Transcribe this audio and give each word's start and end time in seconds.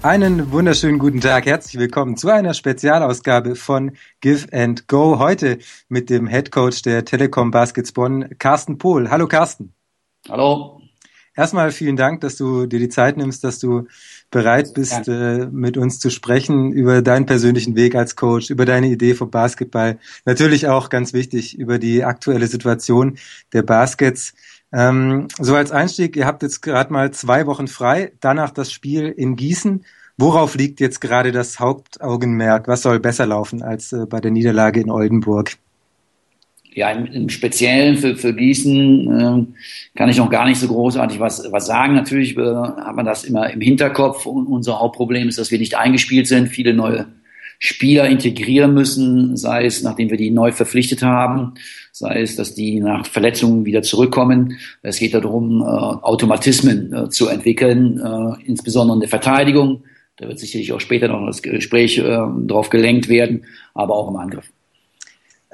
Einen 0.00 0.52
wunderschönen 0.52 1.00
guten 1.00 1.20
Tag. 1.20 1.46
Herzlich 1.46 1.76
willkommen 1.76 2.16
zu 2.16 2.28
einer 2.28 2.54
Spezialausgabe 2.54 3.56
von 3.56 3.96
Give 4.20 4.46
and 4.52 4.86
Go. 4.86 5.18
Heute 5.18 5.58
mit 5.88 6.08
dem 6.08 6.28
Head 6.28 6.52
Coach 6.52 6.82
der 6.82 7.04
Telekom 7.04 7.50
Baskets 7.50 7.90
Bonn, 7.90 8.28
Carsten 8.38 8.78
Pohl. 8.78 9.10
Hallo 9.10 9.26
Carsten. 9.26 9.74
Hallo. 10.28 10.80
Erstmal 11.34 11.72
vielen 11.72 11.96
Dank, 11.96 12.20
dass 12.20 12.36
du 12.36 12.66
dir 12.66 12.78
die 12.78 12.88
Zeit 12.88 13.16
nimmst, 13.16 13.42
dass 13.42 13.58
du 13.58 13.86
bereit 14.30 14.74
bist, 14.74 15.08
äh, 15.08 15.46
mit 15.50 15.76
uns 15.76 15.98
zu 15.98 16.10
sprechen 16.10 16.72
über 16.72 17.02
deinen 17.02 17.26
persönlichen 17.26 17.74
Weg 17.74 17.96
als 17.96 18.14
Coach, 18.14 18.50
über 18.50 18.64
deine 18.64 18.88
Idee 18.88 19.14
vom 19.14 19.30
Basketball. 19.30 19.98
Natürlich 20.24 20.68
auch 20.68 20.90
ganz 20.90 21.12
wichtig 21.12 21.58
über 21.58 21.78
die 21.78 22.04
aktuelle 22.04 22.46
Situation 22.46 23.18
der 23.52 23.62
Baskets. 23.62 24.34
Ähm, 24.72 25.28
so 25.38 25.54
als 25.54 25.72
Einstieg, 25.72 26.16
ihr 26.16 26.26
habt 26.26 26.42
jetzt 26.42 26.60
gerade 26.60 26.92
mal 26.92 27.10
zwei 27.10 27.46
Wochen 27.46 27.68
frei, 27.68 28.12
danach 28.20 28.50
das 28.50 28.70
Spiel 28.70 29.08
in 29.08 29.36
Gießen. 29.36 29.84
Worauf 30.18 30.56
liegt 30.56 30.80
jetzt 30.80 31.00
gerade 31.00 31.32
das 31.32 31.60
Hauptaugenmerk? 31.60 32.68
Was 32.68 32.82
soll 32.82 32.98
besser 33.00 33.26
laufen 33.26 33.62
als 33.62 33.92
äh, 33.92 34.04
bei 34.06 34.20
der 34.20 34.30
Niederlage 34.30 34.80
in 34.80 34.90
Oldenburg? 34.90 35.52
Ja, 36.74 36.90
im, 36.90 37.06
im 37.06 37.28
Speziellen 37.28 37.96
für, 37.96 38.16
für 38.16 38.34
Gießen 38.34 39.20
äh, 39.20 39.96
kann 39.96 40.08
ich 40.08 40.18
noch 40.18 40.30
gar 40.30 40.46
nicht 40.46 40.60
so 40.60 40.68
großartig 40.68 41.18
was, 41.18 41.50
was 41.50 41.66
sagen. 41.66 41.94
Natürlich 41.94 42.36
äh, 42.36 42.42
hat 42.42 42.94
man 42.94 43.06
das 43.06 43.24
immer 43.24 43.48
im 43.50 43.60
Hinterkopf 43.60 44.26
und 44.26 44.46
unser 44.46 44.80
Hauptproblem 44.80 45.28
ist, 45.28 45.38
dass 45.38 45.50
wir 45.50 45.58
nicht 45.58 45.76
eingespielt 45.76 46.26
sind, 46.26 46.48
viele 46.48 46.74
neue 46.74 47.06
Spieler 47.58 48.08
integrieren 48.08 48.72
müssen, 48.72 49.36
sei 49.36 49.64
es 49.66 49.82
nachdem 49.82 50.10
wir 50.10 50.16
die 50.16 50.30
neu 50.30 50.52
verpflichtet 50.52 51.02
haben, 51.02 51.54
sei 51.92 52.22
es, 52.22 52.36
dass 52.36 52.54
die 52.54 52.80
nach 52.80 53.06
Verletzungen 53.06 53.64
wieder 53.64 53.82
zurückkommen. 53.82 54.58
Es 54.82 54.98
geht 54.98 55.14
darum, 55.14 55.60
äh, 55.62 55.64
Automatismen 55.64 56.92
äh, 56.92 57.08
zu 57.08 57.28
entwickeln, 57.28 57.98
äh, 57.98 58.46
insbesondere 58.46 58.96
in 58.96 59.00
der 59.00 59.08
Verteidigung. 59.08 59.82
Da 60.16 60.28
wird 60.28 60.38
sicherlich 60.38 60.72
auch 60.72 60.80
später 60.80 61.08
noch 61.08 61.26
das 61.26 61.42
Gespräch 61.42 61.98
äh, 61.98 62.02
darauf 62.02 62.70
gelenkt 62.70 63.08
werden, 63.08 63.44
aber 63.74 63.94
auch 63.94 64.08
im 64.08 64.16
Angriff. 64.16 64.50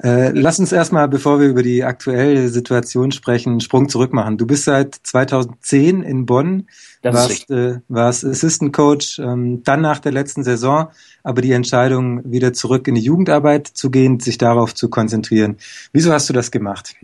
Äh, 0.03 0.31
lass 0.31 0.59
uns 0.59 0.73
erstmal, 0.73 1.07
bevor 1.07 1.39
wir 1.39 1.47
über 1.47 1.63
die 1.63 1.83
aktuelle 1.85 2.49
Situation 2.49 3.11
sprechen, 3.11 3.51
einen 3.51 3.61
Sprung 3.61 3.87
zurück 3.87 4.11
machen. 4.11 4.37
Du 4.37 4.45
bist 4.45 4.65
seit 4.65 4.93
2010 4.93 6.03
in 6.03 6.25
Bonn, 6.25 6.67
das 7.01 7.15
warst, 7.15 7.49
äh, 7.49 7.79
warst 7.87 8.25
Assistant 8.25 8.73
Coach, 8.73 9.19
ähm, 9.19 9.63
dann 9.63 9.79
nach 9.79 9.99
der 9.99 10.11
letzten 10.11 10.43
Saison, 10.43 10.89
aber 11.23 11.41
die 11.41 11.53
Entscheidung, 11.53 12.29
wieder 12.29 12.51
zurück 12.51 12.89
in 12.89 12.95
die 12.95 13.01
Jugendarbeit 13.01 13.67
zu 13.67 13.89
gehen, 13.89 14.19
sich 14.19 14.37
darauf 14.37 14.75
zu 14.75 14.89
konzentrieren. 14.89 15.57
Wieso 15.93 16.11
hast 16.11 16.27
du 16.27 16.33
das 16.33 16.51
gemacht? 16.51 16.95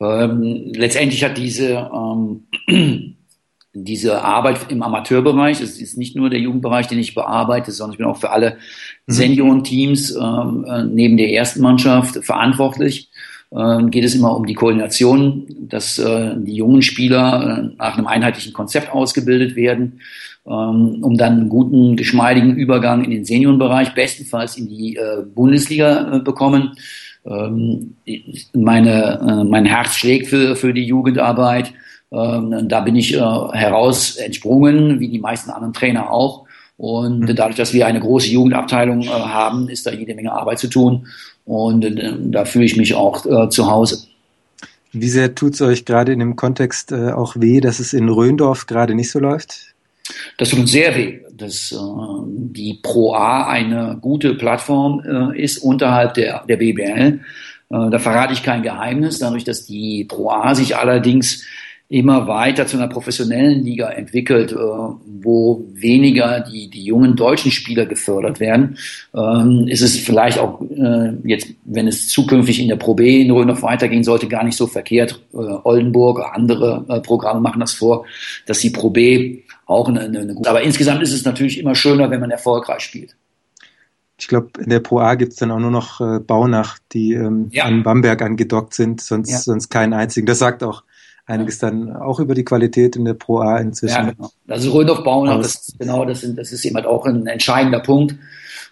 Ähm, 0.00 0.72
letztendlich 0.74 1.22
hat 1.22 1.36
diese 1.36 1.90
ähm, 1.92 3.16
diese 3.74 4.22
Arbeit 4.22 4.70
im 4.70 4.82
Amateurbereich, 4.82 5.60
es 5.60 5.80
ist 5.80 5.96
nicht 5.96 6.14
nur 6.14 6.28
der 6.28 6.40
Jugendbereich, 6.40 6.88
den 6.88 6.98
ich 6.98 7.14
bearbeite, 7.14 7.72
sondern 7.72 7.92
ich 7.92 7.98
bin 7.98 8.06
auch 8.06 8.18
für 8.18 8.30
alle 8.30 8.56
mhm. 9.06 9.12
Seniorenteams 9.12 10.14
ähm, 10.16 10.64
äh, 10.68 10.84
neben 10.84 11.16
der 11.16 11.32
ersten 11.32 11.62
Mannschaft 11.62 12.22
verantwortlich. 12.24 13.10
Ähm, 13.54 13.90
geht 13.90 14.04
es 14.04 14.14
immer 14.14 14.34
um 14.34 14.46
die 14.46 14.54
Koordination, 14.54 15.46
dass 15.68 15.98
äh, 15.98 16.34
die 16.38 16.54
jungen 16.54 16.80
Spieler 16.80 17.58
äh, 17.58 17.76
nach 17.76 17.98
einem 17.98 18.06
einheitlichen 18.06 18.54
Konzept 18.54 18.90
ausgebildet 18.90 19.56
werden, 19.56 20.00
ähm, 20.46 20.98
um 21.02 21.18
dann 21.18 21.34
einen 21.34 21.48
guten, 21.50 21.96
geschmeidigen 21.96 22.56
Übergang 22.56 23.04
in 23.04 23.10
den 23.10 23.24
Seniorenbereich, 23.26 23.94
bestenfalls 23.94 24.56
in 24.56 24.68
die 24.68 24.96
äh, 24.96 25.22
Bundesliga 25.34 26.16
äh, 26.16 26.20
bekommen. 26.20 26.76
Ähm, 27.26 27.94
meine, 28.54 29.20
äh, 29.20 29.44
mein 29.44 29.66
Herz 29.66 29.96
schlägt 29.96 30.28
für, 30.28 30.56
für 30.56 30.72
die 30.72 30.84
Jugendarbeit 30.84 31.74
ähm, 32.12 32.68
da 32.68 32.80
bin 32.80 32.94
ich 32.94 33.14
äh, 33.14 33.18
heraus 33.18 34.16
entsprungen, 34.16 35.00
wie 35.00 35.08
die 35.08 35.18
meisten 35.18 35.50
anderen 35.50 35.72
Trainer 35.72 36.10
auch. 36.10 36.44
Und 36.76 37.20
mhm. 37.20 37.36
dadurch, 37.36 37.56
dass 37.56 37.72
wir 37.72 37.86
eine 37.86 38.00
große 38.00 38.28
Jugendabteilung 38.28 39.02
äh, 39.02 39.08
haben, 39.08 39.68
ist 39.68 39.86
da 39.86 39.92
jede 39.92 40.14
Menge 40.14 40.32
Arbeit 40.32 40.58
zu 40.58 40.68
tun. 40.68 41.06
Und 41.46 41.84
äh, 41.84 42.12
da 42.18 42.44
fühle 42.44 42.66
ich 42.66 42.76
mich 42.76 42.94
auch 42.94 43.48
zu 43.48 43.70
Hause. 43.70 44.04
Wie 44.92 45.08
sehr 45.08 45.34
tut 45.34 45.54
es 45.54 45.62
euch 45.62 45.86
gerade 45.86 46.12
in 46.12 46.18
dem 46.18 46.36
Kontext 46.36 46.92
auch 46.92 47.34
weh, 47.36 47.60
dass 47.60 47.80
es 47.80 47.94
in 47.94 48.10
Röndorf 48.10 48.66
gerade 48.66 48.94
nicht 48.94 49.10
so 49.10 49.18
läuft? 49.20 49.74
Das 50.36 50.50
tut 50.50 50.58
uns 50.58 50.72
sehr 50.72 50.94
weh, 50.94 51.20
dass 51.32 51.74
die 52.26 52.78
Pro 52.82 53.14
A 53.14 53.46
eine 53.46 53.96
gute 53.98 54.34
Plattform 54.34 55.32
ist 55.32 55.58
unterhalb 55.58 56.12
der, 56.12 56.44
der 56.46 56.58
BBL. 56.58 57.20
Da 57.70 57.98
verrate 57.98 58.34
ich 58.34 58.42
kein 58.42 58.62
Geheimnis, 58.62 59.18
dadurch, 59.18 59.44
dass 59.44 59.64
die 59.64 60.04
Pro 60.04 60.28
A 60.28 60.54
sich 60.54 60.76
allerdings 60.76 61.46
immer 61.92 62.26
weiter 62.26 62.66
zu 62.66 62.78
einer 62.78 62.88
professionellen 62.88 63.64
Liga 63.64 63.90
entwickelt, 63.90 64.52
äh, 64.52 64.56
wo 64.56 65.62
weniger 65.74 66.40
die, 66.40 66.70
die 66.70 66.84
jungen 66.84 67.16
deutschen 67.16 67.52
Spieler 67.52 67.84
gefördert 67.84 68.40
werden, 68.40 68.78
ähm, 69.14 69.66
ist 69.68 69.82
es 69.82 69.98
vielleicht 69.98 70.38
auch 70.38 70.62
äh, 70.62 71.12
jetzt, 71.24 71.48
wenn 71.66 71.86
es 71.86 72.08
zukünftig 72.08 72.60
in 72.60 72.68
der 72.68 72.76
Pro 72.76 72.94
B 72.94 73.20
in 73.20 73.30
Rhön 73.30 73.50
weitergehen 73.60 74.04
sollte, 74.04 74.26
gar 74.26 74.42
nicht 74.42 74.56
so 74.56 74.66
verkehrt. 74.66 75.20
Äh, 75.34 75.36
Oldenburg, 75.36 76.22
andere 76.32 76.86
äh, 76.88 77.00
Programme 77.00 77.42
machen 77.42 77.60
das 77.60 77.74
vor, 77.74 78.06
dass 78.46 78.60
die 78.60 78.70
Pro 78.70 78.88
B 78.88 79.40
auch 79.66 79.86
eine, 79.86 80.00
eine, 80.00 80.20
eine 80.20 80.34
gute. 80.34 80.48
Aber 80.48 80.62
insgesamt 80.62 81.02
ist 81.02 81.12
es 81.12 81.26
natürlich 81.26 81.58
immer 81.58 81.74
schöner, 81.74 82.10
wenn 82.10 82.20
man 82.20 82.30
erfolgreich 82.30 82.80
spielt. 82.80 83.16
Ich 84.18 84.28
glaube, 84.28 84.48
in 84.60 84.70
der 84.70 84.80
Pro 84.80 85.00
A 85.00 85.14
gibt 85.16 85.32
es 85.32 85.38
dann 85.38 85.50
auch 85.50 85.58
nur 85.58 85.70
noch 85.70 86.00
äh, 86.00 86.20
Baunach, 86.20 86.78
die 86.92 87.12
ähm, 87.12 87.48
ja. 87.50 87.64
an 87.64 87.82
Bamberg 87.82 88.22
angedockt 88.22 88.72
sind, 88.72 89.02
sonst, 89.02 89.30
ja. 89.30 89.38
sonst 89.38 89.68
keinen 89.68 89.92
einzigen. 89.92 90.26
Das 90.26 90.38
sagt 90.38 90.62
auch 90.62 90.84
einiges 91.26 91.58
dann 91.58 91.94
auch 91.94 92.20
über 92.20 92.34
die 92.34 92.44
Qualität 92.44 92.96
in 92.96 93.04
der 93.04 93.14
Pro 93.14 93.38
A 93.38 93.58
inzwischen. 93.58 94.06
Ja, 94.06 94.10
genau. 94.10 94.30
Also 94.48 94.72
Röndorf 94.72 95.04
bauen, 95.04 95.26
das, 95.40 95.72
genau, 95.78 96.04
das, 96.04 96.20
sind, 96.20 96.38
das 96.38 96.52
ist 96.52 96.64
eben 96.64 96.76
halt 96.76 96.86
auch 96.86 97.06
ein 97.06 97.26
entscheidender 97.26 97.80
Punkt. 97.80 98.14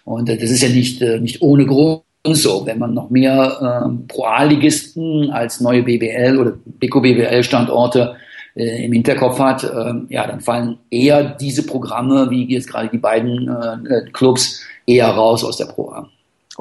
Und 0.03 0.29
äh, 0.29 0.37
das 0.37 0.49
ist 0.49 0.61
ja 0.61 0.69
nicht, 0.69 1.01
äh, 1.01 1.19
nicht 1.19 1.41
ohne 1.41 1.65
Grund 1.65 2.03
so. 2.23 2.65
Wenn 2.65 2.79
man 2.79 2.93
noch 2.93 3.09
mehr 3.09 3.85
äh, 3.85 4.07
Pro 4.07 4.25
A-Ligisten 4.25 5.31
als 5.31 5.61
neue 5.61 5.83
BBL 5.83 6.37
oder 6.39 6.53
Beko 6.65 7.01
BBL 7.01 7.43
Standorte 7.43 8.15
äh, 8.55 8.85
im 8.85 8.93
Hinterkopf 8.93 9.39
hat, 9.39 9.63
äh, 9.63 9.93
ja, 10.09 10.27
dann 10.27 10.41
fallen 10.41 10.77
eher 10.89 11.23
diese 11.23 11.65
Programme, 11.65 12.29
wie 12.29 12.51
jetzt 12.51 12.69
gerade 12.69 12.89
die 12.89 12.97
beiden 12.97 13.47
äh, 13.47 14.01
Clubs, 14.11 14.61
eher 14.85 15.07
raus 15.07 15.43
aus 15.43 15.57
der 15.57 15.65
Pro 15.65 15.89
A. 15.89 16.09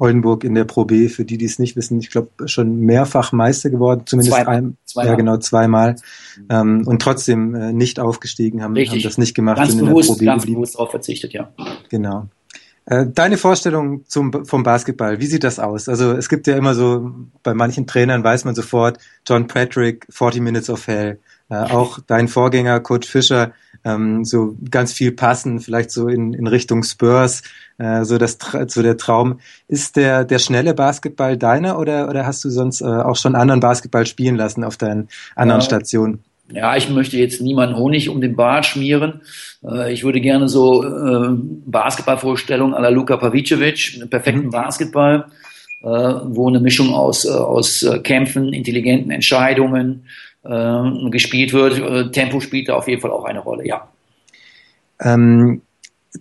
Oldenburg 0.01 0.45
in 0.45 0.55
der 0.55 0.65
Pro 0.65 0.87
B, 0.87 1.09
für 1.09 1.25
die, 1.25 1.37
die 1.37 1.45
es 1.45 1.59
nicht 1.59 1.77
wissen, 1.77 2.01
ich 2.01 2.11
glaube, 2.11 2.31
schon 2.47 2.81
mehrfach 2.81 3.33
Meister 3.33 3.69
geworden, 3.69 4.03
zumindest 4.07 4.35
zweimal. 4.35 4.57
ein, 4.57 4.77
zweimal. 4.87 5.11
ja 5.11 5.17
genau, 5.17 5.37
zweimal. 5.37 5.97
Ähm, 6.49 6.87
und 6.87 7.03
trotzdem 7.03 7.55
äh, 7.55 7.73
nicht 7.73 8.01
aufgestiegen, 8.01 8.63
haben, 8.63 8.75
haben 8.75 9.03
das 9.03 9.19
nicht 9.19 9.35
gemacht, 9.35 9.59
ganz 9.59 9.73
sind 9.73 9.85
bewusst, 9.85 10.09
in 10.09 10.15
der 10.15 10.15
Pro 10.15 10.19
B 10.19 10.25
ganz 10.25 10.43
geblieben. 10.43 10.61
bewusst 10.61 10.75
darauf 10.77 10.91
verzichtet, 10.91 11.33
ja. 11.35 11.53
Genau. 11.91 12.29
Äh, 12.87 13.07
deine 13.13 13.37
Vorstellung 13.37 14.07
zum, 14.07 14.47
vom 14.47 14.63
Basketball, 14.63 15.21
wie 15.21 15.27
sieht 15.27 15.45
das 15.45 15.59
aus? 15.59 15.89
Also 15.89 16.13
es 16.13 16.31
gibt 16.31 16.47
ja 16.47 16.57
immer 16.57 16.75
so, 16.75 17.13
bei 17.43 17.53
manchen 17.53 17.87
Trainern 17.87 18.25
weiß 18.25 18.47
man 18.47 18.55
sofort, 18.55 18.99
John 19.29 19.47
Patrick, 19.47 20.07
40 20.09 20.41
Minutes 20.41 20.71
of 20.71 20.87
Hell. 20.87 21.19
Äh, 21.51 21.57
auch 21.57 21.99
dein 22.07 22.29
Vorgänger, 22.29 22.81
Coach 22.81 23.09
Fischer, 23.09 23.53
ähm, 23.85 24.25
so 24.25 24.57
ganz 24.71 24.93
viel 24.93 25.13
passen, 25.13 25.61
vielleicht 25.61 25.91
so 25.91 26.09
in, 26.09 26.33
in 26.35 26.47
Richtung 26.47 26.83
Spurs, 26.83 27.43
äh, 27.79 28.05
so 28.05 28.19
das 28.19 28.39
so 28.69 28.83
der 28.83 28.97
Traum. 28.97 29.41
Ist 29.69 29.97
der 29.97 30.25
der 30.25 30.39
schnelle 30.39 30.75
Basketball 30.75 31.37
deiner 31.37 31.79
oder 31.79 32.09
oder 32.09 32.27
hast 32.27 32.45
du 32.45 32.51
sonst 32.51 32.81
äh, 32.81 32.85
auch 32.85 33.17
schon 33.17 33.35
anderen 33.35 33.61
Basketball 33.61 34.07
spielen 34.07 34.37
lassen 34.37 34.65
auf 34.65 34.77
deinen 34.77 35.09
anderen 35.35 35.61
ja. 35.61 35.65
Stationen? 35.65 36.21
Ja, 36.53 36.77
ich 36.77 36.89
möchte 36.89 37.17
jetzt 37.17 37.41
niemanden 37.41 37.77
Honig 37.77 38.09
um 38.09 38.21
den 38.21 38.35
Bart 38.35 38.67
schmieren. 38.67 39.21
Äh, 39.65 39.93
ich 39.93 40.05
würde 40.05 40.21
gerne 40.21 40.49
so 40.49 40.85
äh, 40.85 41.29
Basketballvorstellungen 41.67 42.75
à 42.75 42.81
la 42.81 42.89
Luka 42.89 43.17
Pavicevic, 43.17 43.93
einen 43.95 44.11
perfekten 44.11 44.47
mhm. 44.47 44.51
Basketball, 44.51 45.27
äh, 45.83 45.87
wo 45.87 46.49
eine 46.49 46.61
Mischung 46.61 46.93
aus, 46.93 47.25
äh, 47.25 47.31
aus 47.31 47.83
äh, 47.83 48.01
Kämpfen, 48.01 48.53
intelligenten 48.53 49.11
Entscheidungen, 49.11 50.05
äh, 50.45 51.11
gespielt 51.11 51.53
wird. 51.53 51.79
Äh, 51.79 52.11
Tempo 52.11 52.41
spielt 52.41 52.69
da 52.69 52.75
auf 52.75 52.89
jeden 52.89 53.01
Fall 53.01 53.11
auch 53.11 53.25
eine 53.25 53.41
Rolle, 53.41 53.67
ja. 53.67 53.89
Ähm, 55.01 55.63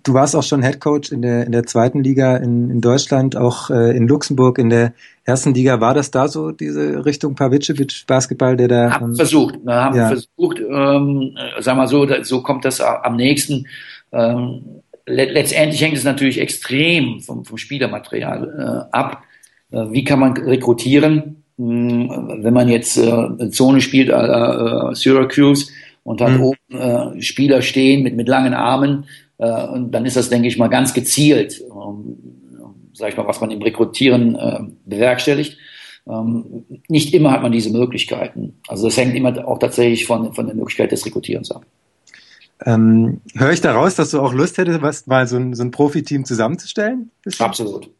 du 0.04 0.14
warst 0.14 0.36
auch 0.36 0.42
schon 0.42 0.62
Head 0.62 0.80
Coach 0.80 1.12
in 1.12 1.22
der, 1.22 1.46
in 1.46 1.52
der 1.52 1.64
zweiten 1.64 2.02
Liga 2.02 2.36
in, 2.36 2.70
in 2.70 2.80
Deutschland, 2.80 3.36
auch 3.36 3.70
äh, 3.70 3.96
in 3.96 4.06
Luxemburg 4.06 4.58
in 4.58 4.70
der 4.70 4.92
ersten 5.24 5.54
Liga. 5.54 5.80
War 5.80 5.94
das 5.94 6.10
da 6.10 6.28
so 6.28 6.50
diese 6.50 7.04
Richtung 7.04 7.34
Pavicevic 7.34 8.04
Basketball, 8.06 8.56
der 8.56 8.68
da? 8.68 8.90
Haben 8.92 9.10
ähm, 9.10 9.16
versucht, 9.16 9.58
wir 9.62 9.74
haben 9.74 9.96
ja. 9.96 10.08
versucht, 10.08 10.60
ähm, 10.60 11.36
sag 11.58 11.76
mal 11.76 11.88
so, 11.88 12.06
so 12.22 12.42
kommt 12.42 12.64
das 12.64 12.80
am 12.80 13.16
nächsten. 13.16 13.66
Ähm, 14.12 14.82
letztendlich 15.06 15.80
hängt 15.80 15.96
es 15.96 16.04
natürlich 16.04 16.40
extrem 16.40 17.20
vom, 17.20 17.44
vom 17.44 17.58
Spielermaterial 17.58 18.88
äh, 18.92 18.96
ab. 18.96 19.22
Äh, 19.72 19.90
wie 19.90 20.04
kann 20.04 20.20
man 20.20 20.36
rekrutieren? 20.36 21.39
Hm, 21.60 22.38
wenn 22.42 22.54
man 22.54 22.68
jetzt 22.68 22.96
äh, 22.96 23.50
Zone 23.50 23.82
spielt, 23.82 24.08
äh, 24.08 24.94
Syracuse, 24.94 25.70
und 26.04 26.22
hat 26.22 26.32
mhm. 26.32 26.42
oben 26.42 26.56
äh, 26.70 27.20
Spieler 27.20 27.60
stehen 27.60 28.02
mit, 28.02 28.16
mit 28.16 28.28
langen 28.28 28.54
Armen, 28.54 29.04
äh, 29.36 29.66
und 29.66 29.90
dann 29.90 30.06
ist 30.06 30.16
das, 30.16 30.30
denke 30.30 30.48
ich 30.48 30.56
mal, 30.56 30.68
ganz 30.68 30.94
gezielt, 30.94 31.62
ähm, 31.70 32.16
sag 32.94 33.10
ich 33.10 33.16
mal, 33.18 33.26
was 33.26 33.42
man 33.42 33.50
im 33.50 33.60
Rekrutieren 33.60 34.36
äh, 34.36 34.60
bewerkstelligt. 34.86 35.58
Ähm, 36.08 36.64
nicht 36.88 37.12
immer 37.12 37.30
hat 37.30 37.42
man 37.42 37.52
diese 37.52 37.70
Möglichkeiten. 37.70 38.54
Also 38.66 38.86
das 38.86 38.96
hängt 38.96 39.14
immer 39.14 39.46
auch 39.46 39.58
tatsächlich 39.58 40.06
von, 40.06 40.32
von 40.32 40.46
der 40.46 40.54
Möglichkeit 40.54 40.92
des 40.92 41.04
Rekrutierens 41.04 41.50
ab. 41.50 41.66
Ähm, 42.64 43.20
Höre 43.34 43.52
ich 43.52 43.60
daraus, 43.60 43.96
dass 43.96 44.12
du 44.12 44.20
auch 44.20 44.32
Lust 44.32 44.56
hättest, 44.56 44.80
was, 44.80 45.06
mal 45.06 45.26
so 45.26 45.36
ein, 45.36 45.52
so 45.52 45.62
ein 45.62 45.70
Profiteam 45.70 46.24
zusammenzustellen? 46.24 47.10
Absolut. 47.38 47.90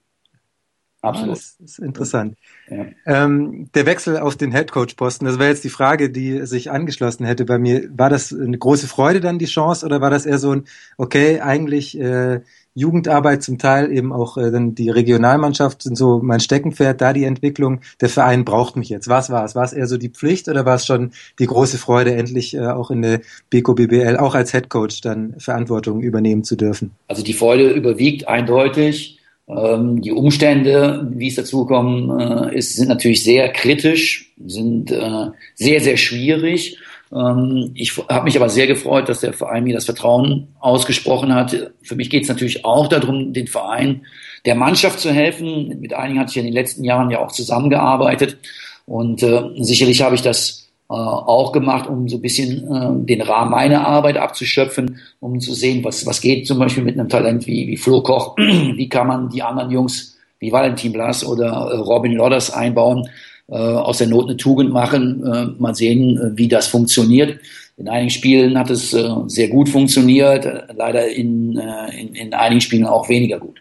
Absolut. 1.02 1.36
das 1.36 1.56
ist 1.64 1.78
interessant. 1.78 2.36
Ja. 2.68 2.86
Ähm, 3.06 3.70
der 3.74 3.86
Wechsel 3.86 4.18
auf 4.18 4.36
den 4.36 4.52
Headcoach-Posten, 4.52 5.24
das 5.24 5.38
wäre 5.38 5.48
jetzt 5.48 5.64
die 5.64 5.70
Frage, 5.70 6.10
die 6.10 6.46
sich 6.46 6.70
angeschlossen 6.70 7.24
hätte 7.24 7.44
bei 7.44 7.58
mir. 7.58 7.88
War 7.96 8.10
das 8.10 8.32
eine 8.32 8.58
große 8.58 8.86
Freude 8.86 9.20
dann 9.20 9.38
die 9.38 9.46
Chance 9.46 9.86
oder 9.86 10.00
war 10.00 10.10
das 10.10 10.26
eher 10.26 10.38
so 10.38 10.52
ein, 10.52 10.64
okay, 10.98 11.40
eigentlich 11.40 11.98
äh, 11.98 12.40
Jugendarbeit 12.74 13.42
zum 13.42 13.58
Teil 13.58 13.90
eben 13.92 14.12
auch 14.12 14.36
äh, 14.36 14.50
dann 14.50 14.74
die 14.74 14.90
Regionalmannschaft 14.90 15.82
sind 15.82 15.96
so 15.96 16.20
mein 16.22 16.40
Steckenpferd, 16.40 17.00
da 17.00 17.12
die 17.12 17.24
Entwicklung, 17.24 17.80
der 18.00 18.08
Verein 18.08 18.44
braucht 18.44 18.76
mich 18.76 18.88
jetzt. 18.88 19.08
Was 19.08 19.30
war 19.30 19.44
es? 19.44 19.54
War 19.54 19.64
es 19.64 19.72
eher 19.72 19.86
so 19.86 19.96
die 19.96 20.08
Pflicht 20.08 20.48
oder 20.48 20.64
war 20.64 20.76
es 20.76 20.86
schon 20.86 21.12
die 21.38 21.46
große 21.46 21.78
Freude, 21.78 22.14
endlich 22.14 22.54
äh, 22.54 22.66
auch 22.66 22.90
in 22.90 23.02
der 23.02 23.20
BKBBL 23.50 23.88
BBL 23.88 24.16
auch 24.18 24.34
als 24.34 24.52
Headcoach 24.52 25.00
dann 25.02 25.34
Verantwortung 25.38 26.00
übernehmen 26.00 26.44
zu 26.44 26.56
dürfen? 26.56 26.92
Also 27.08 27.22
die 27.22 27.32
Freude 27.32 27.70
überwiegt 27.70 28.28
eindeutig. 28.28 29.19
Ähm, 29.56 30.00
die 30.00 30.12
Umstände, 30.12 31.08
wie 31.12 31.28
es 31.28 31.34
dazu 31.34 31.64
gekommen 31.64 32.20
äh, 32.20 32.56
ist, 32.56 32.76
sind 32.76 32.88
natürlich 32.88 33.24
sehr 33.24 33.48
kritisch, 33.52 34.32
sind 34.46 34.90
äh, 34.90 35.26
sehr, 35.54 35.80
sehr 35.80 35.96
schwierig. 35.96 36.78
Ähm, 37.12 37.72
ich 37.74 37.96
habe 38.08 38.24
mich 38.24 38.36
aber 38.36 38.48
sehr 38.48 38.66
gefreut, 38.66 39.08
dass 39.08 39.20
der 39.20 39.32
Verein 39.32 39.64
mir 39.64 39.74
das 39.74 39.86
Vertrauen 39.86 40.48
ausgesprochen 40.60 41.34
hat. 41.34 41.72
Für 41.82 41.96
mich 41.96 42.10
geht 42.10 42.22
es 42.24 42.28
natürlich 42.28 42.64
auch 42.64 42.86
darum, 42.86 43.32
den 43.32 43.48
Verein 43.48 44.02
der 44.44 44.54
Mannschaft 44.54 45.00
zu 45.00 45.10
helfen. 45.10 45.80
Mit 45.80 45.94
einigen 45.94 46.20
hatte 46.20 46.30
ich 46.30 46.36
in 46.36 46.44
den 46.44 46.54
letzten 46.54 46.84
Jahren 46.84 47.10
ja 47.10 47.18
auch 47.18 47.32
zusammengearbeitet. 47.32 48.38
Und 48.86 49.22
äh, 49.22 49.42
sicherlich 49.58 50.02
habe 50.02 50.14
ich 50.14 50.22
das 50.22 50.69
auch 50.94 51.52
gemacht, 51.52 51.88
um 51.88 52.08
so 52.08 52.16
ein 52.16 52.22
bisschen 52.22 52.66
äh, 52.66 53.06
den 53.06 53.22
Rahmen 53.22 53.52
meiner 53.52 53.86
Arbeit 53.86 54.16
abzuschöpfen, 54.16 54.98
um 55.20 55.38
zu 55.38 55.54
sehen, 55.54 55.84
was, 55.84 56.04
was 56.06 56.20
geht 56.20 56.46
zum 56.46 56.58
Beispiel 56.58 56.82
mit 56.82 56.98
einem 56.98 57.08
Talent 57.08 57.46
wie, 57.46 57.68
wie 57.68 57.76
Flo 57.76 58.02
Koch, 58.02 58.36
wie 58.38 58.88
kann 58.88 59.06
man 59.06 59.30
die 59.30 59.42
anderen 59.42 59.70
Jungs 59.70 60.18
wie 60.40 60.50
Valentin 60.50 60.92
Blas 60.92 61.24
oder 61.24 61.46
äh, 61.46 61.76
Robin 61.76 62.12
Lodders 62.12 62.52
einbauen, 62.52 63.08
äh, 63.48 63.54
aus 63.54 63.98
der 63.98 64.08
Not 64.08 64.28
eine 64.28 64.36
Tugend 64.36 64.72
machen, 64.72 65.24
äh, 65.24 65.46
mal 65.60 65.74
sehen, 65.74 66.18
äh, 66.18 66.36
wie 66.36 66.48
das 66.48 66.66
funktioniert. 66.66 67.38
In 67.76 67.88
einigen 67.88 68.10
Spielen 68.10 68.58
hat 68.58 68.70
es 68.70 68.92
äh, 68.92 69.08
sehr 69.26 69.48
gut 69.48 69.68
funktioniert, 69.68 70.44
äh, 70.44 70.62
leider 70.76 71.08
in, 71.08 71.56
äh, 71.56 72.00
in, 72.00 72.14
in 72.14 72.34
einigen 72.34 72.60
Spielen 72.60 72.84
auch 72.84 73.08
weniger 73.08 73.38
gut. 73.38 73.60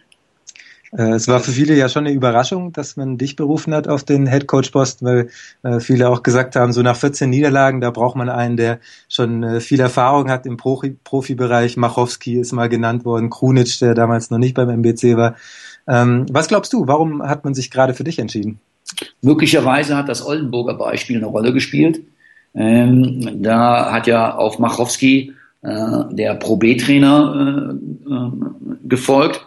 Äh, 0.96 1.12
es 1.12 1.28
war 1.28 1.40
für 1.40 1.52
viele 1.52 1.74
ja 1.74 1.88
schon 1.88 2.06
eine 2.06 2.14
Überraschung, 2.14 2.72
dass 2.72 2.96
man 2.96 3.18
dich 3.18 3.36
berufen 3.36 3.74
hat 3.74 3.88
auf 3.88 4.04
den 4.04 4.26
Headcoach-Posten, 4.26 5.06
weil 5.06 5.28
äh, 5.62 5.80
viele 5.80 6.08
auch 6.08 6.22
gesagt 6.22 6.56
haben, 6.56 6.72
so 6.72 6.82
nach 6.82 6.96
14 6.96 7.30
Niederlagen, 7.30 7.80
da 7.80 7.90
braucht 7.90 8.16
man 8.16 8.28
einen, 8.28 8.56
der 8.56 8.80
schon 9.08 9.42
äh, 9.42 9.60
viel 9.60 9.80
Erfahrung 9.80 10.30
hat 10.30 10.46
im 10.46 10.56
Profi 10.56 10.96
Profibereich. 11.04 11.76
Machowski 11.76 12.38
ist 12.38 12.52
mal 12.52 12.68
genannt 12.68 13.04
worden, 13.04 13.30
Krunic, 13.30 13.78
der 13.78 13.94
damals 13.94 14.30
noch 14.30 14.38
nicht 14.38 14.54
beim 14.54 14.68
MBC 14.68 15.16
war. 15.16 15.36
Ähm, 15.88 16.26
was 16.30 16.48
glaubst 16.48 16.72
du, 16.72 16.86
warum 16.86 17.22
hat 17.22 17.44
man 17.44 17.54
sich 17.54 17.70
gerade 17.70 17.94
für 17.94 18.04
dich 18.04 18.18
entschieden? 18.18 18.60
Möglicherweise 19.22 19.96
hat 19.96 20.08
das 20.08 20.24
Oldenburger 20.24 20.74
Beispiel 20.74 21.16
eine 21.16 21.26
Rolle 21.26 21.52
gespielt. 21.52 22.00
Ähm, 22.54 23.42
da 23.42 23.92
hat 23.92 24.06
ja 24.08 24.34
auf 24.34 24.58
Machowski 24.58 25.34
der 25.62 26.36
Pro 26.36 26.56
B-Trainer 26.56 27.74
gefolgt 28.82 29.46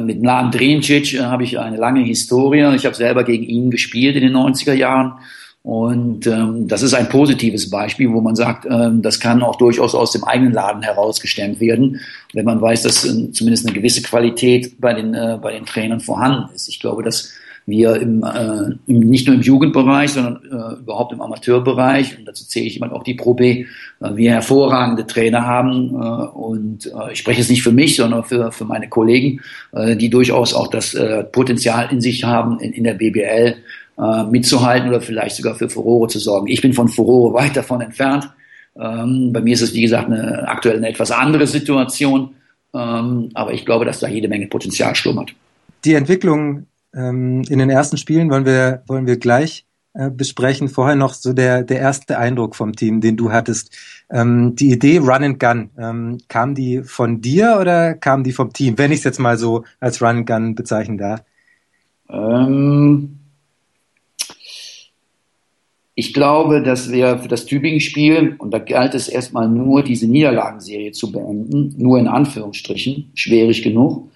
mit 0.00 0.20
Mladen 0.20 0.50
Drincic 0.50 1.14
äh, 1.14 1.20
habe 1.20 1.44
ich 1.44 1.58
eine 1.58 1.76
lange 1.76 2.02
Historie. 2.02 2.74
Ich 2.74 2.86
habe 2.86 2.94
selber 2.94 3.24
gegen 3.24 3.44
ihn 3.44 3.70
gespielt 3.70 4.16
in 4.16 4.22
den 4.22 4.36
90er 4.36 4.74
Jahren. 4.74 5.14
Und 5.62 6.26
ähm, 6.26 6.66
das 6.66 6.82
ist 6.82 6.92
ein 6.92 7.08
positives 7.08 7.70
Beispiel, 7.70 8.12
wo 8.12 8.20
man 8.20 8.34
sagt, 8.34 8.66
ähm, 8.68 9.00
das 9.00 9.20
kann 9.20 9.42
auch 9.42 9.56
durchaus 9.56 9.94
aus 9.94 10.10
dem 10.10 10.24
eigenen 10.24 10.52
Laden 10.52 10.82
herausgestemmt 10.82 11.60
werden, 11.60 12.00
wenn 12.32 12.44
man 12.44 12.60
weiß, 12.60 12.82
dass 12.82 13.04
äh, 13.04 13.30
zumindest 13.30 13.66
eine 13.66 13.74
gewisse 13.74 14.02
Qualität 14.02 14.80
bei 14.80 14.92
den, 14.92 15.14
äh, 15.14 15.38
bei 15.40 15.52
den 15.52 15.64
Trainern 15.64 16.00
vorhanden 16.00 16.52
ist. 16.52 16.68
Ich 16.68 16.80
glaube, 16.80 17.04
dass 17.04 17.32
wir 17.66 17.96
im, 17.96 18.24
äh, 18.24 18.74
im, 18.86 19.00
nicht 19.00 19.26
nur 19.26 19.36
im 19.36 19.42
Jugendbereich, 19.42 20.10
sondern 20.10 20.40
äh, 20.44 20.80
überhaupt 20.80 21.12
im 21.12 21.20
Amateurbereich, 21.20 22.18
und 22.18 22.26
dazu 22.26 22.44
zähle 22.46 22.66
ich 22.66 22.74
jemand 22.74 22.92
auch 22.92 23.04
die 23.04 23.14
Pro 23.14 23.34
B, 23.34 23.66
äh, 24.00 24.16
wir 24.16 24.32
hervorragende 24.32 25.06
Trainer 25.06 25.46
haben. 25.46 25.90
Äh, 25.90 26.26
und 26.36 26.86
äh, 26.86 27.12
ich 27.12 27.18
spreche 27.18 27.40
es 27.40 27.48
nicht 27.48 27.62
für 27.62 27.72
mich, 27.72 27.96
sondern 27.96 28.24
für, 28.24 28.50
für 28.52 28.64
meine 28.64 28.88
Kollegen, 28.88 29.40
äh, 29.72 29.96
die 29.96 30.10
durchaus 30.10 30.54
auch 30.54 30.68
das 30.68 30.94
äh, 30.94 31.24
Potenzial 31.24 31.88
in 31.90 32.00
sich 32.00 32.24
haben, 32.24 32.58
in, 32.60 32.72
in 32.72 32.84
der 32.84 32.94
BBL 32.94 33.54
äh, 33.98 34.24
mitzuhalten 34.24 34.88
oder 34.88 35.00
vielleicht 35.00 35.36
sogar 35.36 35.54
für 35.54 35.68
Furore 35.68 36.08
zu 36.08 36.18
sorgen. 36.18 36.48
Ich 36.48 36.60
bin 36.60 36.72
von 36.72 36.88
Furore 36.88 37.34
weit 37.34 37.56
davon 37.56 37.80
entfernt. 37.80 38.28
Ähm, 38.74 39.32
bei 39.32 39.40
mir 39.40 39.54
ist 39.54 39.62
es, 39.62 39.74
wie 39.74 39.82
gesagt, 39.82 40.06
eine, 40.06 40.48
aktuell 40.48 40.78
eine 40.78 40.88
etwas 40.88 41.10
andere 41.10 41.46
Situation. 41.46 42.30
Ähm, 42.74 43.28
aber 43.34 43.52
ich 43.52 43.66
glaube, 43.66 43.84
dass 43.84 44.00
da 44.00 44.08
jede 44.08 44.28
Menge 44.28 44.46
Potenzial 44.46 44.94
schlummert. 44.94 45.34
Die 45.84 45.94
Entwicklung 45.94 46.66
ähm, 46.94 47.42
in 47.48 47.58
den 47.58 47.70
ersten 47.70 47.96
Spielen 47.96 48.30
wollen 48.30 48.46
wir, 48.46 48.82
wollen 48.86 49.06
wir 49.06 49.16
gleich 49.16 49.66
äh, 49.94 50.10
besprechen. 50.10 50.68
Vorher 50.68 50.96
noch 50.96 51.14
so 51.14 51.32
der, 51.32 51.62
der 51.62 51.78
erste 51.78 52.18
Eindruck 52.18 52.56
vom 52.56 52.74
Team, 52.74 53.00
den 53.00 53.16
du 53.16 53.32
hattest. 53.32 53.76
Ähm, 54.10 54.56
die 54.56 54.72
Idee 54.72 54.98
Run 54.98 55.24
and 55.24 55.40
Gun, 55.40 55.70
ähm, 55.78 56.18
kam 56.28 56.54
die 56.54 56.82
von 56.82 57.20
dir 57.20 57.58
oder 57.60 57.94
kam 57.94 58.24
die 58.24 58.32
vom 58.32 58.52
Team, 58.52 58.78
wenn 58.78 58.92
ich 58.92 58.98
es 58.98 59.04
jetzt 59.04 59.20
mal 59.20 59.36
so 59.36 59.64
als 59.80 60.00
Run 60.00 60.18
and 60.18 60.26
Gun 60.26 60.54
bezeichnen 60.54 60.98
darf? 60.98 61.22
Ähm, 62.08 63.18
ich 65.94 66.14
glaube, 66.14 66.62
dass 66.62 66.90
wir 66.90 67.18
für 67.18 67.28
das 67.28 67.44
Tübingen-Spiel, 67.44 68.36
und 68.38 68.50
da 68.50 68.58
galt 68.58 68.94
es 68.94 69.08
erstmal 69.08 69.48
nur, 69.48 69.82
diese 69.82 70.06
Niederlagenserie 70.06 70.92
zu 70.92 71.12
beenden, 71.12 71.74
nur 71.76 71.98
in 71.98 72.08
Anführungsstrichen, 72.08 73.10
schwierig 73.14 73.62
genug, 73.62 74.10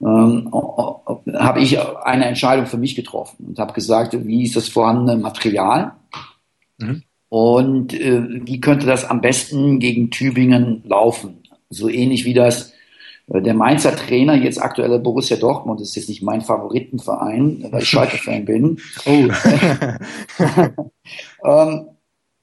ähm, 0.00 0.50
habe 0.52 1.60
ich 1.60 1.78
eine 1.78 2.26
Entscheidung 2.26 2.66
für 2.66 2.78
mich 2.78 2.96
getroffen 2.96 3.46
und 3.48 3.58
habe 3.58 3.72
gesagt, 3.72 4.16
wie 4.26 4.44
ist 4.44 4.56
das 4.56 4.68
vorhandene 4.68 5.18
Material 5.18 5.92
mhm. 6.78 7.02
und 7.28 7.92
äh, 7.94 8.46
wie 8.46 8.60
könnte 8.60 8.86
das 8.86 9.04
am 9.04 9.20
besten 9.20 9.78
gegen 9.78 10.10
Tübingen 10.10 10.82
laufen. 10.86 11.42
So 11.68 11.88
ähnlich 11.88 12.24
wie 12.24 12.34
das 12.34 12.72
äh, 13.28 13.42
der 13.42 13.54
Mainzer 13.54 13.94
Trainer, 13.94 14.34
jetzt 14.34 14.62
aktuelle 14.62 14.98
Borussia 14.98 15.36
Dortmund, 15.36 15.80
ist 15.80 15.96
jetzt 15.96 16.08
nicht 16.08 16.22
mein 16.22 16.40
Favoritenverein, 16.40 17.66
weil 17.70 17.82
ich 17.82 17.88
Schalke-Fan 17.90 18.44
bin. 18.44 18.78
Oh. 19.04 19.10
ähm, 21.44 21.44
hm, 21.44 21.86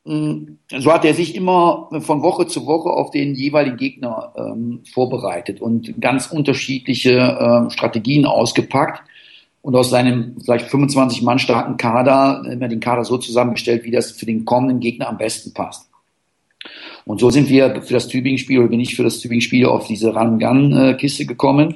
so 0.07 0.93
hat 0.93 1.03
er 1.03 1.13
sich 1.13 1.35
immer 1.35 1.89
von 1.99 2.21
Woche 2.21 2.47
zu 2.47 2.65
Woche 2.65 2.89
auf 2.89 3.11
den 3.11 3.35
jeweiligen 3.35 3.75
Gegner 3.75 4.33
ähm, 4.37 4.79
vorbereitet 4.93 5.59
und 5.59 5.99
ganz 5.99 6.27
unterschiedliche 6.27 7.37
ähm, 7.39 7.69
Strategien 7.69 8.25
ausgepackt 8.25 9.03
und 9.61 9.75
aus 9.75 9.89
seinem 9.89 10.37
vielleicht 10.43 10.67
25 10.67 11.23
Mann 11.23 11.39
starken 11.39 11.75
Kader 11.75 12.43
immer 12.49 12.69
den 12.69 12.79
Kader 12.79 13.03
so 13.03 13.17
zusammengestellt, 13.17 13.83
wie 13.83 13.91
das 13.91 14.11
für 14.11 14.25
den 14.25 14.45
kommenden 14.45 14.79
Gegner 14.79 15.09
am 15.09 15.17
besten 15.17 15.53
passt. 15.53 15.89
Und 17.03 17.19
so 17.19 17.29
sind 17.29 17.49
wir 17.49 17.81
für 17.81 17.93
das 17.93 18.07
Tübingen-Spiel 18.07 18.59
oder 18.59 18.69
bin 18.69 18.79
ich 18.79 18.95
für 18.95 19.03
das 19.03 19.19
Tübingen-Spiel 19.19 19.65
auf 19.65 19.87
diese 19.87 20.13
Run-Gun-Kiste 20.13 21.25
gekommen 21.25 21.75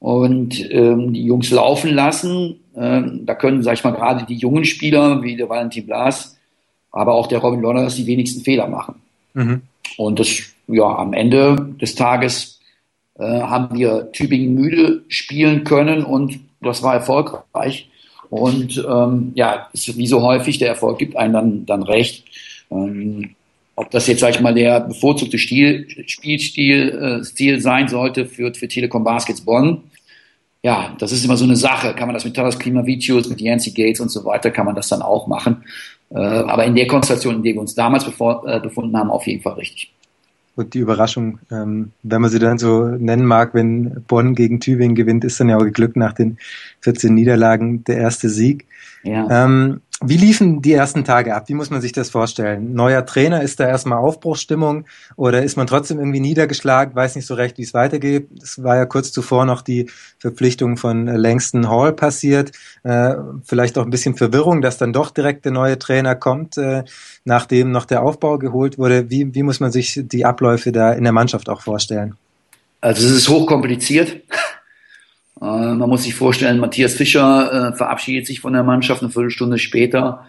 und 0.00 0.70
ähm, 0.70 1.14
die 1.14 1.24
Jungs 1.24 1.50
laufen 1.50 1.94
lassen. 1.94 2.60
Ähm, 2.76 3.22
da 3.24 3.34
können, 3.34 3.62
sag 3.62 3.74
ich 3.74 3.84
mal, 3.84 3.92
gerade 3.92 4.26
die 4.26 4.36
jungen 4.36 4.66
Spieler 4.66 5.22
wie 5.22 5.36
der 5.36 5.48
Valentin 5.48 5.86
Blas 5.86 6.38
aber 6.94 7.14
auch 7.14 7.26
der 7.26 7.40
Robin 7.40 7.60
Lawrence 7.60 7.96
die 7.96 8.06
wenigsten 8.06 8.42
Fehler 8.42 8.68
machen. 8.68 8.94
Mhm. 9.34 9.62
Und 9.96 10.20
das, 10.20 10.42
ja, 10.68 10.96
am 10.96 11.12
Ende 11.12 11.74
des 11.80 11.94
Tages 11.94 12.60
äh, 13.18 13.24
haben 13.24 13.76
wir 13.76 14.12
Tübingen 14.12 14.54
müde 14.54 15.04
spielen 15.08 15.64
können 15.64 16.04
und 16.04 16.38
das 16.60 16.82
war 16.82 16.94
erfolgreich. 16.94 17.88
Und 18.30 18.84
ähm, 18.88 19.32
ja, 19.34 19.68
ist 19.72 19.96
wie 19.98 20.06
so 20.06 20.22
häufig, 20.22 20.58
der 20.58 20.68
Erfolg 20.68 20.98
gibt 20.98 21.16
einem 21.16 21.32
dann, 21.32 21.66
dann 21.66 21.82
recht. 21.82 22.24
Ähm, 22.70 23.30
ob 23.76 23.90
das 23.90 24.06
jetzt, 24.06 24.20
sag 24.20 24.30
ich 24.30 24.40
mal, 24.40 24.54
der 24.54 24.80
bevorzugte 24.80 25.36
Stil, 25.36 25.86
Spielstil 26.06 26.90
äh, 26.90 27.24
Stil 27.24 27.60
sein 27.60 27.88
sollte 27.88 28.24
für, 28.24 28.54
für 28.54 28.68
Telekom 28.68 29.04
Baskets 29.04 29.40
Bonn, 29.40 29.82
ja, 30.64 30.96
das 30.98 31.12
ist 31.12 31.24
immer 31.24 31.36
so 31.36 31.44
eine 31.44 31.56
Sache. 31.56 31.94
Kann 31.94 32.08
man 32.08 32.14
das 32.14 32.24
mit 32.24 32.34
Taras 32.34 32.58
Klimavicius, 32.58 33.28
mit 33.28 33.40
Yancy 33.40 33.72
Gates 33.72 34.00
und 34.00 34.10
so 34.10 34.24
weiter, 34.24 34.50
kann 34.50 34.64
man 34.64 34.74
das 34.74 34.88
dann 34.88 35.02
auch 35.02 35.26
machen. 35.26 35.62
Äh, 36.14 36.18
aber 36.18 36.64
in 36.64 36.74
der 36.74 36.86
Konstellation, 36.86 37.36
in 37.36 37.42
der 37.42 37.54
wir 37.54 37.60
uns 37.60 37.74
damals 37.74 38.06
äh, 38.06 38.60
befunden 38.60 38.96
haben, 38.96 39.10
auf 39.10 39.26
jeden 39.26 39.42
Fall 39.42 39.54
richtig. 39.54 39.92
Und 40.56 40.72
die 40.74 40.78
Überraschung, 40.78 41.40
ähm, 41.50 41.90
wenn 42.04 42.20
man 42.20 42.30
sie 42.30 42.38
dann 42.38 42.58
so 42.58 42.84
nennen 42.84 43.24
mag, 43.24 43.54
wenn 43.54 44.04
Bonn 44.06 44.36
gegen 44.36 44.60
Tübingen 44.60 44.94
gewinnt, 44.94 45.24
ist 45.24 45.40
dann 45.40 45.48
ja 45.48 45.56
auch 45.56 45.64
geglückt 45.64 45.96
nach 45.96 46.12
den 46.12 46.38
14 46.82 47.12
Niederlagen 47.12 47.82
der 47.82 47.96
erste 47.96 48.28
Sieg. 48.28 48.66
Ja. 49.02 49.44
Ähm, 49.44 49.80
wie 50.02 50.16
liefen 50.16 50.60
die 50.60 50.72
ersten 50.72 51.04
Tage 51.04 51.34
ab? 51.34 51.48
Wie 51.48 51.54
muss 51.54 51.70
man 51.70 51.80
sich 51.80 51.92
das 51.92 52.10
vorstellen? 52.10 52.74
Neuer 52.74 53.06
Trainer, 53.06 53.42
ist 53.42 53.60
da 53.60 53.68
erstmal 53.68 53.98
Aufbruchsstimmung 53.98 54.86
oder 55.16 55.42
ist 55.42 55.56
man 55.56 55.66
trotzdem 55.66 55.98
irgendwie 55.98 56.20
niedergeschlagen, 56.20 56.94
weiß 56.94 57.14
nicht 57.16 57.26
so 57.26 57.34
recht, 57.34 57.58
wie 57.58 57.62
es 57.62 57.74
weitergeht? 57.74 58.28
Es 58.42 58.62
war 58.62 58.76
ja 58.76 58.86
kurz 58.86 59.12
zuvor 59.12 59.46
noch 59.46 59.62
die 59.62 59.88
Verpflichtung 60.18 60.76
von 60.76 61.06
Langston 61.06 61.68
Hall 61.68 61.92
passiert. 61.92 62.50
Äh, 62.82 63.14
vielleicht 63.44 63.78
auch 63.78 63.84
ein 63.84 63.90
bisschen 63.90 64.16
Verwirrung, 64.16 64.62
dass 64.62 64.78
dann 64.78 64.92
doch 64.92 65.10
direkt 65.10 65.44
der 65.44 65.52
neue 65.52 65.78
Trainer 65.78 66.16
kommt, 66.16 66.58
äh, 66.58 66.82
nachdem 67.24 67.70
noch 67.70 67.84
der 67.84 68.02
Aufbau 68.02 68.38
geholt 68.38 68.78
wurde. 68.78 69.10
Wie, 69.10 69.34
wie 69.34 69.42
muss 69.42 69.60
man 69.60 69.70
sich 69.70 70.00
die 70.04 70.24
Abläufe 70.24 70.72
da 70.72 70.92
in 70.92 71.04
der 71.04 71.12
Mannschaft 71.12 71.48
auch 71.48 71.62
vorstellen? 71.62 72.16
Also 72.80 73.06
es 73.06 73.12
ist 73.12 73.28
hochkompliziert. 73.30 74.22
Äh, 75.44 75.74
man 75.74 75.88
muss 75.88 76.04
sich 76.04 76.14
vorstellen, 76.14 76.58
Matthias 76.58 76.94
Fischer 76.94 77.72
äh, 77.72 77.76
verabschiedet 77.76 78.26
sich 78.26 78.40
von 78.40 78.54
der 78.54 78.62
Mannschaft 78.62 79.02
eine 79.02 79.10
Viertelstunde 79.10 79.58
später. 79.58 80.26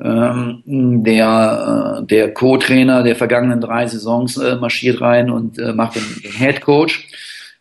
Ähm, 0.00 0.62
der 1.04 2.00
äh, 2.00 2.06
der 2.06 2.32
Co-Trainer 2.32 3.02
der 3.02 3.16
vergangenen 3.16 3.60
drei 3.60 3.86
Saisons 3.86 4.36
äh, 4.36 4.56
marschiert 4.56 5.00
rein 5.00 5.30
und 5.30 5.58
äh, 5.58 5.72
macht 5.72 5.96
den, 5.96 6.02
den 6.22 6.32
Head 6.32 6.60
Coach. 6.60 7.08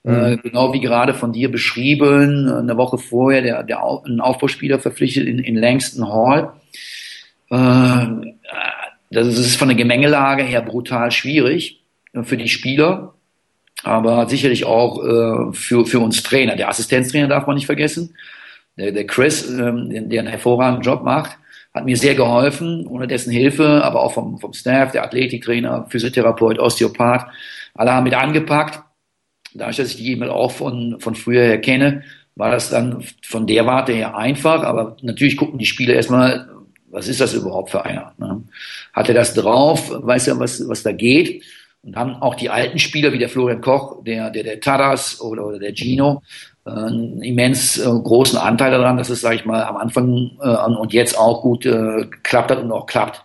Mhm. 0.04 0.40
genau 0.42 0.74
wie 0.74 0.80
gerade 0.80 1.14
von 1.14 1.32
dir 1.32 1.52
beschrieben, 1.52 2.52
eine 2.52 2.76
Woche 2.76 2.98
vorher 2.98 3.44
der, 3.44 3.62
der 3.62 3.84
Auf, 3.84 4.04
ein 4.04 4.20
Aufbauspieler 4.20 4.80
verpflichtet 4.80 5.28
in, 5.28 5.38
in 5.38 5.56
Langston 5.56 6.12
Hall. 6.12 6.54
das 9.12 9.28
ist 9.28 9.58
von 9.58 9.68
der 9.68 9.78
Gemengelage 9.78 10.42
her 10.42 10.64
brutal 10.64 11.12
schwierig 11.12 11.84
für 12.24 12.36
die 12.36 12.48
Spieler 12.48 13.14
aber 13.84 14.28
sicherlich 14.30 14.66
auch 14.66 15.04
äh, 15.04 15.54
für, 15.54 15.86
für 15.86 16.00
uns 16.00 16.24
Trainer. 16.24 16.56
Der 16.56 16.70
Assistenztrainer 16.70 17.28
darf 17.28 17.48
man 17.48 17.56
nicht 17.56 17.66
vergessen. 17.66 18.16
Der, 18.78 18.92
der 18.92 19.06
Chris, 19.06 19.50
ähm, 19.50 20.10
der, 20.10 20.20
einen 20.20 20.30
hervorragenden 20.30 20.84
Job 20.84 21.04
macht, 21.04 21.38
hat 21.74 21.86
mir 21.86 21.98
sehr 21.98 22.16
geholfen, 22.16 22.86
ohne 22.88 23.08
dessen 23.08 23.32
Hilfe, 23.32 23.84
aber 23.84 24.04
auch 24.04 24.14
vom, 24.14 24.40
vom 24.40 24.54
Staff, 24.54 24.92
der 24.92 25.04
Athletiktrainer, 25.04 25.88
Physiotherapeut, 25.90 26.60
Osteopath, 26.60 27.28
alle 27.74 27.94
haben 27.94 28.04
mit 28.04 28.14
angepackt. 28.14 28.82
Dadurch, 29.54 29.78
dass 29.78 29.90
ich 29.90 29.98
die 29.98 30.12
E-Mail 30.12 30.30
auch 30.30 30.52
von, 30.52 31.00
von 31.00 31.16
früher 31.16 31.44
her 31.44 31.62
kenne, 31.62 32.04
war 32.36 32.52
das 32.52 32.70
dann 32.70 33.04
von 33.24 33.48
der 33.48 33.66
Warte 33.66 33.94
her 33.94 34.16
einfach, 34.16 34.64
aber 34.64 34.98
natürlich 35.02 35.38
gucken 35.38 35.60
die 35.60 35.66
Spieler 35.66 35.94
erstmal, 35.94 36.50
was 36.90 37.08
ist 37.08 37.22
das 37.22 37.34
überhaupt 37.34 37.72
für 37.72 37.86
einer? 37.86 38.14
Ne? 38.18 38.44
Hat 38.94 39.10
er 39.10 39.16
das 39.16 39.34
drauf? 39.34 39.92
Weiß 39.94 40.28
er, 40.28 40.40
was, 40.40 40.68
was 40.68 40.84
da 40.84 40.92
geht? 40.92 41.44
Und 41.84 41.96
haben 41.96 42.16
auch 42.16 42.36
die 42.36 42.50
alten 42.50 42.78
Spieler 42.78 43.12
wie 43.12 43.18
der 43.18 43.30
Florian 43.30 43.62
Koch, 43.62 44.04
der, 44.04 44.30
der, 44.30 44.44
der 44.44 44.60
Tadas 44.60 45.20
oder, 45.20 45.48
oder 45.48 45.60
der 45.60 45.74
Gino 45.74 46.22
äh, 46.66 46.70
einen 46.70 47.24
immens 47.24 47.80
äh, 47.80 47.86
großen 47.86 48.38
Anteil 48.38 48.72
daran, 48.72 48.98
dass 48.98 49.10
es, 49.10 49.22
sage 49.22 49.38
ich 49.38 49.46
mal, 49.46 49.64
am 49.64 49.78
Anfang 49.78 50.32
äh, 50.42 50.76
und 50.76 50.94
jetzt 50.94 51.18
auch 51.18 51.42
gut 51.42 51.66
äh, 51.66 52.06
geklappt 52.06 52.52
hat 52.52 52.60
und 52.60 52.72
auch 52.72 52.86
klappt. 52.86 53.24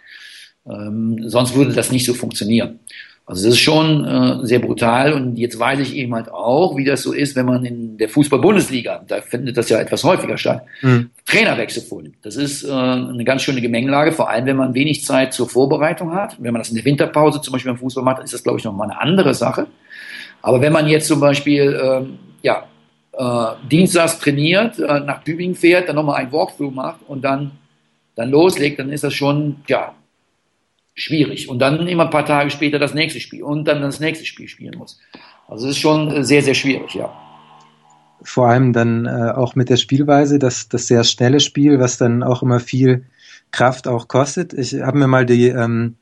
Ähm, 0.67 1.19
sonst 1.29 1.55
würde 1.55 1.75
das 1.75 1.93
nicht 1.93 2.07
so 2.07 2.15
funktionieren. 2.15 2.81
Also 3.29 3.45
das 3.45 3.55
ist 3.55 3.61
schon 3.61 4.05
äh, 4.05 4.47
sehr 4.47 4.61
brutal 4.61 5.13
und 5.13 5.35
jetzt 5.35 5.59
weiß 5.59 5.81
ich 5.81 5.97
eben 5.97 6.15
halt 6.15 6.29
auch, 6.31 6.77
wie 6.77 6.85
das 6.85 7.03
so 7.03 7.13
ist, 7.13 7.35
wenn 7.35 7.45
man 7.45 7.65
in 7.65 7.99
der 7.99 8.09
Fußball-Bundesliga, 8.09 9.03
da 9.09 9.21
findet 9.21 9.57
das 9.57 9.69
ja 9.69 9.81
etwas 9.81 10.05
häufiger 10.05 10.39
statt, 10.39 10.63
mhm. 10.81 11.11
Trainerwechsel 11.27 11.83
vornimmt. 11.83 12.19
Das 12.23 12.37
ist 12.37 12.63
äh, 12.63 12.71
eine 12.71 13.25
ganz 13.25 13.43
schöne 13.43 13.61
Gemengelage, 13.61 14.13
vor 14.13 14.31
allem 14.31 14.47
wenn 14.47 14.57
man 14.57 14.75
wenig 14.75 15.05
Zeit 15.05 15.33
zur 15.33 15.49
Vorbereitung 15.49 16.15
hat. 16.15 16.37
Wenn 16.39 16.53
man 16.53 16.61
das 16.61 16.69
in 16.69 16.77
der 16.77 16.85
Winterpause 16.85 17.41
zum 17.41 17.51
Beispiel 17.51 17.73
beim 17.73 17.81
Fußball 17.81 18.05
macht, 18.05 18.23
ist 18.23 18.33
das, 18.33 18.45
glaube 18.45 18.61
ich, 18.61 18.65
nochmal 18.65 18.91
eine 18.91 19.01
andere 19.01 19.35
Sache. 19.35 19.67
Aber 20.41 20.61
wenn 20.61 20.73
man 20.73 20.87
jetzt 20.87 21.09
zum 21.09 21.19
Beispiel 21.19 21.73
äh, 21.73 22.03
ja, 22.43 22.65
äh, 23.13 23.69
Dienstags 23.69 24.21
trainiert, 24.21 24.79
äh, 24.79 25.01
nach 25.01 25.25
Tübingen 25.25 25.57
fährt, 25.57 25.89
dann 25.89 25.97
nochmal 25.97 26.21
ein 26.21 26.31
Walkthrough 26.31 26.73
macht 26.73 27.01
und 27.09 27.23
dann, 27.25 27.51
dann 28.15 28.31
loslegt, 28.31 28.79
dann 28.79 28.93
ist 28.93 29.03
das 29.03 29.15
schon, 29.15 29.57
ja, 29.67 29.95
schwierig. 30.97 31.49
Und 31.49 31.61
dann 31.61 31.87
immer 31.87 32.05
ein 32.05 32.11
paar 32.11 32.25
Tage 32.25 32.51
später 32.51 32.81
das 32.81 32.95
nächste 32.95 33.21
Spiel 33.21 33.45
und 33.45 33.69
dann 33.69 33.83
das 33.83 34.01
nächste 34.01 34.25
Spiel 34.25 34.49
spielen 34.49 34.77
muss. 34.77 34.99
Also 35.47 35.69
es 35.69 35.77
ist 35.77 35.81
schon 35.81 36.25
sehr, 36.25 36.43
sehr 36.43 36.55
schwierig, 36.55 36.95
ja. 36.95 37.15
Vor 38.23 38.49
allem 38.49 38.73
dann 38.73 39.07
äh, 39.07 39.31
auch 39.31 39.55
mit 39.55 39.69
der 39.69 39.77
Spielweise, 39.77 40.39
das, 40.41 40.69
das 40.69 40.89
sehr 40.89 41.05
schnelle 41.05 41.39
Spiel, 41.39 41.79
was 41.79 41.99
dann 41.99 42.25
auch 42.25 42.43
immer 42.43 42.59
viel 42.59 43.05
Kraft 43.53 43.87
auch 43.87 44.09
kostet. 44.09 44.53
Ich 44.55 44.75
habe 44.81 44.99
mir 44.99 45.07
mal 45.07 45.27
die, 45.27 45.49
ähm, 45.49 45.97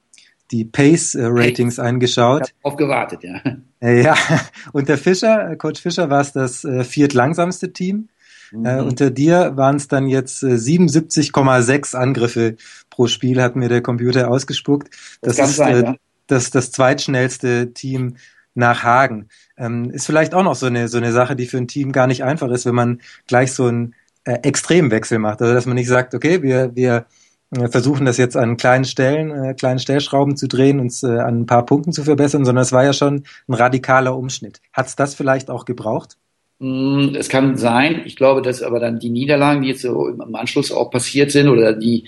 die 0.51 0.65
Pace-Ratings 0.65 1.79
äh, 1.79 1.83
eingeschaut. 1.83 2.43
Ich 2.47 2.65
habe 2.65 2.77
gewartet, 2.77 3.25
ja. 3.25 3.41
Äh, 3.81 4.03
ja, 4.03 4.17
unter 4.73 4.97
Fischer, 4.97 5.57
Coach 5.57 5.83
Fischer 5.83 6.09
war 6.09 6.21
es 6.21 6.33
das 6.33 6.65
äh, 6.65 6.85
viertlangsamste 6.85 7.73
Team 7.73 8.09
äh, 8.09 8.14
mhm. 8.55 8.67
Äh, 8.67 8.81
unter 8.81 9.11
dir 9.11 9.57
waren 9.57 9.77
es 9.77 9.89
dann 9.89 10.09
jetzt 10.09 10.43
äh, 10.43 10.55
77,6 10.55 11.95
Angriffe 11.95 12.57
pro 12.91 13.07
Spiel, 13.07 13.43
hat 13.43 13.57
mir 13.57 13.69
der 13.69 13.83
Computer 13.83 14.31
ausgespuckt. 14.31 14.95
Das, 15.21 15.37
das 15.37 15.51
ist 15.51 15.57
sein, 15.57 15.77
äh, 15.77 15.83
ja. 15.83 15.97
das, 16.27 16.51
das 16.51 16.71
zweitschnellste 16.73 17.73
Team 17.73 18.17
nach 18.55 18.83
Hagen. 18.85 19.29
Ähm, 19.57 19.91
ist 19.91 20.07
vielleicht 20.07 20.35
auch 20.35 20.45
noch 20.45 20.55
so 20.55 20.67
eine, 20.67 20.89
so 20.89 20.99
eine 20.99 21.13
Sache, 21.13 21.37
die 21.37 21.47
für 21.47 21.59
ein 21.59 21.69
Team 21.69 21.93
gar 21.93 22.07
nicht 22.07 22.25
einfach 22.25 22.51
ist, 22.51 22.67
wenn 22.67 22.75
man 22.75 23.01
gleich 23.27 23.53
so 23.53 23.67
einen 23.67 23.95
äh, 24.25 24.39
Extremwechsel 24.43 25.19
macht. 25.19 25.43
Also 25.43 25.55
dass 25.55 25.67
man 25.67 25.75
nicht 25.75 25.89
sagt, 25.89 26.15
okay, 26.15 26.43
wir, 26.43 26.75
wir 26.75 27.07
äh, 27.51 27.69
versuchen 27.69 28.07
das 28.07 28.17
jetzt 28.17 28.37
an 28.37 28.57
kleinen 28.57 28.85
Stellen, 28.85 29.31
äh, 29.31 29.55
kleinen 29.55 29.79
Stellschrauben 29.79 30.37
zu 30.37 30.49
drehen, 30.49 30.81
uns 30.81 31.03
äh, 31.03 31.19
an 31.19 31.41
ein 31.41 31.47
paar 31.47 31.67
Punkten 31.67 31.93
zu 31.93 32.05
verbessern, 32.05 32.45
sondern 32.45 32.63
es 32.63 32.73
war 32.73 32.85
ja 32.85 32.93
schon 32.93 33.25
ein 33.49 33.55
radikaler 33.55 34.17
Umschnitt. 34.17 34.61
Hat 34.73 34.87
es 34.87 34.97
das 34.97 35.15
vielleicht 35.15 35.51
auch 35.51 35.65
gebraucht? 35.65 36.17
Mm, 36.65 37.15
es 37.15 37.29
kann 37.29 37.57
sein. 37.59 38.03
Ich 38.07 38.17
glaube, 38.17 38.41
dass 38.41 38.63
aber 38.63 38.81
dann 38.81 38.99
die 38.99 39.11
Niederlagen, 39.11 39.63
die 39.63 39.69
jetzt 39.69 39.83
so 39.83 40.09
im 40.09 40.35
Anschluss 40.35 40.73
auch 40.73 40.91
passiert 40.91 41.31
sind 41.31 41.49
oder 41.49 41.75
die 41.75 42.05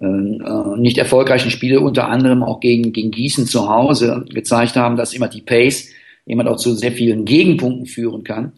äh, 0.00 0.06
äh, 0.06 0.78
nicht 0.78 0.96
erfolgreichen 0.96 1.50
Spiele 1.50 1.80
unter 1.80 2.08
anderem 2.08 2.42
auch 2.42 2.60
gegen, 2.60 2.92
gegen 2.94 3.10
Gießen 3.10 3.46
zu 3.46 3.68
Hause 3.68 4.24
gezeigt 4.30 4.76
haben, 4.76 4.96
dass 4.96 5.12
immer 5.12 5.28
die 5.28 5.42
Pace 5.42 5.90
jemand 6.24 6.48
auch 6.48 6.56
zu 6.56 6.74
sehr 6.74 6.92
vielen 6.92 7.26
Gegenpunkten 7.26 7.86
führen 7.86 8.24
kann 8.24 8.52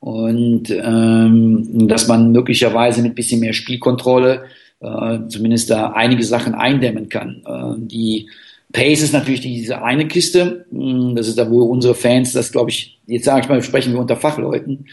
und 0.00 0.70
ähm, 0.70 1.88
dass 1.88 2.08
man 2.08 2.32
möglicherweise 2.32 3.02
mit 3.02 3.14
bisschen 3.14 3.40
mehr 3.40 3.52
Spielkontrolle 3.52 4.44
äh, 4.80 5.18
zumindest 5.28 5.68
da 5.68 5.92
einige 5.92 6.24
Sachen 6.24 6.54
eindämmen 6.54 7.10
kann, 7.10 7.42
äh, 7.46 7.74
die 7.86 8.30
Pace 8.76 9.00
ist 9.00 9.14
natürlich 9.14 9.40
diese 9.40 9.82
eine 9.82 10.06
Kiste. 10.06 10.66
Hm, 10.70 11.16
das 11.16 11.28
ist 11.28 11.38
da, 11.38 11.50
wo 11.50 11.62
unsere 11.62 11.94
Fans, 11.94 12.34
das 12.34 12.52
glaube 12.52 12.68
ich, 12.68 13.00
jetzt 13.06 13.24
sage 13.24 13.40
ich 13.40 13.48
mal, 13.48 13.62
sprechen 13.62 13.94
wir 13.94 14.00
unter 14.00 14.16
Fachleuten, 14.16 14.84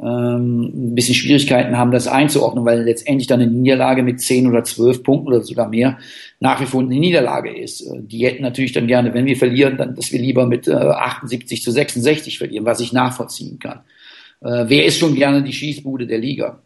ähm, 0.00 0.72
ein 0.74 0.94
bisschen 0.96 1.14
Schwierigkeiten 1.14 1.78
haben, 1.78 1.92
das 1.92 2.08
einzuordnen, 2.08 2.64
weil 2.64 2.82
letztendlich 2.82 3.28
dann 3.28 3.40
eine 3.40 3.48
Niederlage 3.48 4.02
mit 4.02 4.20
zehn 4.20 4.48
oder 4.48 4.64
zwölf 4.64 5.04
Punkten 5.04 5.28
oder 5.28 5.42
sogar 5.42 5.68
mehr 5.68 5.98
nach 6.40 6.60
wie 6.60 6.66
vor 6.66 6.80
eine 6.80 6.96
Niederlage 6.96 7.56
ist. 7.56 7.82
Äh, 7.82 8.00
die 8.02 8.26
hätten 8.26 8.42
natürlich 8.42 8.72
dann 8.72 8.88
gerne, 8.88 9.14
wenn 9.14 9.26
wir 9.26 9.36
verlieren, 9.36 9.76
dann, 9.76 9.94
dass 9.94 10.10
wir 10.10 10.18
lieber 10.18 10.44
mit 10.44 10.66
äh, 10.66 10.72
78 10.72 11.62
zu 11.62 11.70
66 11.70 12.38
verlieren, 12.38 12.64
was 12.64 12.80
ich 12.80 12.92
nachvollziehen 12.92 13.60
kann. 13.60 13.82
Äh, 14.40 14.64
wer 14.66 14.84
ist 14.84 14.98
schon 14.98 15.14
gerne 15.14 15.44
die 15.44 15.52
Schießbude 15.52 16.08
der 16.08 16.18
Liga? 16.18 16.60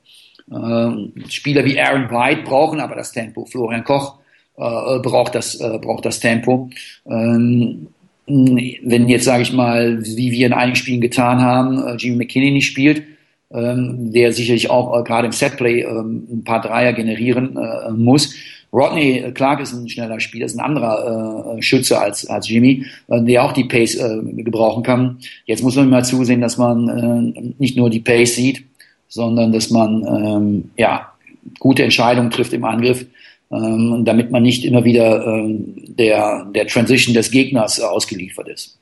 Äh, 0.50 0.90
Spieler 1.28 1.66
wie 1.66 1.78
Aaron 1.78 2.10
White 2.10 2.44
brauchen 2.44 2.80
aber 2.80 2.94
das 2.94 3.12
Tempo. 3.12 3.44
Florian 3.44 3.84
Koch 3.84 4.21
äh, 4.56 4.98
braucht 4.98 5.34
das 5.34 5.60
äh, 5.60 5.78
braucht 5.78 6.04
das 6.04 6.20
Tempo. 6.20 6.70
Ähm, 7.06 7.88
wenn 8.26 9.08
jetzt 9.08 9.24
sage 9.24 9.42
ich 9.42 9.52
mal, 9.52 10.00
wie 10.04 10.32
wir 10.32 10.46
in 10.46 10.52
einigen 10.52 10.76
Spielen 10.76 11.00
getan 11.00 11.40
haben, 11.40 11.82
äh, 11.82 11.96
Jimmy 11.96 12.16
McKinney 12.16 12.50
nicht 12.52 12.66
spielt, 12.66 13.02
ähm, 13.50 14.12
der 14.12 14.32
sicherlich 14.32 14.70
auch 14.70 14.98
äh, 14.98 15.02
gerade 15.02 15.26
im 15.26 15.32
Setplay 15.32 15.82
ähm, 15.82 16.26
ein 16.30 16.44
paar 16.44 16.60
Dreier 16.60 16.92
generieren 16.92 17.56
äh, 17.56 17.90
muss. 17.90 18.34
Rodney 18.72 19.30
Clark 19.34 19.60
ist 19.60 19.74
ein 19.74 19.88
schneller 19.88 20.18
Spieler, 20.18 20.46
ist 20.46 20.56
ein 20.56 20.64
anderer 20.64 21.56
äh, 21.58 21.62
Schütze 21.62 22.00
als, 22.00 22.26
als 22.26 22.48
Jimmy, 22.48 22.86
äh, 23.08 23.22
der 23.22 23.44
auch 23.44 23.52
die 23.52 23.64
Pace 23.64 23.96
äh, 23.96 24.20
gebrauchen 24.42 24.82
kann. 24.82 25.18
Jetzt 25.44 25.62
muss 25.62 25.76
man 25.76 25.90
mal 25.90 26.04
zusehen, 26.04 26.40
dass 26.40 26.56
man 26.56 26.88
äh, 26.88 27.52
nicht 27.58 27.76
nur 27.76 27.90
die 27.90 28.00
Pace 28.00 28.36
sieht, 28.36 28.64
sondern 29.08 29.52
dass 29.52 29.68
man 29.68 30.06
ähm, 30.06 30.70
ja 30.78 31.12
gute 31.58 31.82
Entscheidungen 31.82 32.30
trifft 32.30 32.54
im 32.54 32.64
Angriff 32.64 33.04
ähm, 33.52 34.04
damit 34.04 34.30
man 34.30 34.42
nicht 34.42 34.64
immer 34.64 34.84
wieder 34.84 35.26
ähm, 35.26 35.74
der, 35.88 36.46
der 36.54 36.66
Transition 36.66 37.14
des 37.14 37.30
Gegners 37.30 37.78
äh, 37.78 37.82
ausgeliefert 37.82 38.48
ist. 38.48 38.78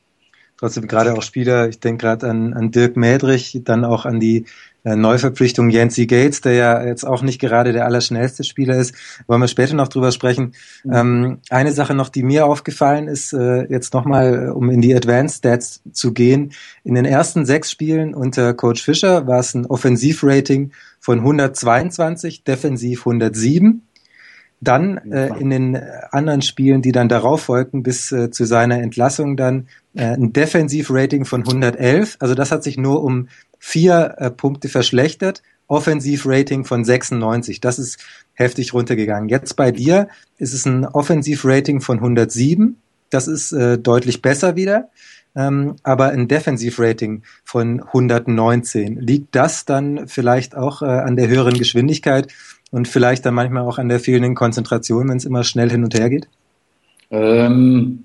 Trotzdem 0.59 0.87
gerade 0.87 1.15
auch 1.15 1.23
Spieler, 1.23 1.69
ich 1.69 1.81
denke 1.81 2.03
gerade 2.03 2.29
an, 2.29 2.53
an 2.53 2.71
Dirk 2.71 2.97
Mädrich, 2.97 3.61
dann 3.65 3.85
auch 3.85 4.05
an 4.05 4.21
die 4.21 4.45
äh, 4.85 4.95
Neuverpflichtung 4.95 5.71
Yancy 5.71 6.07
Gates, 6.07 6.41
der 6.41 6.53
ja 6.53 6.85
jetzt 6.85 7.05
auch 7.05 7.23
nicht 7.23 7.41
gerade 7.41 7.73
der 7.73 7.85
allerschnellste 7.85 8.45
Spieler 8.45 8.77
ist, 8.77 8.95
wollen 9.27 9.41
wir 9.41 9.49
später 9.49 9.75
noch 9.75 9.89
drüber 9.89 10.13
sprechen. 10.13 10.55
Mhm. 10.85 10.93
Ähm, 10.93 11.39
eine 11.51 11.73
Sache 11.73 11.95
noch, 11.95 12.09
die 12.09 12.23
mir 12.23 12.47
aufgefallen 12.47 13.09
ist, 13.09 13.33
äh, 13.33 13.71
jetzt 13.71 13.95
nochmal, 13.95 14.49
äh, 14.49 14.51
um 14.51 14.71
in 14.71 14.81
die 14.81 14.95
Advanced 14.95 15.39
Stats 15.39 15.83
zu 15.93 16.13
gehen. 16.13 16.53
In 16.85 16.95
den 16.95 17.05
ersten 17.05 17.45
sechs 17.45 17.71
Spielen 17.71 18.15
unter 18.15 18.55
Coach 18.55 18.83
Fischer 18.83 19.27
war 19.27 19.41
es 19.41 19.55
ein 19.55 19.67
Offensivrating 19.67 20.73
von 20.99 21.19
122, 21.19 22.45
defensiv 22.45 23.01
107. 23.01 23.83
Dann 24.61 24.99
äh, 25.11 25.29
in 25.39 25.49
den 25.51 25.77
anderen 26.11 26.43
Spielen, 26.43 26.83
die 26.83 26.93
dann 26.93 27.09
darauf 27.09 27.43
folgten, 27.43 27.83
bis 27.83 28.13
äh, 28.13 28.31
zu 28.31 28.45
seiner 28.45 28.81
Entlassung 28.83 29.37
dann 29.37 29.69
äh, 29.95 30.05
ein 30.05 30.33
Defensivrating 30.33 31.25
von 31.25 31.41
111. 31.41 32.17
Also 32.21 32.35
das 32.35 32.53
hat 32.53 32.63
sich 32.63 32.77
nur 32.77 33.03
um 33.03 33.29
vier 33.59 34.17
äh, 34.19 34.31
Punkte 34.31 34.69
verschlechtert. 34.69 35.43
Offensivrating 35.67 36.65
von 36.65 36.85
96. 36.85 37.61
Das 37.61 37.79
ist 37.79 37.99
heftig 38.35 38.75
runtergegangen. 38.75 39.29
Jetzt 39.29 39.55
bei 39.55 39.71
dir 39.71 40.09
ist 40.37 40.53
es 40.53 40.67
ein 40.67 40.85
Offensivrating 40.85 41.81
von 41.81 41.99
107. 41.99 42.77
Das 43.09 43.29
ist 43.29 43.53
äh, 43.53 43.79
deutlich 43.79 44.21
besser 44.21 44.57
wieder. 44.57 44.91
Ähm, 45.37 45.77
aber 45.85 46.09
ein 46.09 46.27
Defensivrating 46.27 47.23
von 47.45 47.81
119. 47.81 49.01
Liegt 49.01 49.37
das 49.37 49.65
dann 49.65 50.09
vielleicht 50.09 50.57
auch 50.57 50.83
äh, 50.83 50.87
an 50.87 51.15
der 51.17 51.29
höheren 51.29 51.55
Geschwindigkeit 51.57 52.33
und 52.71 52.89
vielleicht 52.89 53.27
dann 53.27 53.35
manchmal 53.35 53.63
auch 53.63 53.79
an 53.79 53.89
der 53.89 54.01
fehlenden 54.01 54.35
Konzentration, 54.35 55.09
wenn 55.09 55.17
es 55.17 55.25
immer 55.25 55.45
schnell 55.45 55.71
hin 55.71 55.85
und 55.85 55.95
her 55.95 56.11
geht? 56.11 56.29
Ähm, 57.11 58.05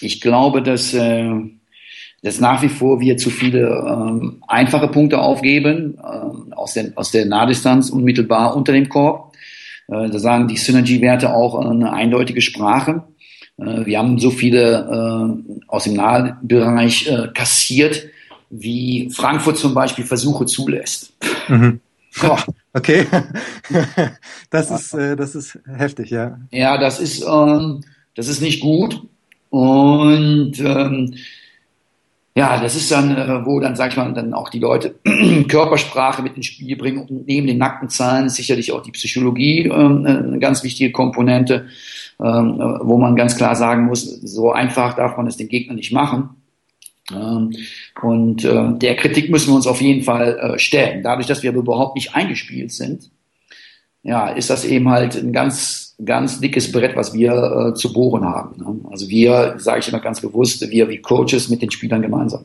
ich 0.00 0.20
glaube, 0.20 0.62
dass, 0.62 0.92
äh, 0.94 1.30
dass 2.22 2.40
nach 2.40 2.62
wie 2.62 2.68
vor 2.68 3.00
wir 3.00 3.16
zu 3.16 3.30
viele 3.30 3.68
ähm, 3.68 4.42
einfache 4.48 4.88
Punkte 4.88 5.20
aufgeben 5.20 5.98
äh, 5.98 6.54
aus, 6.54 6.74
der, 6.74 6.92
aus 6.96 7.10
der 7.10 7.26
Nahdistanz 7.26 7.90
unmittelbar 7.90 8.56
unter 8.56 8.72
dem 8.72 8.88
Korb. 8.88 9.34
Äh, 9.88 10.10
da 10.10 10.18
sagen 10.18 10.48
die 10.48 10.56
Synergy-Werte 10.56 11.32
auch 11.32 11.54
eine 11.54 11.92
eindeutige 11.92 12.40
Sprache. 12.40 13.04
Äh, 13.58 13.86
wir 13.86 13.98
haben 13.98 14.18
so 14.18 14.30
viele 14.30 15.44
äh, 15.48 15.54
aus 15.68 15.84
dem 15.84 15.94
Nahbereich 15.94 17.08
äh, 17.08 17.28
kassiert, 17.32 18.04
wie 18.50 19.10
Frankfurt 19.12 19.58
zum 19.58 19.74
Beispiel 19.74 20.04
Versuche 20.04 20.46
zulässt. 20.46 21.12
Mhm. 21.48 21.80
Oh. 22.22 22.36
Okay, 22.72 23.06
das 24.50 24.70
ist 24.70 24.94
äh, 24.94 25.16
das 25.16 25.34
ist 25.34 25.58
heftig, 25.66 26.10
ja. 26.10 26.38
Ja, 26.50 26.78
das 26.78 27.00
ist 27.00 27.22
ähm, 27.22 27.82
das 28.14 28.28
ist 28.28 28.40
nicht 28.42 28.60
gut 28.60 29.02
und 29.50 30.58
ähm, 30.60 31.14
ja, 32.36 32.60
das 32.60 32.76
ist 32.76 32.92
dann, 32.92 33.16
äh, 33.16 33.46
wo 33.46 33.60
dann, 33.60 33.76
sag 33.76 33.92
ich 33.92 33.96
mal, 33.96 34.12
dann 34.12 34.34
auch 34.34 34.50
die 34.50 34.58
Leute 34.58 34.94
Körpersprache 35.48 36.20
mit 36.20 36.36
ins 36.36 36.44
Spiel 36.44 36.76
bringen. 36.76 36.98
Und 36.98 37.26
neben 37.26 37.46
den 37.46 37.56
nackten 37.56 37.88
Zahlen 37.88 38.26
ist 38.26 38.34
sicherlich 38.34 38.72
auch 38.72 38.82
die 38.82 38.90
Psychologie 38.90 39.62
ähm, 39.62 40.04
eine 40.04 40.38
ganz 40.38 40.62
wichtige 40.62 40.92
Komponente, 40.92 41.68
ähm, 42.22 42.78
wo 42.82 42.98
man 42.98 43.16
ganz 43.16 43.38
klar 43.38 43.56
sagen 43.56 43.86
muss, 43.86 44.04
so 44.04 44.52
einfach 44.52 44.94
darf 44.96 45.16
man 45.16 45.26
es 45.26 45.38
den 45.38 45.48
Gegner 45.48 45.72
nicht 45.72 45.92
machen. 45.92 46.28
Ähm, 47.12 47.52
und 48.02 48.44
äh, 48.44 48.78
der 48.78 48.96
Kritik 48.96 49.30
müssen 49.30 49.48
wir 49.48 49.56
uns 49.56 49.66
auf 49.66 49.80
jeden 49.80 50.02
Fall 50.02 50.38
äh, 50.38 50.58
stellen. 50.58 51.02
Dadurch, 51.02 51.26
dass 51.26 51.42
wir 51.42 51.50
aber 51.50 51.60
überhaupt 51.60 51.94
nicht 51.94 52.14
eingespielt 52.14 52.72
sind, 52.72 53.10
ja, 54.02 54.28
ist 54.28 54.50
das 54.50 54.64
eben 54.64 54.88
halt 54.88 55.16
ein 55.16 55.32
ganz, 55.32 55.96
ganz 56.04 56.40
dickes 56.40 56.70
Brett, 56.70 56.94
was 56.94 57.12
wir 57.12 57.32
äh, 57.32 57.74
zu 57.74 57.92
bohren 57.92 58.24
haben. 58.24 58.56
Ne? 58.58 58.88
Also 58.90 59.08
wir, 59.08 59.56
sage 59.58 59.80
ich 59.80 59.88
immer 59.88 60.00
ganz 60.00 60.20
bewusst, 60.20 60.68
wir 60.70 60.88
wie 60.88 60.98
Coaches 60.98 61.48
mit 61.48 61.62
den 61.62 61.70
Spielern 61.70 62.02
gemeinsam. 62.02 62.44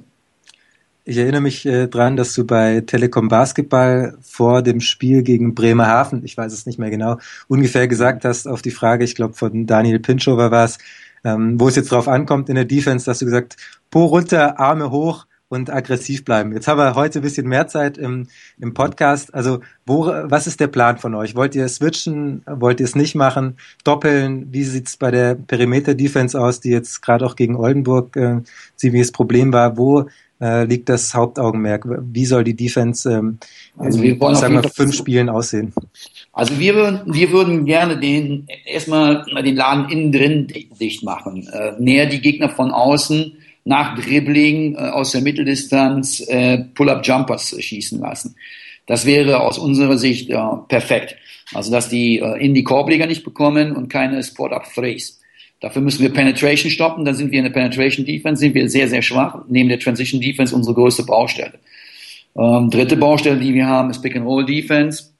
Ich 1.03 1.17
erinnere 1.17 1.41
mich 1.41 1.65
äh, 1.65 1.87
dran, 1.87 2.15
dass 2.15 2.33
du 2.33 2.45
bei 2.45 2.81
Telekom 2.81 3.27
Basketball 3.27 4.17
vor 4.21 4.61
dem 4.61 4.81
Spiel 4.81 5.23
gegen 5.23 5.55
Bremerhaven, 5.55 6.23
ich 6.23 6.37
weiß 6.37 6.53
es 6.53 6.65
nicht 6.65 6.77
mehr 6.77 6.91
genau, 6.91 7.17
ungefähr 7.47 7.87
gesagt 7.87 8.23
hast 8.23 8.47
auf 8.47 8.61
die 8.61 8.71
Frage, 8.71 9.03
ich 9.03 9.15
glaube 9.15 9.33
von 9.33 9.65
Daniel 9.65 9.99
Pinschover 9.99 10.51
war 10.51 10.65
es, 10.65 10.77
ähm, 11.23 11.59
wo 11.59 11.67
es 11.67 11.75
jetzt 11.75 11.91
drauf 11.91 12.07
ankommt 12.07 12.49
in 12.49 12.55
der 12.55 12.65
Defense, 12.65 13.05
dass 13.05 13.19
du 13.19 13.25
gesagt, 13.25 13.57
Po 13.89 14.05
runter, 14.05 14.59
Arme 14.59 14.91
hoch, 14.91 15.25
und 15.51 15.69
aggressiv 15.69 16.23
bleiben. 16.23 16.53
Jetzt 16.53 16.69
haben 16.69 16.77
wir 16.77 16.95
heute 16.95 17.19
ein 17.19 17.23
bisschen 17.23 17.45
mehr 17.45 17.67
Zeit 17.67 17.97
im, 17.97 18.27
im 18.57 18.73
Podcast. 18.73 19.33
Also, 19.33 19.59
wo, 19.85 20.05
was 20.05 20.47
ist 20.47 20.61
der 20.61 20.67
Plan 20.67 20.97
von 20.97 21.13
euch? 21.13 21.35
Wollt 21.35 21.55
ihr 21.55 21.67
switchen? 21.67 22.41
Wollt 22.47 22.79
ihr 22.79 22.85
es 22.85 22.95
nicht 22.95 23.15
machen? 23.15 23.57
Doppeln? 23.83 24.47
Wie 24.53 24.63
sieht's 24.63 24.95
bei 24.95 25.11
der 25.11 25.35
Perimeter-Defense 25.35 26.39
aus, 26.39 26.61
die 26.61 26.69
jetzt 26.69 27.01
gerade 27.01 27.25
auch 27.25 27.35
gegen 27.35 27.57
Oldenburg 27.57 28.15
äh, 28.15 28.37
ziemliches 28.77 29.11
Problem 29.11 29.51
war? 29.51 29.75
Wo 29.77 30.05
äh, 30.39 30.63
liegt 30.63 30.87
das 30.87 31.13
Hauptaugenmerk? 31.13 31.85
Wie 31.85 32.25
soll 32.25 32.45
die 32.45 32.55
Defense 32.55 33.11
ähm, 33.11 33.37
also 33.77 34.01
wir 34.01 34.17
wollen 34.21 34.35
sagen 34.35 34.53
wir, 34.53 34.63
fünf 34.63 34.95
Spielen 34.95 35.27
aussehen? 35.27 35.73
Also 36.33 36.59
wir 36.59 36.75
würden, 36.75 37.13
wir 37.13 37.31
würden 37.31 37.65
gerne 37.65 37.99
den 37.99 38.47
erstmal 38.65 39.25
den 39.43 39.55
Laden 39.55 39.89
innen 39.89 40.11
drin 40.11 40.47
dicht 40.79 41.03
machen. 41.03 41.47
Äh, 41.47 41.73
näher 41.79 42.05
die 42.05 42.21
Gegner 42.21 42.49
von 42.49 42.71
außen 42.71 43.37
nach 43.65 43.99
Dribbling 43.99 44.75
äh, 44.75 44.77
aus 44.77 45.11
der 45.11 45.21
Mitteldistanz 45.21 46.21
äh, 46.21 46.59
Pull-up-Jumpers 46.73 47.55
schießen 47.59 47.99
lassen. 47.99 48.35
Das 48.85 49.05
wäre 49.05 49.41
aus 49.41 49.57
unserer 49.57 49.97
Sicht 49.97 50.29
äh, 50.29 50.37
perfekt. 50.67 51.17
Also 51.53 51.71
dass 51.71 51.89
die 51.89 52.19
äh, 52.19 52.43
in 52.43 52.53
die 52.53 52.63
Korbleger 52.63 53.07
nicht 53.07 53.23
bekommen 53.23 53.75
und 53.75 53.89
keine 53.89 54.23
Spot-up-Threes. 54.23 55.19
Dafür 55.59 55.81
müssen 55.81 56.01
wir 56.01 56.11
Penetration 56.11 56.71
stoppen, 56.71 57.05
dann 57.05 57.13
sind 57.13 57.31
wir 57.31 57.37
in 57.37 57.45
der 57.45 57.51
Penetration 57.51 58.03
Defense, 58.05 58.39
sind 58.39 58.55
wir 58.55 58.67
sehr, 58.67 58.87
sehr 58.87 59.03
schwach. 59.03 59.43
Neben 59.47 59.69
der 59.69 59.79
Transition 59.79 60.19
Defense 60.19 60.55
unsere 60.55 60.73
größte 60.73 61.03
Baustelle. 61.03 61.59
Ähm, 62.35 62.69
dritte 62.71 62.97
Baustelle, 62.97 63.37
die 63.37 63.53
wir 63.53 63.67
haben, 63.67 63.91
ist 63.91 64.01
Pick 64.01 64.15
and 64.15 64.25
Roll 64.25 64.45
Defense. 64.45 65.11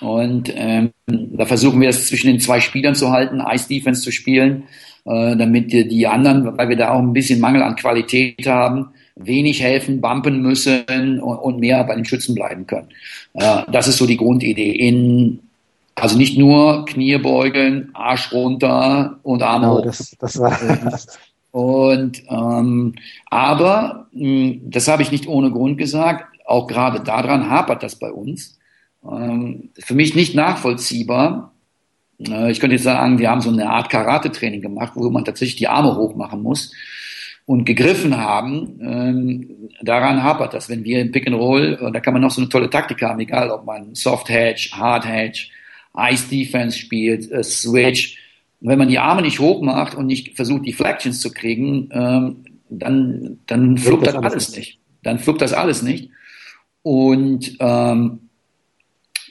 Und 0.00 0.52
ähm, 0.54 0.90
da 1.06 1.46
versuchen 1.46 1.80
wir 1.80 1.88
es 1.88 2.08
zwischen 2.08 2.26
den 2.26 2.40
zwei 2.40 2.60
Spielern 2.60 2.94
zu 2.94 3.10
halten, 3.10 3.40
Ice 3.40 3.68
Defense 3.68 4.02
zu 4.02 4.10
spielen 4.10 4.64
äh, 5.06 5.36
damit 5.36 5.72
die 5.72 6.06
anderen, 6.06 6.56
weil 6.58 6.68
wir 6.68 6.76
da 6.76 6.90
auch 6.90 6.98
ein 6.98 7.12
bisschen 7.12 7.40
Mangel 7.40 7.62
an 7.62 7.76
Qualität 7.76 8.46
haben, 8.46 8.88
wenig 9.14 9.62
helfen, 9.62 10.00
bumpen 10.00 10.42
müssen 10.42 11.20
und, 11.20 11.36
und 11.36 11.60
mehr 11.60 11.84
bei 11.84 11.94
den 11.94 12.04
Schützen 12.04 12.34
bleiben 12.34 12.66
können. 12.66 12.88
Äh, 13.34 13.62
das 13.70 13.86
ist 13.86 13.98
so 13.98 14.06
die 14.06 14.16
Grundidee. 14.16 14.72
In, 14.72 15.40
also 15.94 16.18
nicht 16.18 16.36
nur 16.36 16.84
Knie 16.86 17.16
beugen, 17.18 17.90
Arsch 17.94 18.32
runter 18.32 19.20
und 19.22 19.42
Arme 19.42 19.66
genau, 19.66 19.78
hoch. 19.78 19.84
Das, 19.84 20.16
das 20.18 20.38
war 20.38 20.58
und 21.52 22.22
ähm, 22.28 22.94
aber 23.30 24.08
mh, 24.12 24.56
das 24.64 24.88
habe 24.88 25.02
ich 25.02 25.12
nicht 25.12 25.28
ohne 25.28 25.50
Grund 25.50 25.78
gesagt. 25.78 26.36
Auch 26.44 26.66
gerade 26.66 27.00
daran 27.00 27.48
hapert 27.48 27.82
das 27.82 27.96
bei 27.96 28.10
uns. 28.10 28.55
Ähm, 29.10 29.70
für 29.78 29.94
mich 29.94 30.14
nicht 30.14 30.34
nachvollziehbar, 30.34 31.52
äh, 32.20 32.50
ich 32.50 32.60
könnte 32.60 32.76
jetzt 32.76 32.84
sagen, 32.84 33.18
wir 33.18 33.30
haben 33.30 33.40
so 33.40 33.50
eine 33.50 33.68
Art 33.68 33.90
Karate-Training 33.90 34.60
gemacht, 34.60 34.92
wo 34.94 35.08
man 35.10 35.24
tatsächlich 35.24 35.56
die 35.56 35.68
Arme 35.68 35.96
hoch 35.96 36.16
machen 36.16 36.42
muss 36.42 36.72
und 37.44 37.64
gegriffen 37.64 38.16
haben. 38.16 38.80
Ähm, 38.80 39.70
daran 39.82 40.22
hapert 40.22 40.54
das. 40.54 40.68
Wenn 40.68 40.84
wir 40.84 41.00
im 41.00 41.12
Pick 41.12 41.26
and 41.26 41.36
Roll, 41.36 41.78
äh, 41.80 41.92
da 41.92 42.00
kann 42.00 42.12
man 42.12 42.22
noch 42.22 42.30
so 42.30 42.40
eine 42.40 42.50
tolle 42.50 42.70
Taktik 42.70 43.02
haben, 43.02 43.20
egal 43.20 43.50
ob 43.50 43.64
man 43.64 43.94
Soft 43.94 44.28
Hedge, 44.28 44.70
Hard 44.72 45.06
Hedge, 45.06 45.48
Ice 45.96 46.28
Defense 46.28 46.78
spielt, 46.78 47.30
äh, 47.30 47.42
Switch. 47.42 48.18
Wenn 48.60 48.78
man 48.78 48.88
die 48.88 48.98
Arme 48.98 49.22
nicht 49.22 49.38
hoch 49.38 49.62
macht 49.62 49.94
und 49.94 50.06
nicht 50.06 50.34
versucht, 50.34 50.66
die 50.66 50.72
Flections 50.72 51.20
zu 51.20 51.30
kriegen, 51.30 51.88
ähm, 51.92 52.44
dann, 52.68 53.38
dann 53.46 53.78
fluppt 53.78 54.06
das, 54.06 54.14
das 54.14 54.24
alles 54.24 54.56
nicht. 54.56 54.78
Dann 55.02 55.18
fluppt 55.18 55.42
das 55.42 55.52
alles 55.52 55.82
nicht. 55.82 56.10
Und 56.82 57.56
ähm, 57.60 58.25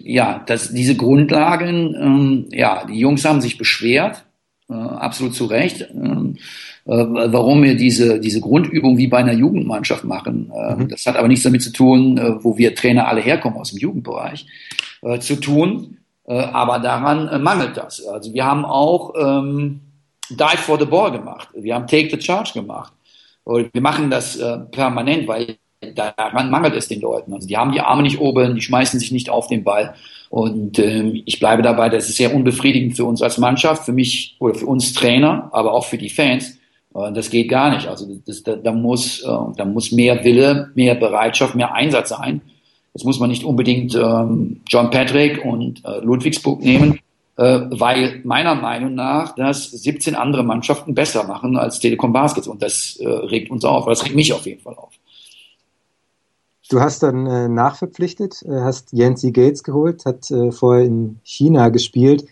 ja, 0.06 0.44
dass 0.46 0.72
diese 0.72 0.96
Grundlagen, 0.96 1.96
ähm, 2.00 2.46
ja, 2.52 2.86
die 2.86 3.00
Jungs 3.00 3.26
haben 3.26 3.42
sich 3.42 3.58
beschwert, 3.58 4.24
äh, 4.70 4.74
absolut 4.74 5.34
zu 5.34 5.46
Recht, 5.46 5.88
ähm, 5.92 6.38
äh, 6.86 6.92
warum 6.92 7.64
wir 7.64 7.76
diese, 7.76 8.20
diese 8.20 8.40
Grundübung 8.40 9.00
wie 9.00 9.08
bei 9.08 9.18
einer 9.18 9.34
Jugendmannschaft 9.34 10.04
machen. 10.04 10.52
Äh, 10.56 10.76
mhm. 10.76 10.90
Das 10.90 11.08
hat 11.08 11.18
aber 11.18 11.28
nichts 11.28 11.44
damit 11.44 11.64
zu 11.64 11.72
tun, 11.72 12.20
äh, 12.20 12.44
wo 12.44 12.56
wir 12.56 12.76
Trainer 12.76 13.08
alle 13.08 13.22
herkommen 13.22 13.58
aus 13.58 13.72
dem 13.72 13.80
Jugendbereich, 13.80 14.46
äh, 15.02 15.20
zu 15.20 15.38
tun. 15.38 15.98
Äh, 16.28 16.36
aber 16.36 16.78
daran 16.80 17.42
mangelt 17.42 17.76
das. 17.76 18.06
Also 18.06 18.32
wir 18.32 18.46
haben 18.46 18.64
auch 18.64 19.14
ähm, 19.20 19.82
Dive 20.30 20.58
for 20.58 20.80
the 20.80 20.86
Ball 20.86 21.12
gemacht. 21.12 21.50
Wir 21.56 21.74
haben 21.74 21.88
Take 21.88 22.10
the 22.12 22.22
Charge 22.22 22.52
gemacht. 22.54 22.94
Und 23.44 23.72
wir 23.74 23.82
machen 23.82 24.10
das 24.10 24.40
permanent, 24.72 25.28
weil 25.28 25.58
daran 25.94 26.50
mangelt 26.50 26.76
es 26.76 26.88
den 26.88 27.02
Leuten. 27.02 27.34
Also 27.34 27.48
die 27.48 27.58
haben 27.58 27.72
die 27.72 27.82
Arme 27.82 28.04
nicht 28.04 28.20
oben, 28.20 28.56
die 28.56 28.62
schmeißen 28.62 29.00
sich 29.00 29.12
nicht 29.12 29.30
auf 29.30 29.48
den 29.48 29.64
Ball. 29.64 29.94
Und 30.30 30.80
ähm, 30.80 31.22
ich 31.26 31.40
bleibe 31.40 31.62
dabei, 31.62 31.90
das 31.90 32.10
ist 32.10 32.18
sehr 32.18 32.34
unbefriedigend 32.34 32.96
für 32.96 33.06
uns 33.06 33.22
als 33.22 33.38
Mannschaft, 33.38 33.86
für 33.86 33.94
mich 33.94 34.36
oder 34.40 34.56
für 34.56 34.66
uns 34.66 34.94
Trainer, 34.94 35.50
aber 35.52 35.74
auch 35.74 35.86
für 35.86 35.98
die 35.98 36.10
Fans. 36.10 36.58
Äh, 36.96 37.12
das 37.14 37.30
geht 37.30 37.50
gar 37.50 37.74
nicht. 37.74 37.88
Also 37.88 38.08
das, 38.26 38.44
da, 38.44 38.56
da, 38.56 38.72
muss, 38.72 39.22
äh, 39.22 39.28
da 39.56 39.66
muss 39.66 39.92
mehr 39.92 40.24
Wille, 40.24 40.72
mehr 40.76 40.96
Bereitschaft, 40.96 41.56
mehr 41.56 41.74
Einsatz 41.74 42.10
sein. 42.10 42.42
Das 42.94 43.04
muss 43.04 43.20
man 43.20 43.30
nicht 43.30 43.44
unbedingt 43.44 43.94
ähm, 43.94 44.62
John 44.68 44.90
Patrick 44.90 45.44
und 45.44 45.84
äh, 45.84 46.00
Ludwigsburg 46.00 46.62
nehmen, 46.62 47.00
äh, 47.38 47.60
weil 47.70 48.22
meiner 48.24 48.56
Meinung 48.56 48.96
nach 48.96 49.36
das 49.36 49.70
17 49.70 50.16
andere 50.16 50.44
Mannschaften 50.44 50.96
besser 50.96 51.26
machen 51.26 51.58
als 51.58 51.80
Telekom 51.80 52.14
Baskets. 52.14 52.48
Und 52.48 52.62
das 52.62 52.96
äh, 52.98 53.08
regt 53.08 53.52
uns 53.52 53.66
auf, 53.66 53.86
das 53.86 54.06
regt 54.06 54.16
mich 54.16 54.32
auf 54.32 54.46
jeden 54.46 54.62
Fall 54.62 54.76
auf. 54.76 54.94
Du 56.70 56.82
hast 56.82 57.04
dann 57.04 57.28
äh, 57.28 57.48
nachverpflichtet, 57.48 58.42
äh, 58.44 58.62
hast 58.62 58.92
Yancy 58.92 59.32
Gates 59.32 59.64
geholt, 59.64 60.06
hat 60.06 60.32
äh, 60.32 60.52
vorher 60.52 60.86
in 60.86 61.20
China 61.24 61.70
gespielt. 61.70 62.26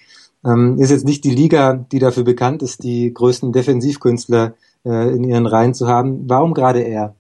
Ähm, 0.46 0.78
ist 0.80 0.90
jetzt 0.92 1.06
nicht 1.06 1.24
die 1.24 1.34
Liga, 1.36 1.74
die 1.74 2.00
dafür 2.00 2.24
bekannt 2.24 2.64
ist, 2.64 2.84
die 2.84 3.14
größten 3.14 3.54
Defensivkünstler 3.54 4.56
äh, 4.86 5.16
in 5.16 5.24
ihren 5.24 5.46
Reihen 5.46 5.74
zu 5.74 5.88
haben. 5.88 6.28
Warum 6.28 6.54
gerade 6.54 6.82
er? 6.82 7.16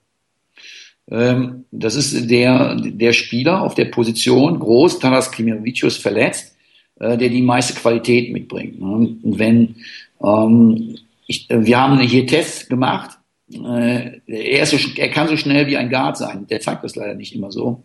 Ähm, 1.10 1.66
das 1.72 1.96
ist 1.96 2.30
der, 2.30 2.76
der 2.76 3.14
Spieler 3.14 3.62
auf 3.62 3.76
der 3.76 3.86
Position, 3.86 4.60
groß, 4.60 5.00
Taras 5.00 5.32
Klimavicius 5.32 5.98
verletzt, 5.98 6.56
äh, 7.00 7.18
der 7.18 7.30
die 7.30 7.42
meiste 7.42 7.74
Qualität 7.74 8.34
mitbringt. 8.34 8.82
Und 8.82 9.20
wenn 9.24 9.76
ähm, 10.24 10.98
ich, 11.28 11.48
wir 11.50 11.80
haben 11.80 12.00
hier 12.00 12.26
Tests 12.26 12.68
gemacht, 12.68 13.20
äh, 13.52 14.22
er, 14.28 14.66
so, 14.66 14.78
er 14.96 15.10
kann 15.10 15.28
so 15.28 15.38
schnell 15.38 15.68
wie 15.68 15.78
ein 15.78 15.90
Guard 15.90 16.18
sein. 16.18 16.48
Der 16.48 16.62
zeigt 16.62 16.84
das 16.84 16.96
leider 16.96 17.16
nicht 17.16 17.36
immer 17.36 17.52
so. 17.52 17.84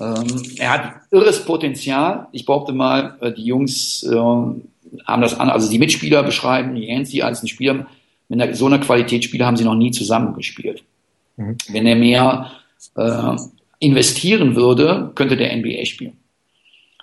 Ähm, 0.00 0.42
er 0.56 0.70
hat 0.70 0.94
irres 1.10 1.44
Potenzial. 1.44 2.28
Ich 2.32 2.46
behaupte 2.46 2.72
mal, 2.72 3.16
äh, 3.20 3.32
die 3.32 3.44
Jungs 3.44 4.02
äh, 4.02 4.14
haben 4.14 5.22
das 5.22 5.38
an, 5.38 5.50
also 5.50 5.70
die 5.70 5.78
Mitspieler 5.78 6.22
beschreiben 6.22 6.76
Yancey 6.76 7.22
als 7.22 7.42
ein 7.42 7.48
Spieler 7.48 7.86
mit 8.28 8.40
einer, 8.40 8.54
so 8.54 8.66
einer 8.66 8.78
Qualitätsspieler 8.78 9.46
haben 9.46 9.56
sie 9.56 9.64
noch 9.64 9.74
nie 9.74 9.90
zusammengespielt. 9.90 10.84
Mhm. 11.36 11.56
Wenn 11.68 11.86
er 11.86 11.96
mehr 11.96 12.50
äh, 12.96 13.36
investieren 13.78 14.56
würde, 14.56 15.12
könnte 15.14 15.36
der 15.36 15.54
NBA 15.56 15.84
spielen. 15.84 16.16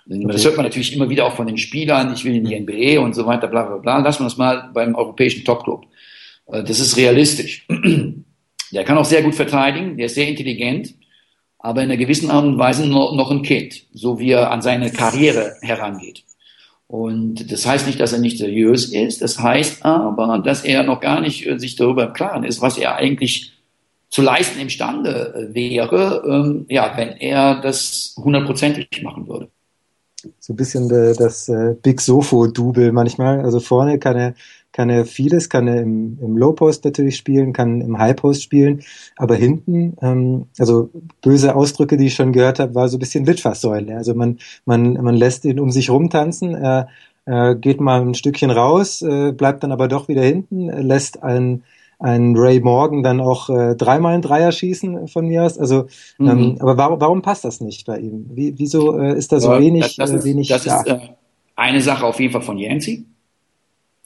Das 0.06 0.44
hört 0.44 0.56
man 0.56 0.66
natürlich 0.66 0.92
immer 0.94 1.08
wieder 1.08 1.24
auch 1.24 1.36
von 1.36 1.46
den 1.46 1.58
Spielern, 1.58 2.12
ich 2.12 2.24
will 2.24 2.34
in 2.34 2.44
die 2.44 2.58
NBA 2.58 3.00
und 3.00 3.14
so 3.14 3.26
weiter, 3.26 3.46
bla 3.46 3.62
bla 3.62 3.76
bla. 3.76 3.98
Lassen 3.98 4.22
wir 4.22 4.24
das 4.24 4.36
mal 4.36 4.70
beim 4.74 4.96
europäischen 4.96 5.44
Topclub. 5.44 5.86
Äh, 6.52 6.64
das 6.64 6.80
ist 6.80 6.96
realistisch. 6.96 7.66
Der 8.72 8.84
kann 8.84 8.98
auch 8.98 9.04
sehr 9.04 9.22
gut 9.22 9.34
verteidigen, 9.34 9.96
der 9.96 10.06
ist 10.06 10.14
sehr 10.14 10.28
intelligent, 10.28 10.94
aber 11.58 11.82
in 11.82 11.90
einer 11.90 11.96
gewissen 11.96 12.30
Art 12.30 12.44
und 12.44 12.56
Weise 12.56 12.86
noch 12.86 13.28
ein 13.32 13.42
Kind, 13.42 13.82
so 13.92 14.20
wie 14.20 14.30
er 14.30 14.52
an 14.52 14.62
seine 14.62 14.92
Karriere 14.92 15.56
herangeht. 15.60 16.22
Und 16.86 17.50
das 17.50 17.66
heißt 17.66 17.86
nicht, 17.86 18.00
dass 18.00 18.12
er 18.12 18.20
nicht 18.20 18.38
seriös 18.38 18.92
ist, 18.92 19.22
das 19.22 19.40
heißt 19.40 19.84
aber, 19.84 20.38
dass 20.38 20.64
er 20.64 20.82
noch 20.82 21.00
gar 21.00 21.20
nicht 21.20 21.46
äh, 21.46 21.58
sich 21.58 21.76
darüber 21.76 22.06
im 22.06 22.12
Klaren 22.12 22.44
ist, 22.44 22.60
was 22.60 22.78
er 22.78 22.96
eigentlich 22.96 23.52
zu 24.08 24.22
leisten 24.22 24.60
imstande 24.60 25.50
äh, 25.50 25.54
wäre, 25.54 26.22
ähm, 26.26 26.66
ja, 26.68 26.92
wenn 26.96 27.10
er 27.10 27.60
das 27.60 28.14
hundertprozentig 28.16 28.88
machen 29.02 29.28
würde. 29.28 29.48
So 30.38 30.52
ein 30.52 30.56
bisschen 30.56 30.88
das 30.88 31.50
Big 31.82 31.98
Sofo-Double 31.98 32.92
manchmal. 32.92 33.40
Also 33.40 33.58
vorne 33.58 33.98
kann 33.98 34.16
er 34.16 34.34
kann 34.72 34.90
er 34.90 35.04
vieles, 35.04 35.48
kann 35.48 35.66
er 35.66 35.80
im, 35.82 36.18
im 36.20 36.36
Low 36.36 36.52
Post 36.52 36.84
natürlich 36.84 37.16
spielen, 37.16 37.52
kann 37.52 37.80
im 37.80 37.98
High 37.98 38.16
Post 38.16 38.42
spielen, 38.42 38.82
aber 39.16 39.34
hinten, 39.34 39.96
ähm, 40.00 40.46
also 40.58 40.90
böse 41.22 41.56
Ausdrücke, 41.56 41.96
die 41.96 42.06
ich 42.06 42.14
schon 42.14 42.32
gehört 42.32 42.58
habe, 42.58 42.74
war 42.74 42.88
so 42.88 42.96
ein 42.96 43.00
bisschen 43.00 43.24
Litfaßsäule. 43.24 43.96
Also 43.96 44.14
man, 44.14 44.38
man, 44.64 44.94
man 44.94 45.14
lässt 45.14 45.44
ihn 45.44 45.60
um 45.60 45.70
sich 45.70 45.90
rumtanzen, 45.90 46.54
er, 46.54 46.88
er 47.24 47.54
geht 47.54 47.80
mal 47.80 48.00
ein 48.00 48.14
Stückchen 48.14 48.50
raus, 48.50 49.02
äh, 49.02 49.32
bleibt 49.32 49.62
dann 49.62 49.72
aber 49.72 49.88
doch 49.88 50.08
wieder 50.08 50.22
hinten, 50.22 50.68
lässt 50.68 51.22
einen 51.22 51.64
ein 52.00 52.34
Ray 52.34 52.60
Morgan 52.60 53.02
dann 53.02 53.20
auch 53.20 53.50
äh, 53.50 53.76
dreimal 53.76 54.14
ein 54.14 54.22
Dreier 54.22 54.52
schießen 54.52 55.06
von 55.06 55.26
mir 55.26 55.44
aus. 55.44 55.58
Also, 55.58 55.86
mhm. 56.18 56.28
ähm, 56.28 56.56
aber 56.58 56.78
warum, 56.78 57.00
warum 57.00 57.22
passt 57.22 57.44
das 57.44 57.60
nicht 57.60 57.86
bei 57.86 57.98
ihm? 57.98 58.24
Wie, 58.32 58.54
wieso 58.56 58.98
äh, 58.98 59.16
ist 59.16 59.32
da 59.32 59.38
so 59.38 59.52
ja, 59.52 59.60
wenig? 59.60 59.96
Das, 59.96 60.10
das 60.10 60.22
äh, 60.22 60.24
wenig 60.24 60.50
ist, 60.50 60.64
das 60.64 60.80
ist 60.80 60.86
äh, 60.86 60.98
eine 61.56 61.82
Sache 61.82 62.06
auf 62.06 62.18
jeden 62.18 62.32
Fall 62.32 62.40
von 62.40 62.56
Yancey. 62.56 63.04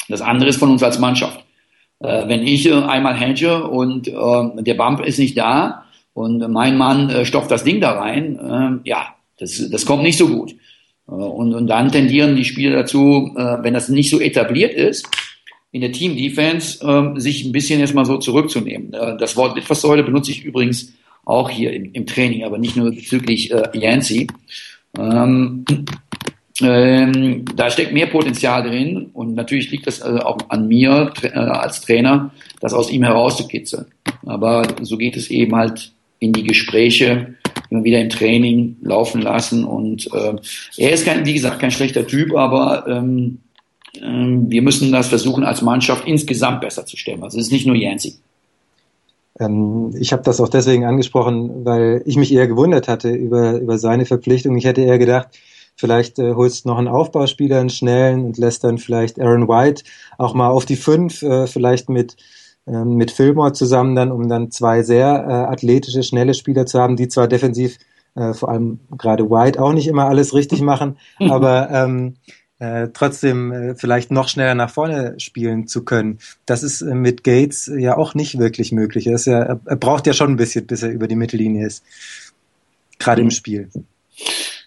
Das 0.09 0.21
andere 0.21 0.51
ist 0.51 0.59
von 0.59 0.71
uns 0.71 0.83
als 0.83 0.99
Mannschaft. 0.99 1.45
Äh, 2.01 2.29
wenn 2.29 2.47
ich 2.47 2.67
äh, 2.67 2.75
einmal 2.75 3.19
hedge 3.19 3.65
und 3.65 4.09
äh, 4.09 4.63
der 4.63 4.75
Bump 4.75 5.01
ist 5.01 5.19
nicht 5.19 5.37
da 5.39 5.85
und 6.13 6.47
mein 6.51 6.77
Mann 6.77 7.09
äh, 7.11 7.25
stopft 7.25 7.51
das 7.51 7.65
Ding 7.65 7.81
da 7.81 7.93
rein, 7.93 8.39
äh, 8.85 8.89
ja, 8.89 9.15
das, 9.39 9.71
das 9.71 9.87
kommt 9.87 10.03
nicht 10.03 10.19
so 10.19 10.29
gut. 10.29 10.53
Äh, 11.09 11.13
und, 11.13 11.55
und 11.55 11.67
dann 11.67 11.91
tendieren 11.91 12.37
die 12.37 12.45
Spieler 12.45 12.77
dazu, 12.77 13.33
wenn 13.35 13.75
das 13.75 13.89
nicht 13.89 14.11
so 14.11 14.21
etabliert 14.21 14.75
ist, 14.75 15.09
in 15.73 15.81
der 15.81 15.93
Team 15.93 16.17
Defense 16.17 16.85
äh, 16.87 17.19
sich 17.19 17.45
ein 17.45 17.53
bisschen 17.53 17.81
erstmal 17.81 18.05
so 18.05 18.19
zurückzunehmen. 18.19 18.93
Das 18.93 19.37
Wort 19.37 19.57
Litfaßsäule 19.57 20.05
benutze 20.05 20.31
ich 20.31 20.45
übrigens 20.45 20.93
auch 21.25 21.51
hier 21.51 21.73
im, 21.73 21.93
im 21.93 22.07
Training, 22.07 22.45
aber 22.45 22.59
nicht 22.59 22.77
nur 22.77 22.91
bezüglich 22.91 23.53
Yancey. 23.73 24.29
Ähm, 24.97 25.65
ähm, 26.61 27.45
da 27.57 27.69
steckt 27.69 27.93
mehr 27.93 28.07
Potenzial 28.07 28.63
drin 28.63 29.11
und 29.13 29.35
natürlich 29.35 29.71
liegt 29.71 29.87
das 29.87 30.01
also 30.01 30.21
auch 30.21 30.39
an 30.49 30.69
mir 30.69 31.13
äh, 31.23 31.29
als 31.31 31.81
Trainer, 31.81 32.31
das 32.61 32.73
aus 32.73 32.91
ihm 32.91 33.03
herauszukitzeln. 33.03 33.87
Aber 34.25 34.67
so 34.83 34.97
geht 34.97 35.17
es 35.17 35.31
eben 35.31 35.57
halt 35.57 35.93
in 36.21 36.33
die 36.33 36.45
Gespräche, 36.45 37.35
immer 37.71 37.83
wieder 37.83 38.01
im 38.01 38.09
Training 38.09 38.77
laufen 38.83 39.21
lassen 39.21 39.65
und 39.65 40.09
äh, 40.13 40.37
er 40.77 40.93
ist 40.93 41.05
kein, 41.05 41.27
wie 41.27 41.35
gesagt, 41.35 41.59
kein 41.59 41.73
schlechter 41.73 42.07
Typ, 42.07 42.35
aber 42.37 42.87
ähm, 42.87 43.39
äh, 43.97 44.01
wir 44.03 44.63
müssen 44.63 44.93
das 44.93 45.09
versuchen 45.09 45.43
als 45.43 45.61
Mannschaft 45.61 46.07
insgesamt 46.07 46.61
besser 46.61 46.87
zu 46.87 46.97
stellen. 46.97 47.25
Also 47.25 47.39
es 47.39 47.47
ist 47.47 47.53
nicht 47.53 47.67
nur 47.67 47.77
Yancy. 47.77 48.15
Ähm, 49.41 49.93
ich 49.99 50.13
habe 50.13 50.23
das 50.23 50.41
auch 50.41 50.49
deswegen 50.49 50.85
angesprochen, 50.85 51.65
weil 51.65 52.03
ich 52.07 52.17
mich 52.17 52.33
eher 52.33 52.47
gewundert 52.47 52.87
hatte 52.87 53.11
über, 53.11 53.59
über 53.59 53.79
seine 53.79 54.07
Verpflichtung. 54.07 54.57
Ich 54.57 54.65
hätte 54.65 54.83
eher 54.83 54.99
gedacht, 54.99 55.29
Vielleicht 55.77 56.19
äh, 56.19 56.35
holst 56.35 56.65
du 56.65 56.69
noch 56.69 56.79
einen 56.79 56.89
Aufbauspieler, 56.89 57.61
einen 57.61 57.71
schnellen 57.71 58.25
und 58.25 58.39
lässt 58.39 58.65
dann 58.65 58.79
vielleicht 58.79 59.21
Aaron 59.21 59.49
White 59.49 59.83
auch 60.19 60.35
mal 60.35 60.49
auf 60.49 60.67
die 60.67 60.77
fünf, 60.77 61.23
äh, 61.23 61.47
vielleicht 61.47 61.89
mit 61.89 62.17
äh, 62.67 62.85
mit 62.85 63.11
Fillmore 63.11 63.53
zusammen 63.53 63.95
dann, 63.95 64.11
um 64.11 64.29
dann 64.29 64.51
zwei 64.51 64.83
sehr 64.83 65.07
äh, 65.07 65.33
athletische, 65.53 66.03
schnelle 66.03 66.35
Spieler 66.35 66.67
zu 66.67 66.81
haben, 66.81 66.97
die 66.97 67.09
zwar 67.09 67.29
defensiv 67.29 67.79
äh, 68.15 68.33
vor 68.33 68.49
allem 68.49 68.81
gerade 68.97 69.29
White 69.31 69.61
auch 69.61 69.73
nicht 69.73 69.89
immer 69.89 70.07
alles 70.07 70.35
richtig 70.35 70.61
machen, 70.63 70.97
aber 71.19 71.69
ähm, 71.71 72.15
äh, 72.61 72.89
trotzdem 72.93 73.53
äh, 73.53 73.75
vielleicht 73.75 74.11
noch 74.11 74.29
schneller 74.29 74.55
nach 74.55 74.71
vorne 74.71 75.19
spielen 75.19 75.67
zu 75.67 75.85
können. 75.85 76.19
Das 76.47 76.63
ist 76.63 76.81
äh, 76.83 76.95
mit 76.95 77.25
Gates 77.25 77.71
ja 77.77 77.97
auch 77.97 78.15
nicht 78.15 78.39
wirklich 78.39 78.73
möglich. 78.73 79.09
Er, 79.09 79.15
ist 79.17 79.27
ja, 79.27 79.41
er 79.43 79.77
braucht 79.77 80.07
ja 80.07 80.13
schon 80.13 80.31
ein 80.31 80.37
bisschen, 80.37 80.67
bis 80.67 80.83
er 80.83 80.91
über 80.91 81.09
die 81.09 81.17
Mittellinie 81.17 81.67
ist. 81.67 81.85
Gerade 82.99 83.23
im 83.23 83.31
Spiel 83.31 83.69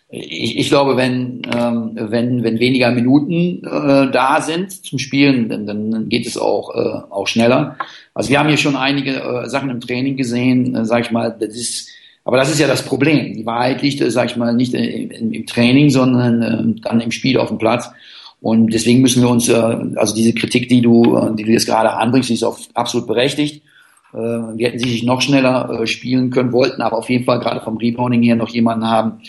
ich, 0.09 0.57
ich 0.57 0.69
glaube, 0.69 0.95
wenn, 0.95 1.41
ähm, 1.53 1.91
wenn, 1.95 2.43
wenn 2.43 2.59
weniger 2.59 2.91
Minuten 2.91 3.63
äh, 3.65 4.09
da 4.11 4.41
sind 4.41 4.71
zum 4.71 4.99
Spielen, 4.99 5.49
dann, 5.49 5.67
dann 5.67 6.09
geht 6.09 6.25
es 6.25 6.37
auch, 6.37 6.73
äh, 6.75 7.11
auch 7.11 7.27
schneller. 7.27 7.75
Also 8.13 8.29
wir 8.29 8.39
haben 8.39 8.47
hier 8.47 8.57
schon 8.57 8.77
einige 8.77 9.15
äh, 9.15 9.49
Sachen 9.49 9.69
im 9.69 9.81
Training 9.81 10.15
gesehen, 10.15 10.75
äh, 10.75 10.85
sag 10.85 11.05
ich 11.05 11.11
mal, 11.11 11.35
das 11.37 11.55
ist, 11.55 11.89
aber 12.23 12.37
das 12.37 12.49
ist 12.49 12.59
ja 12.59 12.67
das 12.67 12.83
Problem. 12.83 13.33
Die 13.33 13.45
Wahrheit 13.45 13.81
liegt, 13.81 13.99
äh, 13.99 14.09
sag 14.09 14.29
ich 14.31 14.37
mal, 14.37 14.53
nicht 14.53 14.73
im, 14.73 15.31
im 15.33 15.45
Training, 15.45 15.89
sondern 15.89 16.41
äh, 16.41 16.81
dann 16.81 17.01
im 17.01 17.11
Spiel 17.11 17.37
auf 17.37 17.49
dem 17.49 17.57
Platz. 17.57 17.89
Und 18.39 18.71
deswegen 18.71 19.01
müssen 19.01 19.21
wir 19.21 19.29
uns, 19.29 19.49
äh, 19.49 19.77
also 19.95 20.15
diese 20.15 20.33
Kritik, 20.33 20.69
die 20.69 20.81
du, 20.81 21.17
äh, 21.17 21.35
die 21.35 21.43
du 21.43 21.51
jetzt 21.51 21.65
gerade 21.65 21.91
anbringst, 21.91 22.29
die 22.29 22.35
ist 22.35 22.43
auch 22.43 22.57
absolut 22.75 23.07
berechtigt. 23.07 23.61
Äh, 24.13 24.17
wir 24.17 24.67
hätten 24.67 24.79
sicherlich 24.79 25.03
noch 25.03 25.21
schneller 25.21 25.81
äh, 25.81 25.87
spielen 25.87 26.29
können, 26.29 26.53
wollten 26.53 26.81
aber 26.81 26.97
auf 26.97 27.09
jeden 27.09 27.25
Fall 27.25 27.39
gerade 27.39 27.59
vom 27.59 27.75
Rebounding 27.75 28.23
her 28.23 28.37
noch 28.37 28.49
jemanden 28.49 28.87
haben, 28.87 29.19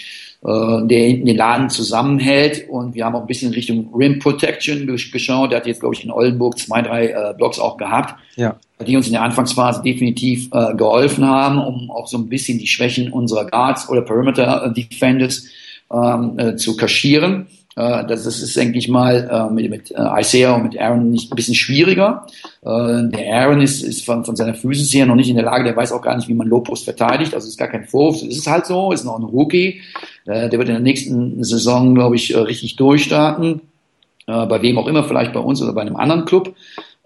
äh, 0.45 0.87
der 0.87 1.07
hinten 1.07 1.27
den 1.27 1.37
Laden 1.37 1.71
zusammenhält. 1.71 2.69
Und 2.69 2.95
wir 2.95 3.05
haben 3.05 3.17
auch 3.17 3.23
ein 3.23 3.27
bisschen 3.27 3.53
Richtung 3.53 3.93
Rim 3.95 4.19
Protection 4.19 4.87
geschaut. 4.87 5.51
Der 5.51 5.59
hat 5.59 5.67
jetzt, 5.67 5.81
glaube 5.81 5.95
ich, 5.95 6.05
in 6.05 6.11
Oldenburg 6.11 6.59
zwei, 6.59 6.83
drei 6.83 7.09
äh, 7.09 7.35
Blocks 7.37 7.59
auch 7.59 7.77
gehabt, 7.77 8.15
ja. 8.37 8.57
die 8.87 8.97
uns 8.97 9.07
in 9.07 9.13
der 9.13 9.23
Anfangsphase 9.23 9.83
definitiv 9.83 10.49
äh, 10.53 10.75
geholfen 10.75 11.27
haben, 11.27 11.59
um 11.59 11.91
auch 11.91 12.07
so 12.07 12.19
ein 12.19 12.29
bisschen 12.29 12.59
die 12.59 12.67
Schwächen 12.67 13.13
unserer 13.13 13.47
Guards 13.47 13.89
oder 13.89 14.03
Perimeter 14.03 14.73
Defenders 14.77 15.47
ähm, 15.93 16.39
äh, 16.39 16.57
zu 16.57 16.77
kaschieren. 16.77 17.47
Äh, 17.79 18.07
das 18.07 18.27
ist, 18.27 18.57
denke 18.57 18.79
ich 18.79 18.89
mal, 18.89 19.29
äh, 19.31 19.53
mit, 19.53 19.71
mit 19.71 19.91
äh, 19.93 20.21
Isaiah 20.21 20.57
und 20.57 20.65
mit 20.65 20.81
Aaron 20.81 21.11
nicht 21.11 21.33
ein 21.33 21.37
bisschen 21.37 21.55
schwieriger. 21.55 22.27
Der 22.61 23.35
Aaron 23.35 23.61
ist, 23.61 23.83
ist 23.83 24.05
von, 24.05 24.25
von 24.25 24.35
seiner 24.35 24.53
Physis 24.53 24.93
her 24.93 25.07
noch 25.07 25.15
nicht 25.15 25.31
in 25.31 25.37
der 25.37 25.45
Lage, 25.45 25.65
der 25.65 25.77
weiß 25.77 25.93
auch 25.93 26.03
gar 26.03 26.17
nicht, 26.17 26.29
wie 26.29 26.35
man 26.35 26.49
Lopus 26.49 26.83
verteidigt. 26.83 27.33
Also 27.35 27.47
ist 27.47 27.57
gar 27.57 27.69
kein 27.69 27.85
Vorwurf. 27.85 28.17
Es 28.17 28.39
ist 28.39 28.47
halt 28.47 28.67
so, 28.67 28.91
ist 28.91 29.05
noch 29.05 29.17
ein 29.17 29.25
Rookie. 29.25 29.81
Der 30.29 30.53
wird 30.53 30.69
in 30.69 30.75
der 30.75 30.81
nächsten 30.81 31.43
Saison, 31.43 31.95
glaube 31.95 32.17
ich, 32.17 32.37
richtig 32.37 32.77
durchstarten. 32.77 33.63
Bei 34.27 34.61
wem 34.61 34.77
auch 34.77 34.87
immer, 34.87 35.05
vielleicht 35.05 35.33
bei 35.33 35.41
uns 35.41 35.63
oder 35.63 35.73
bei 35.73 35.81
einem 35.81 35.97
anderen 35.97 36.27
Club. 36.27 36.55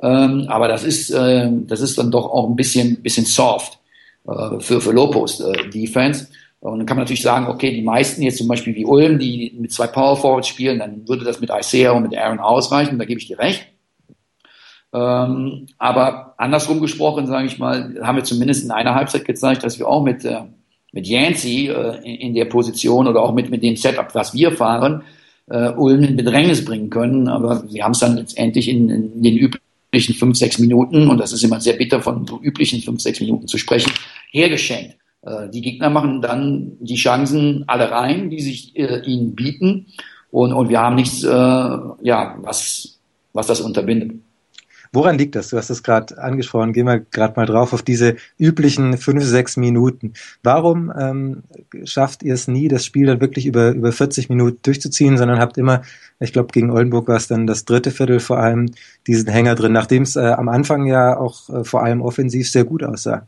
Ähm, 0.02 0.46
aber 0.48 0.66
das 0.66 0.82
ist, 0.82 1.12
das 1.12 1.80
ist 1.80 1.96
dann 1.98 2.10
doch 2.10 2.28
auch 2.28 2.48
ein 2.48 2.56
bisschen, 2.56 3.00
bisschen 3.00 3.24
soft 3.24 3.78
für, 4.24 4.80
für 4.80 4.92
Lopus 4.92 5.40
Defense. 5.72 6.26
Und 6.62 6.78
dann 6.78 6.86
kann 6.86 6.96
man 6.96 7.04
natürlich 7.04 7.22
sagen, 7.22 7.48
okay, 7.48 7.72
die 7.72 7.82
meisten 7.82 8.22
jetzt 8.22 8.38
zum 8.38 8.46
Beispiel 8.46 8.76
wie 8.76 8.84
Ulm, 8.84 9.18
die 9.18 9.52
mit 9.58 9.72
zwei 9.72 9.88
Power 9.88 10.16
Forwards 10.16 10.46
spielen, 10.46 10.78
dann 10.78 11.08
würde 11.08 11.24
das 11.24 11.40
mit 11.40 11.50
Isaiah 11.50 11.90
und 11.90 12.04
mit 12.04 12.16
Aaron 12.16 12.38
ausreichen, 12.38 13.00
da 13.00 13.04
gebe 13.04 13.18
ich 13.18 13.26
dir 13.26 13.40
recht. 13.40 13.66
Ähm, 14.94 15.66
aber 15.78 16.34
andersrum 16.36 16.80
gesprochen, 16.80 17.26
sage 17.26 17.46
ich 17.46 17.58
mal, 17.58 17.96
haben 18.02 18.16
wir 18.16 18.22
zumindest 18.22 18.62
in 18.62 18.70
einer 18.70 18.94
Halbzeit 18.94 19.24
gezeigt, 19.24 19.64
dass 19.64 19.80
wir 19.80 19.88
auch 19.88 20.04
mit, 20.04 20.24
äh, 20.24 20.42
mit 20.92 21.06
Yancey 21.06 21.68
äh, 21.68 21.96
in, 22.04 22.28
in, 22.28 22.34
der 22.34 22.44
Position 22.44 23.08
oder 23.08 23.22
auch 23.22 23.34
mit, 23.34 23.50
mit 23.50 23.62
dem 23.62 23.76
Setup, 23.76 24.14
was 24.14 24.34
wir 24.34 24.52
fahren, 24.52 25.02
äh, 25.50 25.70
Ulm 25.70 26.04
in 26.04 26.16
Bedrängnis 26.16 26.64
bringen 26.64 26.90
können. 26.90 27.28
Aber 27.28 27.64
wir 27.70 27.84
haben 27.84 27.92
es 27.92 28.00
dann 28.00 28.16
letztendlich 28.16 28.68
in, 28.68 28.88
in 28.90 29.22
den 29.22 29.36
üblichen 29.36 30.14
fünf, 30.14 30.36
sechs 30.36 30.58
Minuten, 30.58 31.08
und 31.08 31.18
das 31.18 31.32
ist 31.32 31.42
immer 31.42 31.60
sehr 31.60 31.74
bitter, 31.74 32.00
von 32.00 32.26
so 32.26 32.40
üblichen 32.40 32.80
fünf, 32.80 33.00
sechs 33.00 33.20
Minuten 33.20 33.48
zu 33.48 33.58
sprechen, 33.58 33.92
hergeschenkt. 34.30 34.96
Äh, 35.22 35.48
die 35.50 35.62
Gegner 35.62 35.90
machen 35.90 36.20
dann 36.20 36.72
die 36.80 36.96
Chancen 36.96 37.64
alle 37.66 37.90
rein, 37.90 38.30
die 38.30 38.40
sich 38.40 38.76
äh, 38.76 39.02
ihnen 39.04 39.34
bieten. 39.34 39.86
Und, 40.30 40.52
und 40.52 40.68
wir 40.68 40.80
haben 40.80 40.96
nichts, 40.96 41.24
äh, 41.24 41.28
ja, 41.28 42.38
was, 42.40 42.98
was 43.32 43.46
das 43.46 43.60
unterbindet. 43.60 44.12
Woran 44.94 45.16
liegt 45.16 45.34
das? 45.34 45.48
Du 45.48 45.56
hast 45.56 45.70
es 45.70 45.82
gerade 45.82 46.18
angesprochen. 46.18 46.74
Gehen 46.74 46.86
wir 46.86 47.00
gerade 47.00 47.34
mal 47.36 47.46
drauf 47.46 47.72
auf 47.72 47.82
diese 47.82 48.16
üblichen 48.38 48.98
fünf, 48.98 49.24
sechs 49.24 49.56
Minuten. 49.56 50.12
Warum 50.42 50.92
ähm, 50.98 51.42
schafft 51.84 52.22
ihr 52.22 52.34
es 52.34 52.46
nie, 52.46 52.68
das 52.68 52.84
Spiel 52.84 53.06
dann 53.06 53.20
wirklich 53.20 53.46
über, 53.46 53.70
über 53.70 53.90
40 53.90 54.28
Minuten 54.28 54.58
durchzuziehen, 54.62 55.16
sondern 55.16 55.38
habt 55.38 55.56
immer, 55.56 55.80
ich 56.20 56.34
glaube, 56.34 56.52
gegen 56.52 56.70
Oldenburg 56.70 57.08
war 57.08 57.16
es 57.16 57.26
dann 57.26 57.46
das 57.46 57.64
dritte 57.64 57.90
Viertel 57.90 58.20
vor 58.20 58.38
allem, 58.38 58.70
diesen 59.06 59.30
Hänger 59.30 59.54
drin, 59.54 59.72
nachdem 59.72 60.02
es 60.02 60.16
äh, 60.16 60.20
am 60.20 60.50
Anfang 60.50 60.86
ja 60.86 61.16
auch 61.16 61.48
äh, 61.48 61.64
vor 61.64 61.82
allem 61.82 62.02
offensiv 62.02 62.50
sehr 62.50 62.64
gut 62.64 62.84
aussah? 62.84 63.26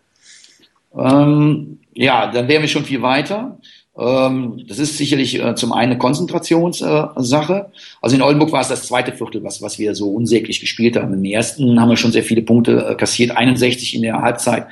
Ähm, 0.94 1.78
ja, 1.94 2.30
dann 2.30 2.46
wären 2.46 2.62
wir 2.62 2.68
schon 2.68 2.84
viel 2.84 3.00
weiter. 3.00 3.58
Ähm, 3.96 4.64
das 4.66 4.78
ist 4.78 4.98
sicherlich 4.98 5.40
äh, 5.40 5.54
zum 5.54 5.72
einen 5.72 5.92
eine 5.92 5.98
Konzentrationssache. 5.98 7.70
Also 8.00 8.16
in 8.16 8.22
Oldenburg 8.22 8.52
war 8.52 8.60
es 8.60 8.68
das 8.68 8.86
zweite 8.86 9.12
Viertel, 9.12 9.44
was, 9.44 9.62
was 9.62 9.78
wir 9.78 9.94
so 9.94 10.10
unsäglich 10.10 10.60
gespielt 10.60 10.96
haben. 10.96 11.14
Im 11.14 11.24
ersten 11.24 11.80
haben 11.80 11.90
wir 11.90 11.96
schon 11.96 12.12
sehr 12.12 12.24
viele 12.24 12.42
Punkte 12.42 12.86
äh, 12.90 12.94
kassiert, 12.96 13.36
61 13.36 13.94
in 13.94 14.02
der 14.02 14.20
Halbzeit. 14.20 14.66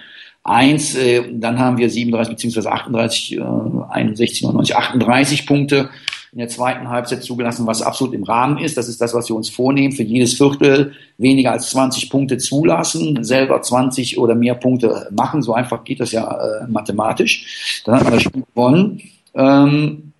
Eins, 0.44 0.96
äh, 0.96 1.22
dann 1.32 1.60
haben 1.60 1.78
wir 1.78 1.88
37 1.88 2.34
beziehungsweise 2.34 2.72
38, 2.72 3.36
äh, 3.36 3.40
61, 3.40 4.42
99, 4.42 4.76
38 4.76 5.46
Punkte 5.46 5.90
in 6.32 6.38
der 6.38 6.48
zweiten 6.48 6.88
Halbzeit 6.88 7.22
zugelassen, 7.22 7.66
was 7.66 7.82
absolut 7.82 8.14
im 8.14 8.24
Rahmen 8.24 8.56
ist. 8.56 8.78
Das 8.78 8.88
ist 8.88 9.02
das, 9.02 9.12
was 9.12 9.28
wir 9.28 9.36
uns 9.36 9.50
vornehmen. 9.50 9.92
Für 9.92 10.02
jedes 10.02 10.32
Viertel 10.32 10.92
weniger 11.18 11.52
als 11.52 11.68
20 11.70 12.08
Punkte 12.08 12.38
zulassen, 12.38 13.22
selber 13.22 13.60
20 13.60 14.18
oder 14.18 14.34
mehr 14.34 14.54
Punkte 14.54 15.08
machen. 15.10 15.42
So 15.42 15.52
einfach 15.52 15.84
geht 15.84 16.00
das 16.00 16.10
ja 16.12 16.24
äh, 16.24 16.66
mathematisch. 16.68 17.82
Dann 17.84 17.96
hat 17.96 18.04
man 18.04 18.14
das 18.14 18.22
Spiel 18.22 18.44
gewonnen. 18.54 19.02
Ähm, 19.34 20.12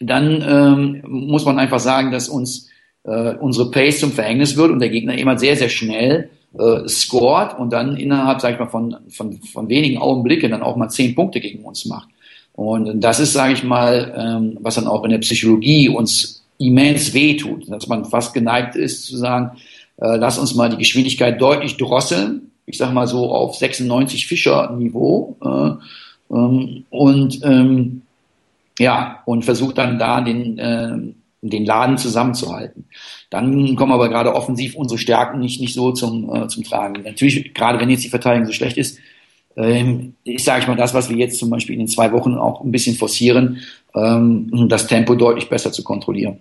dann 0.00 0.44
ähm, 0.44 1.02
muss 1.08 1.44
man 1.44 1.60
einfach 1.60 1.78
sagen, 1.78 2.10
dass 2.10 2.28
uns 2.28 2.68
äh, 3.04 3.34
unsere 3.36 3.70
Pace 3.70 4.00
zum 4.00 4.10
Verhängnis 4.10 4.56
wird 4.56 4.72
und 4.72 4.80
der 4.80 4.90
Gegner 4.90 5.16
immer 5.16 5.38
sehr, 5.38 5.56
sehr 5.56 5.68
schnell 5.68 6.30
äh, 6.58 6.88
scored 6.88 7.56
und 7.56 7.72
dann 7.72 7.96
innerhalb, 7.96 8.40
sag 8.40 8.54
ich 8.54 8.58
mal, 8.58 8.66
von, 8.66 8.96
von, 9.08 9.40
von 9.40 9.68
wenigen 9.68 9.98
Augenblicken 9.98 10.50
dann 10.50 10.62
auch 10.62 10.74
mal 10.74 10.88
zehn 10.88 11.14
Punkte 11.14 11.38
gegen 11.38 11.64
uns 11.64 11.84
macht. 11.84 12.08
Und 12.54 13.00
das 13.00 13.18
ist, 13.18 13.32
sage 13.32 13.54
ich 13.54 13.64
mal, 13.64 14.12
ähm, 14.16 14.58
was 14.60 14.74
dann 14.74 14.86
auch 14.86 15.04
in 15.04 15.10
der 15.10 15.18
Psychologie 15.18 15.88
uns 15.88 16.42
immens 16.58 17.14
wehtut, 17.14 17.70
dass 17.70 17.88
man 17.88 18.04
fast 18.04 18.34
geneigt 18.34 18.76
ist 18.76 19.06
zu 19.06 19.16
sagen, 19.16 19.52
äh, 19.96 20.16
lass 20.16 20.38
uns 20.38 20.54
mal 20.54 20.68
die 20.68 20.76
Geschwindigkeit 20.76 21.40
deutlich 21.40 21.76
drosseln, 21.76 22.50
ich 22.66 22.78
sage 22.78 22.92
mal 22.92 23.06
so 23.06 23.30
auf 23.30 23.56
96 23.56 24.26
Fischer-Niveau 24.26 25.36
äh, 25.42 26.34
ähm, 26.34 26.84
und 26.90 27.40
ähm, 27.42 28.02
ja 28.78 29.22
und 29.26 29.44
versucht 29.44 29.78
dann 29.78 29.98
da 29.98 30.20
den 30.20 30.58
äh, 30.58 30.98
den 31.44 31.66
Laden 31.66 31.98
zusammenzuhalten. 31.98 32.84
Dann 33.28 33.74
kommen 33.74 33.90
aber 33.90 34.08
gerade 34.08 34.34
offensiv 34.34 34.76
unsere 34.76 34.98
Stärken 34.98 35.40
nicht 35.40 35.60
nicht 35.60 35.74
so 35.74 35.92
zum 35.92 36.32
äh, 36.34 36.48
zum 36.48 36.62
Tragen. 36.62 37.02
Natürlich 37.02 37.52
gerade 37.52 37.80
wenn 37.80 37.90
jetzt 37.90 38.04
die 38.04 38.08
Verteidigung 38.08 38.46
so 38.46 38.52
schlecht 38.52 38.76
ist, 38.76 38.98
ähm, 39.56 40.14
ich 40.24 40.44
sage 40.44 40.62
ich 40.62 40.68
mal, 40.68 40.76
das, 40.76 40.94
was 40.94 41.08
wir 41.08 41.16
jetzt 41.16 41.38
zum 41.38 41.50
Beispiel 41.50 41.74
in 41.74 41.80
den 41.80 41.88
zwei 41.88 42.12
Wochen 42.12 42.34
auch 42.34 42.62
ein 42.62 42.72
bisschen 42.72 42.96
forcieren, 42.96 43.60
ähm, 43.94 44.68
das 44.68 44.86
Tempo 44.86 45.14
deutlich 45.14 45.48
besser 45.48 45.72
zu 45.72 45.82
kontrollieren. 45.84 46.38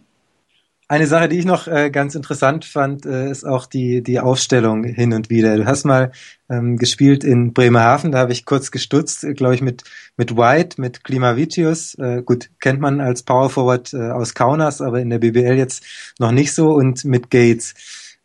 Eine 0.92 1.08
Sache, 1.08 1.30
die 1.30 1.40
ich 1.40 1.46
noch 1.46 1.70
äh, 1.70 1.90
ganz 1.90 2.16
interessant 2.16 2.66
fand, 2.66 3.06
äh, 3.06 3.32
ist 3.32 3.46
auch 3.46 3.66
die, 3.66 4.04
die 4.04 4.20
Aufstellung 4.20 4.84
hin 4.84 5.14
und 5.14 5.30
wieder. 5.30 5.56
Du 5.56 5.66
hast 5.66 5.86
mal 5.86 6.12
ähm, 6.50 6.76
gespielt 6.76 7.24
in 7.24 7.54
Bremerhaven, 7.54 8.12
da 8.12 8.18
habe 8.18 8.34
ich 8.34 8.44
kurz 8.44 8.72
gestutzt, 8.72 9.24
äh, 9.24 9.34
glaube 9.34 9.56
ich, 9.56 9.62
mit, 9.62 9.86
mit 10.18 10.36
White, 10.36 10.82
mit 10.82 11.06
Klimavicius. 11.06 11.96
Äh, 11.96 12.24
gut, 12.24 12.50
kennt 12.60 12.82
man 12.82 13.00
als 13.00 13.24
Power 13.24 13.50
Forward 13.50 13.94
äh, 13.94 14.12
aus 14.12 14.34
Kaunas, 14.34 14.82
aber 14.82 15.00
in 15.00 15.10
der 15.10 15.20
BBL 15.20 15.56
jetzt 15.58 15.86
noch 16.20 16.34
nicht 16.34 16.52
so 16.54 16.74
und 16.74 17.06
mit 17.06 17.30
Gates. 17.30 17.74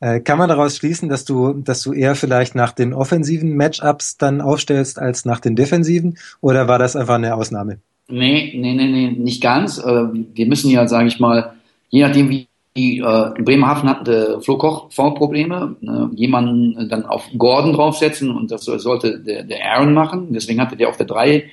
Äh, 0.07 0.21
kann 0.21 0.39
man 0.39 0.49
daraus 0.49 0.77
schließen, 0.77 1.09
dass 1.09 1.25
du, 1.25 1.55
dass 1.55 1.83
du 1.83 1.93
eher 1.93 2.15
vielleicht 2.15 2.55
nach 2.55 2.71
den 2.71 2.95
offensiven 2.95 3.57
Matchups 3.57 4.17
dann 4.17 4.41
aufstellst 4.41 5.01
als 5.01 5.25
nach 5.25 5.41
den 5.41 5.57
defensiven? 5.57 6.17
Oder 6.41 6.69
war 6.69 6.79
das 6.79 6.95
einfach 6.95 7.17
eine 7.17 7.35
Ausnahme? 7.35 7.81
Nee, 8.07 8.53
nee, 8.57 8.75
nee, 8.75 8.87
nee 8.87 9.09
nicht 9.09 9.43
ganz. 9.43 9.79
Äh, 9.79 9.83
wir 9.83 10.47
müssen 10.47 10.71
ja, 10.71 10.87
sage 10.87 11.09
ich 11.09 11.19
mal, 11.19 11.55
je 11.89 12.03
nachdem, 12.03 12.29
wie 12.31 12.47
die, 12.77 12.99
äh, 12.99 13.43
Bremerhaven 13.43 13.89
hatte 13.89 14.41
Flo 14.43 14.59
Koch 14.59 14.93
Formprobleme, 14.93 15.75
äh, 15.83 16.15
jemanden 16.15 16.89
dann 16.89 17.05
auf 17.05 17.25
Gordon 17.37 17.73
draufsetzen 17.73 18.31
und 18.31 18.53
das 18.53 18.65
sollte 18.65 19.19
der, 19.19 19.43
der 19.43 19.59
Aaron 19.73 19.93
machen. 19.93 20.29
Deswegen 20.31 20.61
hatte 20.61 20.77
der 20.77 20.89
auf 20.89 20.99
der 20.99 21.07
3 21.07 21.51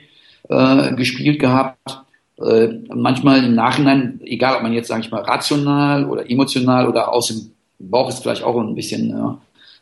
äh, 0.49 0.93
gespielt 0.93 1.39
gehabt. 1.39 2.03
Äh, 2.39 2.67
manchmal 2.93 3.43
im 3.43 3.55
Nachhinein, 3.55 4.19
egal 4.23 4.57
ob 4.57 4.61
man 4.61 4.73
jetzt, 4.73 4.89
sage 4.89 5.01
ich 5.01 5.09
mal, 5.09 5.23
rational 5.23 6.05
oder 6.05 6.29
emotional 6.29 6.87
oder 6.87 7.11
aus 7.11 7.27
dem 7.29 7.52
Bauch 7.89 8.09
ist 8.09 8.19
vielleicht 8.19 8.43
auch 8.43 8.59
ein 8.59 8.75
bisschen 8.75 9.39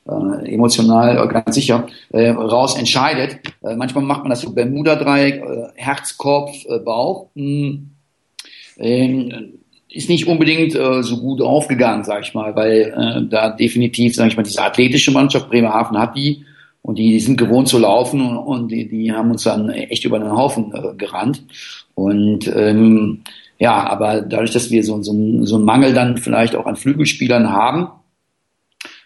äh, 0.08 0.54
emotional, 0.54 1.28
ganz 1.28 1.56
sicher, 1.56 1.88
äh, 2.12 2.30
raus 2.30 2.78
entscheidet. 2.78 3.40
Äh, 3.64 3.76
manchmal 3.76 4.04
macht 4.04 4.22
man 4.22 4.32
das 4.32 4.42
so 4.42 4.52
Bermuda-Dreieck, 4.52 5.36
äh, 5.36 5.68
Herz, 5.76 6.18
Kopf, 6.18 6.66
äh, 6.66 6.80
Bauch. 6.80 7.28
Hm. 7.36 7.92
Ähm, 8.78 9.54
ist 9.90 10.10
nicht 10.10 10.28
unbedingt 10.28 10.74
äh, 10.74 11.04
so 11.04 11.18
gut 11.18 11.42
aufgegangen, 11.42 12.04
sag 12.04 12.24
ich 12.24 12.34
mal, 12.34 12.56
weil 12.56 12.94
äh, 12.96 13.30
da 13.30 13.50
definitiv, 13.50 14.16
sag 14.16 14.28
ich 14.28 14.38
mal, 14.38 14.44
diese 14.44 14.64
athletische 14.64 15.12
Mannschaft 15.12 15.50
Bremerhaven 15.50 15.98
hat 15.98 16.16
die 16.16 16.46
und 16.82 16.98
die, 16.98 17.12
die 17.12 17.20
sind 17.20 17.38
gewohnt 17.38 17.68
zu 17.68 17.78
laufen 17.78 18.22
und, 18.22 18.38
und 18.38 18.72
die, 18.72 18.88
die 18.88 19.12
haben 19.12 19.32
uns 19.32 19.44
dann 19.44 19.70
echt 19.70 20.06
über 20.06 20.18
den 20.18 20.32
Haufen 20.32 20.74
äh, 20.74 20.96
gerannt. 20.96 21.44
Und 21.94 22.52
ähm, 22.56 23.22
ja, 23.62 23.88
aber 23.88 24.22
dadurch, 24.22 24.50
dass 24.50 24.72
wir 24.72 24.84
so, 24.84 25.04
so, 25.04 25.46
so 25.46 25.56
einen 25.56 25.66
Mangel 25.66 25.94
dann 25.94 26.18
vielleicht 26.18 26.56
auch 26.56 26.66
an 26.66 26.76
Flügelspielern 26.76 27.52
haben, 27.52 27.90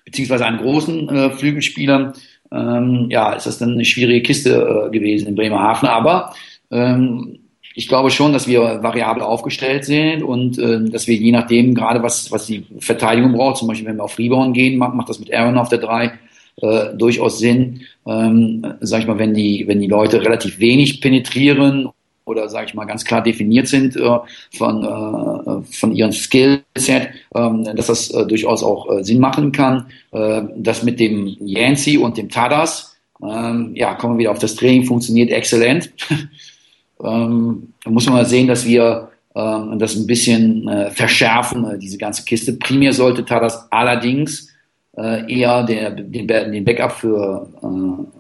beziehungsweise 0.06 0.46
an 0.46 0.60
großen 0.60 1.10
äh, 1.10 1.30
Flügelspielern, 1.32 2.14
ähm, 2.54 3.08
ja, 3.10 3.34
ist 3.34 3.48
das 3.48 3.58
dann 3.58 3.74
eine 3.74 3.84
schwierige 3.84 4.22
Kiste 4.22 4.88
äh, 4.88 4.92
gewesen 4.92 5.28
in 5.28 5.36
Bremerhaven. 5.36 5.90
Aber 5.90 6.34
ähm, 6.72 7.40
ich 7.74 7.90
glaube 7.90 8.12
schon, 8.12 8.32
dass 8.32 8.48
wir 8.48 8.82
variabel 8.82 9.24
aufgestellt 9.24 9.84
sind 9.84 10.24
und 10.24 10.58
äh, 10.58 10.90
dass 10.90 11.06
wir 11.06 11.16
je 11.16 11.34
nachdem, 11.34 11.76
gerade 11.76 12.02
was, 12.02 12.32
was 12.32 12.46
die 12.46 12.66
Verteidigung 12.80 13.34
braucht, 13.34 13.58
zum 13.58 13.68
Beispiel 13.68 13.90
wenn 13.90 13.98
wir 13.98 14.06
auf 14.06 14.18
Rebound 14.18 14.56
gehen, 14.56 14.78
macht, 14.78 14.96
macht 14.96 15.10
das 15.10 15.20
mit 15.20 15.34
Aaron 15.34 15.58
auf 15.58 15.68
der 15.68 15.80
3 15.80 16.14
äh, 16.62 16.96
durchaus 16.96 17.40
Sinn. 17.40 17.82
Ähm, 18.08 18.66
sag 18.80 19.02
ich 19.02 19.08
mal, 19.08 19.20
wenn 19.20 19.34
die, 19.34 19.66
wenn 19.68 19.82
die 19.82 19.88
Leute 19.88 20.22
relativ 20.22 20.60
wenig 20.60 21.02
penetrieren 21.02 21.90
oder 22.26 22.50
sage 22.50 22.68
ich 22.68 22.74
mal 22.74 22.86
ganz 22.86 23.06
klar 23.06 23.22
definiert 23.22 23.68
sind 23.68 23.96
äh, 23.96 24.18
von, 24.52 24.84
äh, 24.84 25.74
von 25.74 25.96
ihrem 25.96 26.12
Skillset, 26.12 27.10
ähm, 27.34 27.64
dass 27.76 27.88
das 27.88 28.10
äh, 28.12 28.26
durchaus 28.26 28.64
auch 28.64 28.92
äh, 28.92 29.04
Sinn 29.04 29.20
machen 29.20 29.52
kann. 29.52 29.86
Äh, 30.12 30.42
das 30.58 30.84
mit 30.84 31.00
dem 31.00 31.38
Yancy 31.40 31.98
und 31.98 32.18
dem 32.18 32.30
Tadas, 32.30 32.98
ähm, 33.24 33.72
ja, 33.76 33.94
kommen 33.94 34.16
wir 34.16 34.24
wieder 34.24 34.32
auf 34.32 34.40
das 34.40 34.56
Training, 34.56 34.86
funktioniert 34.86 35.30
exzellent. 35.30 35.92
ähm, 37.04 37.74
da 37.84 37.92
muss 37.92 38.06
man 38.06 38.16
mal 38.16 38.26
sehen, 38.26 38.48
dass 38.48 38.66
wir 38.66 39.10
ähm, 39.36 39.78
das 39.78 39.96
ein 39.96 40.08
bisschen 40.08 40.68
äh, 40.68 40.90
verschärfen, 40.92 41.80
diese 41.80 41.98
ganze 41.98 42.26
Kiste. 42.26 42.54
Primär 42.54 42.94
sollte 42.94 43.24
Tadas 43.24 43.72
allerdings 43.72 44.52
eher 44.98 45.64
der, 45.64 45.92
den, 45.92 46.26
den 46.26 46.64
Backup 46.64 46.94
für, 46.94 47.50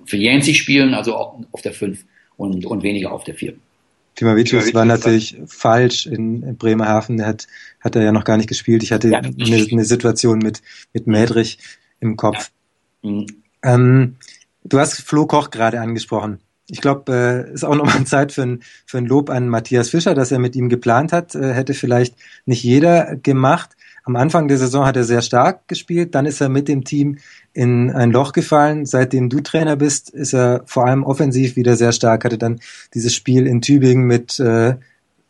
für 0.06 0.18
Yancy 0.18 0.54
spielen, 0.54 0.94
also 0.94 1.16
auf 1.16 1.62
der 1.62 1.72
5 1.72 2.04
und, 2.36 2.66
und 2.66 2.84
weniger 2.84 3.14
auf 3.14 3.24
der 3.24 3.34
4. 3.34 3.54
Timavicius 4.16 4.74
war 4.74 4.86
natürlich 4.86 5.38
falsch 5.46 6.06
in, 6.06 6.44
in 6.44 6.58
Bremerhaven. 6.58 7.18
Der 7.18 7.28
hat, 7.28 7.48
hat 7.82 7.96
er 7.96 8.04
ja 8.04 8.12
noch 8.12 8.24
gar 8.24 8.38
nicht 8.38 8.48
gespielt. 8.48 8.82
Ich 8.84 8.92
hatte 8.92 9.10
ja. 9.10 9.20
eine, 9.20 9.68
eine, 9.72 9.86
Situation 9.86 10.40
mit, 10.40 10.62
mit 10.94 11.06
Mädrich 11.06 11.60
im 12.00 12.16
Kopf. 12.16 12.52
Ja. 13.02 13.12
Mhm. 13.12 13.26
Ähm, 13.64 14.16
du 14.64 14.80
hast 14.80 15.02
Flo 15.02 15.26
Koch 15.26 15.50
gerade 15.50 15.82
angesprochen. 15.82 16.40
Ich 16.68 16.82
glaube, 16.82 17.48
äh, 17.50 17.54
ist 17.54 17.66
auch 17.66 17.76
nochmal 17.76 18.04
Zeit 18.06 18.32
für 18.32 18.44
ein, 18.44 18.64
für 18.86 18.98
ein 18.98 19.06
Lob 19.06 19.30
an 19.30 19.50
Matthias 19.50 19.90
Fischer, 19.90 20.14
dass 20.14 20.32
er 20.32 20.40
mit 20.40 20.56
ihm 20.56 20.70
geplant 20.70 21.12
hat. 21.12 21.36
Äh, 21.36 21.54
hätte 21.54 21.74
vielleicht 21.74 22.16
nicht 22.46 22.64
jeder 22.64 23.16
gemacht. 23.18 23.72
Am 24.04 24.16
Anfang 24.16 24.48
der 24.48 24.60
Saison 24.60 24.86
hat 24.86 24.96
er 24.96 25.04
sehr 25.04 25.24
stark 25.24 25.68
gespielt, 25.68 26.14
dann 26.14 26.28
ist 26.28 26.40
er 26.40 26.50
mit 26.50 26.68
dem 26.68 26.84
Team 26.84 27.18
in 27.56 27.90
ein 27.90 28.12
Loch 28.12 28.34
gefallen. 28.34 28.86
Seitdem 28.86 29.30
du 29.30 29.40
Trainer 29.40 29.78
bist, 29.78 30.10
ist 30.10 30.34
er 30.34 30.64
vor 30.66 30.86
allem 30.86 31.04
offensiv 31.04 31.56
wieder 31.56 31.78
sehr 31.78 31.94
stark, 31.94 32.26
hatte 32.26 32.38
dann 32.38 32.60
dieses 32.94 33.16
Spiel 33.16 33.48
in 33.48 33.62
Tübingen 33.62 34.06
mit 34.06 34.40
äh, 34.40 34.76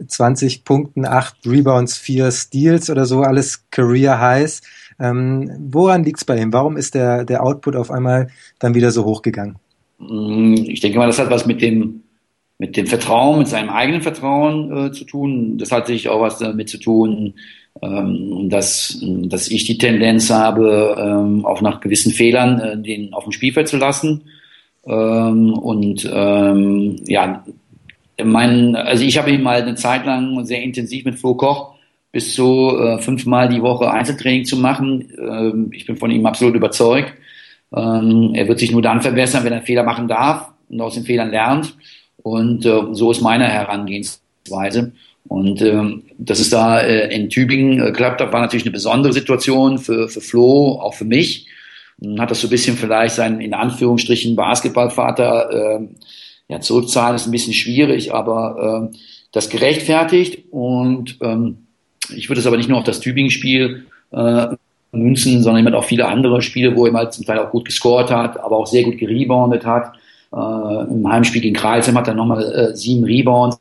20 0.05 0.63
Punkten, 0.65 1.05
8 1.05 1.38
Rebounds, 1.45 1.97
4 1.97 2.31
Steals 2.31 2.89
oder 2.89 3.05
so, 3.05 3.21
alles 3.21 3.69
Career 3.69 4.19
Highs. 4.19 4.61
Ähm, 4.99 5.51
woran 5.69 6.03
liegt's 6.03 6.25
bei 6.25 6.41
ihm? 6.41 6.51
Warum 6.51 6.77
ist 6.77 6.95
der, 6.95 7.25
der 7.25 7.43
Output 7.43 7.75
auf 7.75 7.91
einmal 7.91 8.29
dann 8.57 8.73
wieder 8.73 8.91
so 8.91 9.05
hochgegangen? 9.05 9.57
Mm, 9.99 10.55
ich 10.55 10.81
denke 10.81 10.97
mal, 10.97 11.07
das 11.07 11.19
hat 11.19 11.29
was 11.29 11.45
mit 11.45 11.61
dem 11.61 12.01
mit 12.57 12.77
dem 12.77 12.88
Vertrauen, 12.88 13.39
mit 13.39 13.49
seinem 13.49 13.69
eigenen 13.69 14.01
Vertrauen 14.01 14.88
äh, 14.88 14.91
zu 14.93 15.03
tun. 15.03 15.57
Das 15.57 15.73
hat 15.73 15.88
sich 15.88 16.07
auch 16.07 16.21
was 16.21 16.39
damit 16.39 16.69
zu 16.69 16.77
tun, 16.77 17.33
dass, 17.81 18.97
dass 19.01 19.49
ich 19.49 19.65
die 19.65 19.77
Tendenz 19.77 20.29
habe, 20.29 20.95
ähm, 20.97 21.45
auch 21.45 21.61
nach 21.61 21.81
gewissen 21.81 22.13
Fehlern 22.13 22.59
äh, 22.59 22.77
den 22.77 23.13
auf 23.13 23.23
dem 23.23 23.33
Spielfeld 23.33 23.67
zu 23.67 23.77
lassen. 23.77 24.23
Ähm, 24.85 25.53
und 25.53 26.09
ähm, 26.11 27.01
ja, 27.05 27.43
mein, 28.23 28.75
also 28.75 29.03
ich 29.03 29.17
habe 29.17 29.31
ihn 29.31 29.43
mal 29.43 29.61
eine 29.61 29.75
Zeit 29.75 30.05
lang 30.05 30.45
sehr 30.45 30.63
intensiv 30.63 31.05
mit 31.05 31.19
Flo 31.19 31.35
Koch 31.35 31.75
bis 32.11 32.33
zu 32.33 32.77
äh, 32.79 32.97
fünfmal 32.99 33.49
die 33.49 33.61
Woche 33.61 33.91
Einzeltraining 33.91 34.45
zu 34.45 34.55
machen. 34.55 35.11
Ähm, 35.19 35.69
ich 35.73 35.85
bin 35.85 35.97
von 35.97 36.11
ihm 36.11 36.25
absolut 36.25 36.55
überzeugt. 36.55 37.13
Ähm, 37.75 38.31
er 38.33 38.47
wird 38.47 38.59
sich 38.59 38.71
nur 38.71 38.81
dann 38.81 39.01
verbessern, 39.01 39.43
wenn 39.43 39.51
er 39.51 39.63
Fehler 39.63 39.83
machen 39.83 40.07
darf 40.07 40.53
und 40.69 40.79
aus 40.79 40.93
den 40.93 41.03
Fehlern 41.03 41.31
lernt. 41.31 41.75
Und 42.23 42.65
äh, 42.65 42.83
so 42.91 43.11
ist 43.11 43.21
meine 43.21 43.49
Herangehensweise. 43.49 44.93
Und 45.27 45.61
ähm, 45.61 46.03
dass 46.17 46.39
es 46.39 46.49
da 46.49 46.79
äh, 46.81 47.13
in 47.13 47.29
Tübingen 47.29 47.81
äh, 47.81 47.91
klappt 47.91 48.21
hat, 48.21 48.31
war 48.31 48.41
natürlich 48.41 48.65
eine 48.65 48.71
besondere 48.71 49.11
Situation 49.11 49.79
für, 49.79 50.07
für 50.07 50.21
Flo, 50.21 50.79
auch 50.79 50.93
für 50.93 51.05
mich. 51.05 51.47
Und 51.99 52.19
hat 52.19 52.31
das 52.31 52.41
so 52.41 52.47
ein 52.47 52.51
bisschen 52.51 52.77
vielleicht 52.77 53.15
seinen, 53.15 53.41
in 53.41 53.53
Anführungsstrichen, 53.53 54.35
Basketballvater 54.35 55.79
äh, 55.79 55.88
ja, 56.47 56.59
zurückzahlen, 56.59 57.15
ist 57.15 57.25
ein 57.25 57.31
bisschen 57.31 57.53
schwierig, 57.53 58.13
aber 58.13 58.91
das 59.35 59.49
gerechtfertigt 59.49 60.45
und 60.51 61.17
ähm, 61.21 61.67
ich 62.15 62.29
würde 62.29 62.39
es 62.39 62.47
aber 62.47 62.57
nicht 62.57 62.69
nur 62.69 62.77
auf 62.77 62.85
das 62.85 63.01
Tübingen-Spiel 63.01 63.85
äh, 64.11 64.47
münzen, 64.91 65.43
sondern 65.43 65.65
eben 65.65 65.75
auch 65.75 65.83
viele 65.83 66.07
andere 66.07 66.41
Spiele, 66.41 66.75
wo 66.75 66.85
er 66.85 66.93
halt 66.93 67.13
zum 67.13 67.25
Teil 67.25 67.39
auch 67.39 67.51
gut 67.51 67.65
gescored 67.65 68.11
hat, 68.11 68.39
aber 68.39 68.57
auch 68.57 68.67
sehr 68.67 68.83
gut 68.83 68.97
gereboundet 68.97 69.65
hat. 69.65 69.93
Äh, 70.31 70.93
Im 70.93 71.07
Heimspiel 71.07 71.41
gegen 71.41 71.55
Kreilsheim 71.55 71.97
hat 71.97 72.07
er 72.07 72.13
nochmal 72.13 72.43
äh, 72.43 72.75
sieben 72.75 73.03
Rebounds, 73.03 73.59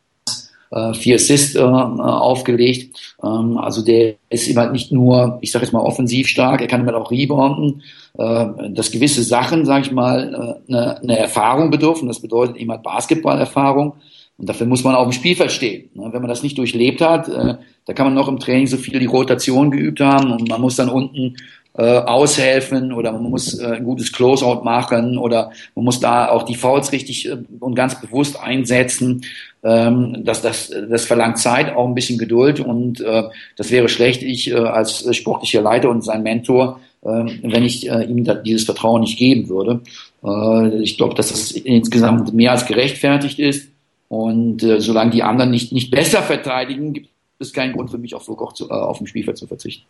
äh, 0.75 0.93
vier 0.95 1.15
Assists 1.15 1.55
äh, 1.55 1.61
aufgelegt. 1.61 3.17
Ähm, 3.23 3.59
also 3.59 3.83
der 3.83 4.15
ist 4.29 4.55
halt 4.57 4.73
nicht 4.73 4.91
nur, 4.93 5.39
ich 5.41 5.53
sage 5.53 5.65
jetzt 5.65 5.73
mal, 5.73 5.81
offensiv 5.81 6.27
stark, 6.27 6.61
er 6.61 6.67
kann 6.67 6.81
immer 6.81 6.97
auch 6.97 7.11
rebounden, 7.11 7.83
äh, 8.19 8.47
dass 8.71 8.91
gewisse 8.91 9.23
Sachen, 9.23 9.65
sage 9.65 9.87
ich 9.87 9.93
mal, 9.93 10.59
äh, 10.69 10.73
eine, 10.73 11.01
eine 11.01 11.19
Erfahrung 11.19 11.71
bedürfen. 11.71 12.09
Das 12.09 12.21
bedeutet 12.21 12.57
halt 12.69 12.83
Basketballerfahrung. 12.83 13.95
Und 14.37 14.49
dafür 14.49 14.67
muss 14.67 14.83
man 14.83 14.97
auf 14.97 15.07
dem 15.07 15.13
Spielfeld 15.13 15.53
stehen. 15.53 15.91
Ne? 15.95 16.09
Wenn 16.11 16.21
man 16.21 16.29
das 16.29 16.43
nicht 16.43 16.59
durchlebt 16.59 17.01
hat, 17.01 17.29
äh, 17.29 17.55
da 17.87 17.93
kann 17.93 18.07
man 18.07 18.15
noch 18.15 18.29
im 18.29 18.41
Training 18.41 18.67
so 18.67 18.77
viel 18.77 18.99
die 18.99 19.07
Rotation 19.07 19.71
geübt 19.71 20.01
haben 20.01 20.33
und 20.33 20.49
man 20.49 20.61
muss 20.61 20.77
dann 20.77 20.89
unten 20.89 21.37
äh, 21.77 21.83
aushelfen 21.83 22.93
oder 22.93 23.13
man 23.13 23.31
muss 23.31 23.59
äh, 23.59 23.67
ein 23.67 23.85
gutes 23.85 24.13
Closeout 24.13 24.63
machen 24.63 25.19
oder 25.19 25.51
man 25.75 25.85
muss 25.85 25.99
da 25.99 26.29
auch 26.29 26.45
die 26.45 26.55
Fouls 26.55 26.93
richtig 26.93 27.29
äh, 27.29 27.39
und 27.59 27.75
ganz 27.75 28.01
bewusst 28.01 28.41
einsetzen. 28.41 29.23
Ähm, 29.65 30.25
das, 30.25 30.41
das, 30.41 30.71
das 30.89 31.05
verlangt 31.05 31.39
Zeit, 31.39 31.75
auch 31.75 31.89
ein 31.89 31.95
bisschen 31.95 32.19
Geduld 32.19 32.61
und 32.61 33.01
äh, 33.01 33.25
das 33.57 33.71
wäre 33.71 33.89
schlecht, 33.89 34.23
ich 34.23 34.51
äh, 34.51 34.55
als 34.55 35.05
sportlicher 35.17 35.63
Leiter 35.63 35.91
und 35.91 36.05
sein 36.05 36.23
Mentor, 36.23 36.81
äh, 37.03 37.09
wenn 37.09 37.65
ich 37.65 37.91
äh, 37.91 38.05
ihm 38.05 38.23
da, 38.23 38.35
dieses 38.35 38.65
Vertrauen 38.65 39.01
nicht 39.01 39.19
geben 39.19 39.49
würde. 39.49 39.81
Äh, 40.23 40.81
ich 40.81 40.97
glaube, 40.97 41.15
dass 41.15 41.31
das 41.31 41.51
insgesamt 41.51 42.33
mehr 42.35 42.53
als 42.53 42.67
gerechtfertigt 42.67 43.39
ist. 43.41 43.69
Und 44.09 44.63
äh, 44.63 44.81
solange 44.81 45.11
die 45.11 45.25
anderen 45.25 45.51
nicht, 45.51 45.73
nicht 45.73 45.91
besser 45.91 46.23
verteidigen, 46.23 46.93
gibt 46.93 47.09
es 47.41 47.53
keinen 47.53 47.73
Grund 47.73 47.91
für 47.91 47.99
mich, 47.99 48.15
auf 48.15 48.29
Lukoch 48.29 48.53
zu, 48.53 48.69
äh, 48.69 48.73
auf 48.73 48.99
dem 48.99 49.09
Spielfeld 49.09 49.39
zu 49.39 49.49
verzichten. 49.49 49.87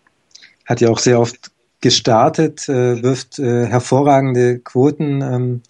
Hat 0.65 0.81
ja 0.81 0.89
auch 0.89 0.99
sehr 0.99 1.21
oft 1.21 1.51
gestartet, 1.85 2.67
äh, 2.67 3.03
wirft 3.03 3.39
äh, 3.39 3.67
hervorragende 3.67 4.59
Quoten, 4.59 5.21
ähm, 5.21 5.63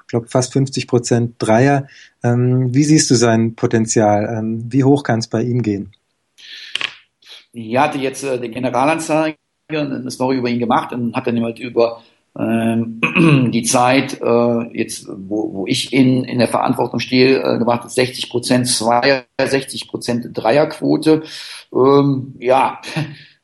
ich 0.00 0.06
glaube 0.08 0.26
fast 0.26 0.54
50 0.54 0.88
Prozent 0.88 1.34
Dreier. 1.38 1.86
Ähm, 2.24 2.74
wie 2.74 2.84
siehst 2.84 3.10
du 3.10 3.14
sein 3.14 3.54
Potenzial? 3.54 4.34
Ähm, 4.34 4.64
wie 4.72 4.82
hoch 4.82 5.02
kann 5.02 5.18
es 5.18 5.28
bei 5.28 5.42
ihm 5.42 5.60
gehen? 5.62 5.92
Ich 7.52 7.76
hatte 7.76 7.98
jetzt 7.98 8.24
äh, 8.24 8.40
den 8.40 8.52
Generalanzeiger 8.52 9.36
eine 9.70 10.10
Story 10.10 10.38
über 10.38 10.48
ihn 10.48 10.58
gemacht 10.58 10.94
und 10.94 11.14
hat 11.14 11.26
dann 11.26 11.42
halt 11.42 11.58
über 11.58 12.02
ähm, 12.38 13.00
die 13.52 13.62
Zeit, 13.64 14.18
äh, 14.22 14.78
jetzt, 14.78 15.06
wo, 15.06 15.52
wo 15.52 15.66
ich 15.66 15.92
in, 15.92 16.24
in 16.24 16.38
der 16.38 16.48
Verantwortung 16.48 16.98
stehe, 16.98 17.42
äh, 17.42 17.58
gemacht 17.58 17.84
ist 17.84 17.96
60 17.96 18.30
Prozent 18.30 18.68
Zweier, 18.68 19.24
60 19.38 19.86
Prozent 19.88 20.28
Dreierquote. 20.32 21.24
Ähm, 21.74 22.36
ja, 22.38 22.80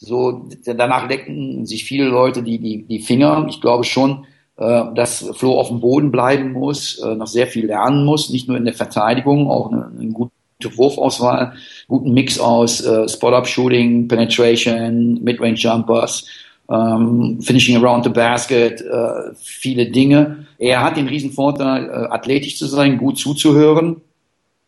so 0.04 0.48
danach 0.64 1.08
lecken 1.08 1.66
sich 1.66 1.84
viele 1.84 2.06
Leute 2.06 2.42
die, 2.42 2.58
die, 2.58 2.82
die 2.82 3.00
Finger. 3.00 3.46
Ich 3.48 3.60
glaube 3.60 3.84
schon, 3.84 4.26
äh, 4.56 4.84
dass 4.94 5.30
Flo 5.34 5.58
auf 5.58 5.68
dem 5.68 5.80
Boden 5.80 6.10
bleiben 6.10 6.52
muss, 6.52 6.98
äh, 6.98 7.14
noch 7.14 7.26
sehr 7.26 7.46
viel 7.46 7.66
lernen 7.66 8.04
muss, 8.04 8.30
nicht 8.30 8.48
nur 8.48 8.56
in 8.56 8.64
der 8.64 8.74
Verteidigung, 8.74 9.50
auch 9.50 9.72
eine, 9.72 9.90
eine 9.98 10.12
gute 10.12 10.30
Wurfauswahl, 10.76 11.54
guten 11.88 12.12
Mix 12.12 12.38
aus 12.38 12.80
äh, 12.80 13.08
Spot-Up-Shooting, 13.08 14.08
Penetration, 14.08 15.22
Midrange-Jumpers, 15.22 16.26
ähm, 16.70 17.40
Finishing 17.42 17.82
around 17.82 18.04
the 18.04 18.10
basket, 18.10 18.80
äh, 18.80 19.34
viele 19.36 19.90
Dinge. 19.90 20.46
Er 20.58 20.82
hat 20.82 20.96
den 20.96 21.08
riesen 21.08 21.32
Vorteil, 21.32 21.84
äh, 21.84 22.06
athletisch 22.10 22.56
zu 22.56 22.66
sein, 22.66 22.98
gut 22.98 23.18
zuzuhören. 23.18 24.00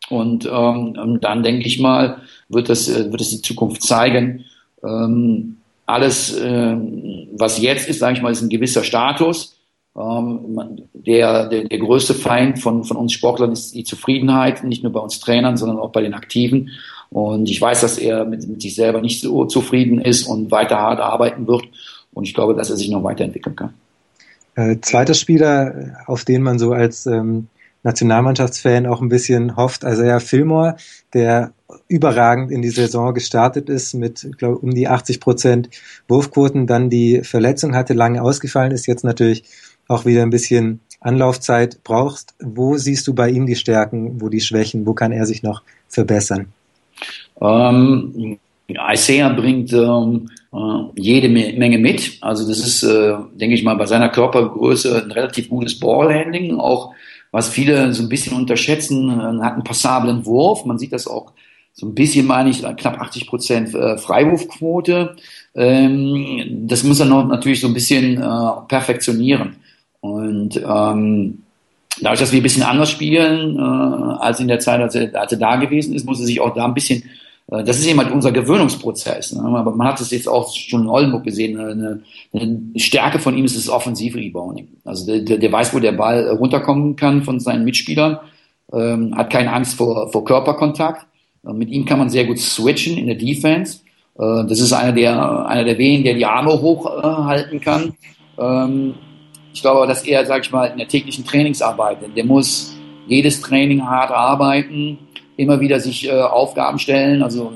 Und 0.09 0.45
ähm, 0.45 1.19
dann 1.21 1.43
denke 1.43 1.65
ich 1.67 1.79
mal, 1.79 2.21
wird 2.49 2.69
das, 2.69 2.87
äh, 2.87 3.11
wird 3.11 3.21
es 3.21 3.29
die 3.29 3.41
Zukunft 3.41 3.81
zeigen. 3.83 4.45
Ähm, 4.83 5.57
alles, 5.85 6.37
äh, 6.37 6.75
was 7.33 7.61
jetzt 7.61 7.87
ist, 7.87 7.99
sage 7.99 8.17
ich 8.17 8.21
mal, 8.21 8.31
ist 8.31 8.41
ein 8.41 8.49
gewisser 8.49 8.83
Status. 8.83 9.57
Ähm, 9.97 10.81
der, 10.93 11.47
der, 11.47 11.63
der 11.63 11.79
größte 11.79 12.13
Feind 12.13 12.59
von, 12.59 12.83
von 12.83 12.97
uns 12.97 13.13
Sportlern 13.13 13.51
ist 13.51 13.73
die 13.73 13.83
Zufriedenheit, 13.83 14.63
nicht 14.63 14.83
nur 14.83 14.91
bei 14.91 14.99
uns 14.99 15.19
Trainern, 15.19 15.57
sondern 15.57 15.79
auch 15.79 15.91
bei 15.91 16.01
den 16.01 16.13
Aktiven. 16.13 16.71
Und 17.09 17.49
ich 17.49 17.61
weiß, 17.61 17.81
dass 17.81 17.97
er 17.97 18.25
mit, 18.25 18.47
mit 18.47 18.61
sich 18.61 18.75
selber 18.75 19.01
nicht 19.01 19.21
so 19.21 19.45
zufrieden 19.45 19.99
ist 19.99 20.27
und 20.27 20.51
weiter 20.51 20.77
hart 20.77 20.99
arbeiten 20.99 21.47
wird. 21.47 21.63
Und 22.13 22.25
ich 22.25 22.33
glaube, 22.33 22.53
dass 22.53 22.69
er 22.69 22.75
sich 22.75 22.89
noch 22.89 23.03
weiterentwickeln 23.03 23.55
kann. 23.55 23.73
Äh, 24.55 24.77
zweiter 24.81 25.13
Spieler, 25.13 25.95
auf 26.05 26.25
den 26.25 26.41
man 26.41 26.59
so 26.59 26.73
als 26.73 27.05
ähm, 27.05 27.47
Nationalmannschaftsfan 27.83 28.87
auch 28.87 29.01
ein 29.01 29.09
bisschen 29.09 29.55
hofft, 29.55 29.85
also 29.85 30.03
ja, 30.03 30.19
Fillmore, 30.19 30.75
der 31.13 31.53
überragend 31.87 32.51
in 32.51 32.61
die 32.61 32.69
Saison 32.69 33.13
gestartet 33.13 33.69
ist 33.69 33.93
mit 33.93 34.29
glaub, 34.37 34.63
um 34.63 34.73
die 34.73 34.87
80 34.87 35.19
Prozent 35.19 35.69
Wurfquoten, 36.07 36.67
dann 36.67 36.89
die 36.89 37.21
Verletzung 37.23 37.75
hatte, 37.75 37.93
lange 37.93 38.21
ausgefallen 38.21 38.71
ist, 38.71 38.87
jetzt 38.87 39.03
natürlich 39.03 39.43
auch 39.87 40.05
wieder 40.05 40.21
ein 40.21 40.29
bisschen 40.29 40.79
Anlaufzeit 40.99 41.83
brauchst. 41.83 42.35
Wo 42.39 42.77
siehst 42.77 43.07
du 43.07 43.13
bei 43.13 43.29
ihm 43.29 43.45
die 43.45 43.55
Stärken, 43.55 44.21
wo 44.21 44.29
die 44.29 44.41
Schwächen, 44.41 44.85
wo 44.85 44.93
kann 44.93 45.11
er 45.11 45.25
sich 45.25 45.43
noch 45.43 45.61
verbessern? 45.87 46.47
Ähm, 47.41 48.39
Isaiah 48.67 49.29
bringt 49.29 49.71
ähm, 49.71 50.29
äh, 50.53 50.57
jede 50.95 51.29
Menge 51.29 51.77
mit. 51.77 52.17
Also 52.21 52.47
das 52.47 52.59
ist, 52.59 52.83
äh, 52.83 53.15
denke 53.35 53.55
ich 53.55 53.63
mal, 53.63 53.75
bei 53.75 53.85
seiner 53.85 54.09
Körpergröße 54.09 55.03
ein 55.03 55.11
relativ 55.11 55.49
gutes 55.49 55.79
Ballhandling. 55.79 56.59
Auch 56.59 56.93
was 57.31 57.49
viele 57.49 57.93
so 57.93 58.03
ein 58.03 58.09
bisschen 58.09 58.35
unterschätzen, 58.35 59.09
äh, 59.09 59.43
hat 59.43 59.53
einen 59.53 59.63
passablen 59.63 60.25
Wurf. 60.25 60.65
Man 60.65 60.79
sieht 60.79 60.91
das 60.91 61.07
auch 61.07 61.33
so 61.79 61.85
ein 61.85 61.93
bisschen, 61.93 62.25
meine 62.25 62.49
ich, 62.49 62.63
knapp 62.63 62.99
80 62.99 63.27
Prozent 63.27 63.75
äh, 63.75 63.99
Freiwurfquote. 63.99 65.15
Ähm, 65.53 66.65
das 66.67 66.83
muss 66.83 66.99
er 66.99 67.05
noch 67.05 67.27
natürlich 67.27 67.61
so 67.61 67.67
ein 67.67 67.75
bisschen 67.75 68.17
äh, 68.17 68.67
perfektionieren. 68.67 69.57
Und 69.99 70.57
ähm, 70.57 71.43
dadurch, 72.01 72.19
dass 72.19 72.31
wir 72.31 72.39
ein 72.39 72.43
bisschen 72.43 72.63
anders 72.63 72.89
spielen 72.89 73.57
äh, 73.57 73.61
als 73.61 74.39
in 74.39 74.47
der 74.47 74.59
Zeit, 74.59 74.81
als 74.81 74.95
er, 74.95 75.13
als 75.13 75.31
er 75.31 75.37
da 75.37 75.57
gewesen 75.57 75.93
ist, 75.93 76.07
muss 76.07 76.19
er 76.19 76.25
sich 76.25 76.41
auch 76.41 76.55
da 76.55 76.65
ein 76.65 76.73
bisschen, 76.73 77.03
äh, 77.51 77.63
das 77.63 77.77
ist 77.77 77.85
eben 77.85 77.99
halt 77.99 78.11
unser 78.11 78.31
Gewöhnungsprozess. 78.31 79.33
Ne? 79.33 79.43
Aber 79.43 79.75
man 79.75 79.87
hat 79.87 80.01
es 80.01 80.09
jetzt 80.09 80.27
auch 80.27 80.51
schon 80.51 80.81
in 80.81 80.89
Oldenburg 80.89 81.25
gesehen, 81.25 81.59
eine, 81.59 82.01
eine 82.33 82.59
Stärke 82.77 83.19
von 83.19 83.37
ihm 83.37 83.45
ist 83.45 83.55
das 83.55 83.69
Offensiv-Rebounding. 83.69 84.67
Also 84.83 85.05
der, 85.05 85.19
der, 85.19 85.37
der 85.37 85.51
weiß, 85.51 85.75
wo 85.75 85.79
der 85.79 85.91
Ball 85.91 86.27
runterkommen 86.27 86.95
kann 86.95 87.21
von 87.21 87.39
seinen 87.39 87.65
Mitspielern, 87.65 88.17
ähm, 88.73 89.15
hat 89.15 89.29
keine 89.29 89.53
Angst 89.53 89.75
vor, 89.75 90.11
vor 90.11 90.25
Körperkontakt. 90.25 91.06
Äh, 91.47 91.53
mit 91.53 91.69
ihm 91.69 91.85
kann 91.85 91.99
man 91.99 92.09
sehr 92.09 92.25
gut 92.25 92.39
switchen 92.39 92.97
in 92.97 93.07
der 93.07 93.15
Defense. 93.15 93.79
Äh, 94.17 94.45
das 94.47 94.59
ist 94.59 94.73
einer 94.73 94.91
der, 94.91 95.47
einer 95.47 95.63
der 95.63 95.77
wenigen, 95.77 96.03
der 96.03 96.13
die 96.15 96.25
Arme 96.25 96.51
hochhalten 96.51 97.61
kann. 97.61 97.93
Ähm, 98.37 98.95
ich 99.53 99.61
glaube, 99.61 99.87
dass 99.87 100.03
er, 100.03 100.25
sag 100.25 100.43
ich 100.43 100.51
mal, 100.51 100.65
in 100.65 100.77
der 100.77 100.87
täglichen 100.87 101.25
Trainingsarbeit, 101.25 101.97
der 102.15 102.25
muss 102.25 102.75
jedes 103.07 103.41
Training 103.41 103.83
hart 103.83 104.11
arbeiten, 104.11 104.99
immer 105.37 105.59
wieder 105.59 105.79
sich 105.79 106.07
äh, 106.07 106.11
Aufgaben 106.11 106.79
stellen, 106.79 107.23
also, 107.23 107.53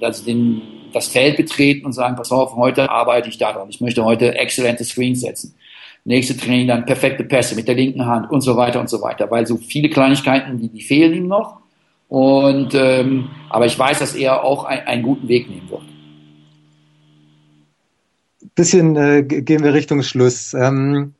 das 0.00 1.08
Feld 1.08 1.36
betreten 1.36 1.84
und 1.86 1.92
sagen, 1.92 2.14
pass 2.14 2.30
auf, 2.30 2.54
heute 2.54 2.88
arbeite 2.88 3.28
ich 3.28 3.36
daran. 3.36 3.68
Ich 3.68 3.80
möchte 3.80 4.04
heute 4.04 4.36
exzellente 4.36 4.84
Screens 4.84 5.20
setzen. 5.20 5.54
Nächste 6.04 6.36
Training 6.36 6.68
dann 6.68 6.86
perfekte 6.86 7.24
Pässe 7.24 7.56
mit 7.56 7.66
der 7.66 7.74
linken 7.74 8.06
Hand 8.06 8.30
und 8.30 8.40
so 8.40 8.56
weiter 8.56 8.78
und 8.78 8.88
so 8.88 9.02
weiter, 9.02 9.28
weil 9.30 9.46
so 9.46 9.56
viele 9.56 9.90
Kleinigkeiten, 9.90 10.58
die, 10.58 10.68
die 10.68 10.80
fehlen 10.80 11.14
ihm 11.14 11.26
noch. 11.26 11.58
Und 12.08 12.74
ähm, 12.74 13.30
aber 13.50 13.66
ich 13.66 13.78
weiß, 13.78 13.98
dass 13.98 14.14
er 14.14 14.42
auch 14.42 14.64
ein, 14.64 14.80
einen 14.80 15.02
guten 15.02 15.28
Weg 15.28 15.48
nehmen 15.48 15.68
wird 15.70 15.82
bisschen 18.58 18.96
äh, 18.96 19.22
gehen 19.22 19.62
wir 19.62 19.72
Richtung 19.72 20.02
Schluss. 20.02 20.52
Ähm, 20.52 21.14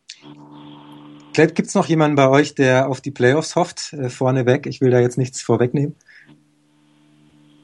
Gibt 1.35 1.61
es 1.61 1.74
noch 1.77 1.87
jemanden 1.87 2.16
bei 2.16 2.29
euch, 2.29 2.57
der 2.57 2.88
auf 2.88 3.01
die 3.01 3.12
Playoffs 3.12 3.55
hofft, 3.55 3.92
äh, 3.92 4.09
vorneweg? 4.09 4.66
Ich 4.66 4.81
will 4.81 4.90
da 4.90 4.98
jetzt 4.98 5.18
nichts 5.18 5.40
vorwegnehmen. 5.40 5.94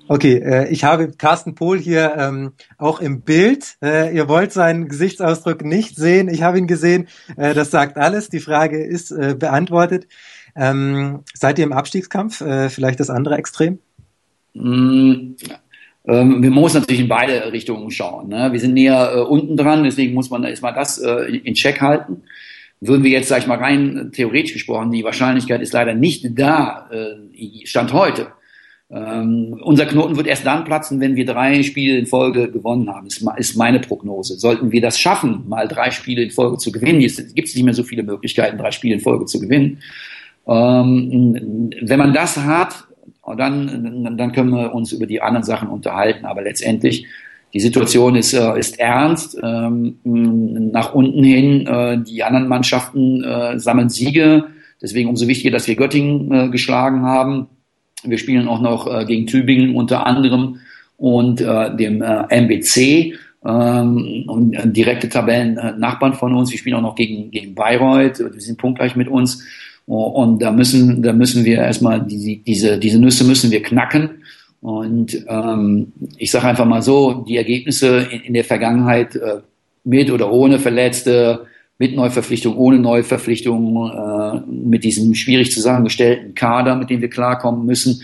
Okay, 0.07 0.37
äh, 0.37 0.69
ich 0.69 0.85
habe 0.85 1.11
Carsten 1.11 1.57
Pohl 1.57 1.81
hier 1.81 2.15
ähm, 2.17 2.53
auch 2.79 3.01
im 3.01 3.23
Bild. 3.23 3.77
Äh, 3.83 4.15
ihr 4.15 4.29
wollt 4.29 4.53
seinen 4.53 4.87
Gesichtsausdruck 4.87 5.65
nicht 5.65 5.97
sehen. 5.97 6.29
Ich 6.29 6.43
habe 6.43 6.59
ihn 6.59 6.69
gesehen. 6.69 7.09
Äh, 7.37 7.55
das 7.55 7.73
sagt 7.73 7.97
alles. 7.97 8.29
Die 8.29 8.41
Frage 8.41 8.81
ist 8.81 9.11
äh, 9.11 9.35
beantwortet. 9.37 10.07
Ähm, 10.57 11.21
seid 11.35 11.59
ihr 11.59 11.65
im 11.65 11.73
Abstiegskampf? 11.73 12.41
Äh, 12.41 12.69
vielleicht 12.69 13.01
das 13.01 13.11
andere 13.11 13.37
Extrem? 13.37 13.79
Mm, 14.55 15.35
ähm, 16.07 16.43
wir 16.43 16.51
müssen 16.51 16.81
natürlich 16.81 17.01
in 17.01 17.09
beide 17.09 17.53
Richtungen 17.53 17.91
schauen. 17.91 18.29
Ne? 18.29 18.53
Wir 18.53 18.61
sind 18.61 18.75
näher 18.75 19.13
äh, 19.15 19.21
unten 19.21 19.57
dran, 19.57 19.85
deswegen 19.85 20.15
muss 20.15 20.31
man 20.31 20.45
erstmal 20.45 20.75
das 20.75 20.99
äh, 20.99 21.37
in 21.37 21.55
Check 21.55 21.81
halten. 21.81 22.23
Würden 22.81 23.03
wir 23.03 23.11
jetzt, 23.11 23.29
sag 23.29 23.39
ich 23.39 23.47
mal, 23.47 23.59
rein 23.59 24.11
theoretisch 24.13 24.53
gesprochen, 24.53 24.93
die 24.93 25.05
Wahrscheinlichkeit 25.05 25.63
ist 25.63 25.73
leider 25.73 25.95
nicht 25.95 26.39
da, 26.39 26.89
äh, 26.91 27.67
Stand 27.67 27.93
heute. 27.93 28.29
Ähm, 28.91 29.59
unser 29.65 29.87
Knoten 29.87 30.17
wird 30.17 30.27
erst 30.27 30.45
dann 30.45 30.65
platzen, 30.65 31.01
wenn 31.01 31.17
wir 31.17 31.25
drei 31.25 31.63
Spiele 31.63 31.97
in 31.97 32.07
Folge 32.07 32.51
gewonnen 32.51 32.89
haben, 32.91 33.07
ist, 33.07 33.25
ist 33.39 33.57
meine 33.57 33.81
Prognose. 33.81 34.39
Sollten 34.39 34.71
wir 34.71 34.83
das 34.83 35.01
schaffen, 35.01 35.49
mal 35.49 35.67
drei 35.67 35.91
Spiele 35.91 36.23
in 36.23 36.31
Folge 36.31 36.59
zu 36.59 36.71
gewinnen, 36.71 37.01
gibt 37.01 37.49
es 37.49 37.55
nicht 37.55 37.65
mehr 37.65 37.75
so 37.75 37.83
viele 37.83 38.03
Möglichkeiten, 38.03 38.59
drei 38.59 38.71
Spiele 38.71 38.95
in 38.95 39.01
Folge 39.01 39.25
zu 39.25 39.41
gewinnen. 39.41 39.79
Ähm, 40.47 41.71
wenn 41.83 41.99
man 41.99 42.13
das 42.13 42.37
hat, 42.37 42.87
dann, 43.37 44.17
dann 44.17 44.33
können 44.33 44.51
wir 44.51 44.75
uns 44.75 44.93
über 44.93 45.07
die 45.07 45.23
anderen 45.23 45.45
Sachen 45.45 45.69
unterhalten. 45.69 46.27
Aber 46.27 46.43
letztendlich, 46.43 47.07
die 47.55 47.61
Situation 47.61 48.17
ist, 48.17 48.35
äh, 48.35 48.59
ist 48.59 48.79
ernst. 48.79 49.39
Ähm, 49.43 49.97
nach 50.03 50.95
unten 50.95 51.23
hin, 51.23 51.67
äh, 51.67 51.99
die 52.03 52.23
anderen 52.23 52.49
Mannschaften 52.49 53.23
äh, 53.25 53.59
sammeln 53.59 53.89
Siege. 53.89 54.45
Deswegen 54.83 55.09
umso 55.09 55.29
wichtiger, 55.29 55.53
dass 55.53 55.69
wir 55.69 55.77
Göttingen 55.77 56.33
äh, 56.33 56.49
geschlagen 56.51 57.03
haben. 57.03 57.47
Wir 58.03 58.19
spielen 58.19 58.49
auch 58.49 58.61
noch 58.61 58.87
äh, 58.87 59.05
gegen 59.07 59.27
Tübingen 59.27 59.75
unter 59.75 60.07
anderem 60.07 60.59
und 60.99 61.41
äh, 61.41 61.75
dem 61.75 62.03
MBC 62.03 63.15
ähm, 63.47 64.25
und 64.27 64.57
direkte 64.77 65.09
Tabellen 65.09 65.55
Nachbarn 65.79 66.13
von 66.13 66.35
uns. 66.35 66.51
Wir 66.51 66.59
spielen 66.59 66.77
auch 66.77 66.83
noch 66.83 66.97
gegen, 66.97 67.31
gegen 67.31 67.55
Bayreuth. 67.55 68.19
Die 68.35 68.41
sind 68.41 68.59
punktgleich 68.59 68.95
mit 68.97 69.09
uns. 69.09 69.43
Und 69.87 70.41
da 70.41 70.51
müssen, 70.51 71.03
da 71.03 71.13
müssen 71.13 71.45
wir 71.45 71.59
erstmal 71.59 72.01
die, 72.01 72.43
diese, 72.43 72.79
diese 72.79 72.99
Nüsse 72.99 73.25
müssen 73.25 73.51
wir 73.51 73.63
knacken. 73.63 74.23
Und 74.61 75.25
ähm, 75.29 75.93
ich 76.17 76.31
sage 76.31 76.47
einfach 76.47 76.65
mal 76.65 76.81
so, 76.81 77.25
die 77.29 77.37
Ergebnisse 77.37 77.99
in, 78.11 78.21
in 78.23 78.35
der 78.35 78.45
Vergangenheit 78.45 79.15
äh, 79.17 79.41
mit 79.85 80.11
oder 80.11 80.33
ohne 80.33 80.59
Verletzte, 80.59 81.47
mit 81.79 81.95
Neuverpflichtung, 81.95 82.57
ohne 82.57 82.79
Neuverpflichtung, 82.79 83.91
äh, 83.91 84.41
mit 84.51 84.85
diesem 84.85 85.15
schwierig 85.15 85.53
zusammengestellten 85.53 86.35
Kader, 86.35 86.77
mit 86.77 86.89
dem 86.89 87.01
wir 87.01 87.11
klarkommen 87.11 87.67
müssen. 87.67 88.01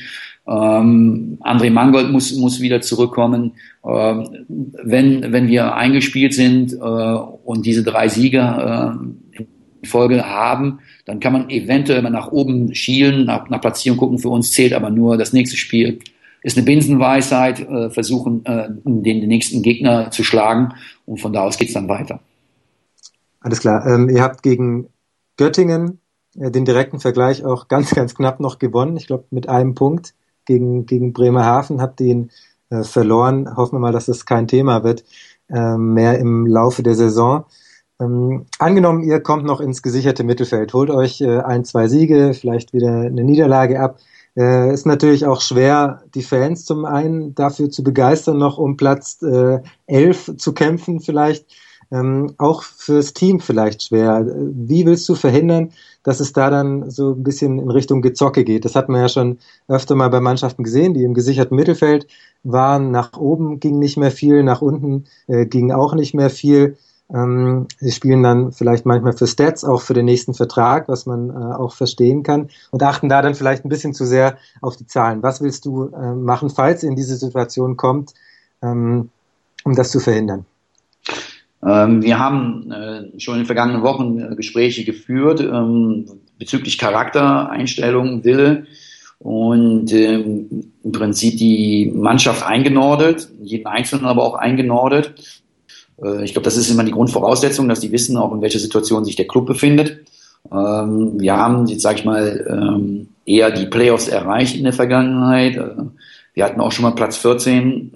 Ähm, 0.46 1.38
André 1.40 1.70
Mangold 1.70 2.10
muss, 2.10 2.34
muss 2.36 2.60
wieder 2.60 2.80
zurückkommen. 2.80 3.52
Ähm, 3.86 4.46
wenn, 4.48 5.32
wenn 5.32 5.48
wir 5.48 5.74
eingespielt 5.74 6.34
sind 6.34 6.72
äh, 6.72 6.76
und 6.76 7.64
diese 7.64 7.84
drei 7.84 8.08
Sieger 8.08 8.98
äh, 9.34 9.38
in 9.38 9.46
Folge 9.84 10.28
haben, 10.28 10.80
dann 11.10 11.18
kann 11.18 11.32
man 11.32 11.50
eventuell 11.50 12.00
mal 12.02 12.10
nach 12.10 12.30
oben 12.30 12.72
schielen, 12.72 13.26
nach, 13.26 13.48
nach 13.48 13.60
Platzierung 13.60 13.98
gucken. 13.98 14.18
Für 14.20 14.28
uns 14.28 14.52
zählt 14.52 14.72
aber 14.72 14.90
nur 14.90 15.16
das 15.16 15.32
nächste 15.32 15.56
Spiel. 15.56 15.98
Ist 16.42 16.56
eine 16.56 16.64
Binsenweisheit, 16.64 17.60
äh, 17.60 17.90
versuchen, 17.90 18.46
äh, 18.46 18.68
den, 18.84 19.20
den 19.20 19.28
nächsten 19.28 19.62
Gegner 19.62 20.12
zu 20.12 20.22
schlagen 20.22 20.72
und 21.06 21.20
von 21.20 21.32
da 21.32 21.42
aus 21.42 21.58
geht's 21.58 21.72
dann 21.72 21.88
weiter. 21.88 22.20
Alles 23.40 23.58
klar. 23.58 23.84
Ähm, 23.86 24.08
ihr 24.08 24.22
habt 24.22 24.44
gegen 24.44 24.86
Göttingen 25.36 25.98
äh, 26.38 26.52
den 26.52 26.64
direkten 26.64 27.00
Vergleich 27.00 27.44
auch 27.44 27.66
ganz, 27.66 27.90
ganz 27.94 28.14
knapp 28.14 28.38
noch 28.38 28.60
gewonnen. 28.60 28.96
Ich 28.96 29.08
glaube, 29.08 29.24
mit 29.30 29.48
einem 29.48 29.74
Punkt 29.74 30.14
gegen, 30.44 30.86
gegen 30.86 31.12
Bremerhaven 31.12 31.82
habt 31.82 32.00
ihr 32.00 32.06
ihn 32.06 32.30
äh, 32.70 32.84
verloren. 32.84 33.56
Hoffen 33.56 33.74
wir 33.74 33.80
mal, 33.80 33.92
dass 33.92 34.06
das 34.06 34.26
kein 34.26 34.46
Thema 34.46 34.84
wird 34.84 35.02
äh, 35.48 35.76
mehr 35.76 36.20
im 36.20 36.46
Laufe 36.46 36.84
der 36.84 36.94
Saison. 36.94 37.44
Ähm, 38.00 38.46
angenommen, 38.58 39.02
ihr 39.02 39.20
kommt 39.20 39.44
noch 39.44 39.60
ins 39.60 39.82
gesicherte 39.82 40.24
Mittelfeld, 40.24 40.72
holt 40.72 40.90
euch 40.90 41.20
äh, 41.20 41.38
ein, 41.40 41.64
zwei 41.64 41.86
Siege, 41.88 42.32
vielleicht 42.34 42.72
wieder 42.72 42.92
eine 42.92 43.24
Niederlage 43.24 43.80
ab. 43.80 43.98
Äh, 44.36 44.72
ist 44.72 44.86
natürlich 44.86 45.26
auch 45.26 45.40
schwer, 45.40 46.02
die 46.14 46.22
Fans 46.22 46.64
zum 46.64 46.84
einen 46.84 47.34
dafür 47.34 47.68
zu 47.70 47.82
begeistern, 47.82 48.38
noch 48.38 48.58
um 48.58 48.76
Platz 48.76 49.20
äh, 49.22 49.60
elf 49.86 50.32
zu 50.36 50.52
kämpfen 50.54 51.00
vielleicht 51.00 51.46
ähm, 51.90 52.34
auch 52.38 52.62
fürs 52.62 53.12
Team 53.12 53.40
vielleicht 53.40 53.82
schwer. 53.82 54.24
Wie 54.26 54.86
willst 54.86 55.08
du 55.08 55.14
verhindern, 55.14 55.72
dass 56.02 56.20
es 56.20 56.32
da 56.32 56.50
dann 56.50 56.90
so 56.90 57.12
ein 57.12 57.22
bisschen 57.22 57.58
in 57.58 57.70
Richtung 57.70 58.02
Gezocke 58.02 58.44
geht? 58.44 58.64
Das 58.64 58.76
hat 58.76 58.88
man 58.88 59.00
ja 59.00 59.08
schon 59.08 59.38
öfter 59.68 59.96
mal 59.96 60.08
bei 60.08 60.20
Mannschaften 60.20 60.62
gesehen, 60.62 60.94
die 60.94 61.04
im 61.04 61.14
gesicherten 61.14 61.56
Mittelfeld 61.56 62.06
waren. 62.44 62.90
Nach 62.90 63.16
oben 63.16 63.60
ging 63.60 63.78
nicht 63.78 63.96
mehr 63.96 64.12
viel, 64.12 64.42
nach 64.42 64.62
unten 64.62 65.04
äh, 65.26 65.46
ging 65.46 65.72
auch 65.72 65.94
nicht 65.94 66.14
mehr 66.14 66.30
viel. 66.30 66.76
Ähm, 67.12 67.66
sie 67.78 67.90
spielen 67.90 68.22
dann 68.22 68.52
vielleicht 68.52 68.86
manchmal 68.86 69.12
für 69.12 69.26
Stats, 69.26 69.64
auch 69.64 69.82
für 69.82 69.94
den 69.94 70.04
nächsten 70.04 70.34
Vertrag, 70.34 70.88
was 70.88 71.06
man 71.06 71.30
äh, 71.30 71.32
auch 71.32 71.74
verstehen 71.74 72.22
kann 72.22 72.48
und 72.70 72.82
achten 72.82 73.08
da 73.08 73.20
dann 73.22 73.34
vielleicht 73.34 73.64
ein 73.64 73.68
bisschen 73.68 73.94
zu 73.94 74.04
sehr 74.04 74.38
auf 74.60 74.76
die 74.76 74.86
Zahlen. 74.86 75.22
Was 75.22 75.40
willst 75.40 75.64
du 75.64 75.86
äh, 75.88 76.14
machen, 76.14 76.50
falls 76.50 76.82
in 76.82 76.94
diese 76.94 77.16
Situation 77.16 77.76
kommt, 77.76 78.14
ähm, 78.62 79.08
um 79.64 79.74
das 79.74 79.90
zu 79.90 79.98
verhindern? 79.98 80.44
Ähm, 81.66 82.02
wir 82.02 82.18
haben 82.18 82.70
äh, 82.70 83.20
schon 83.20 83.34
in 83.34 83.40
den 83.40 83.46
vergangenen 83.46 83.82
Wochen 83.82 84.18
äh, 84.18 84.34
Gespräche 84.36 84.84
geführt 84.84 85.40
ähm, 85.40 86.06
bezüglich 86.38 86.78
Charaktereinstellungen, 86.78 88.24
Wille 88.24 88.66
und 89.18 89.92
ähm, 89.92 90.72
im 90.82 90.92
Prinzip 90.92 91.36
die 91.36 91.92
Mannschaft 91.94 92.42
eingenordet, 92.46 93.28
jeden 93.42 93.66
Einzelnen 93.66 94.06
aber 94.06 94.22
auch 94.22 94.34
eingenordet. 94.34 95.39
Äh, 96.02 96.24
ich 96.24 96.32
glaube, 96.32 96.44
das 96.44 96.56
ist 96.56 96.70
immer 96.70 96.84
die 96.84 96.92
Grundvoraussetzung, 96.92 97.68
dass 97.68 97.80
die 97.80 97.92
wissen, 97.92 98.16
auch 98.16 98.32
in 98.34 98.42
welcher 98.42 98.58
Situation 98.58 99.04
sich 99.04 99.16
der 99.16 99.26
Club 99.26 99.46
befindet. 99.46 100.00
wir 100.50 101.36
haben 101.36 101.66
jetzt, 101.66 101.82
sage 101.82 101.98
ich 101.98 102.04
mal, 102.06 103.06
eher 103.26 103.50
die 103.50 103.66
Playoffs 103.66 104.08
erreicht 104.08 104.56
in 104.56 104.64
der 104.64 104.72
Vergangenheit. 104.72 105.60
wir 106.32 106.44
hatten 106.44 106.60
auch 106.62 106.72
schon 106.72 106.84
mal 106.84 106.92
Platz 106.92 107.18
14 107.18 107.90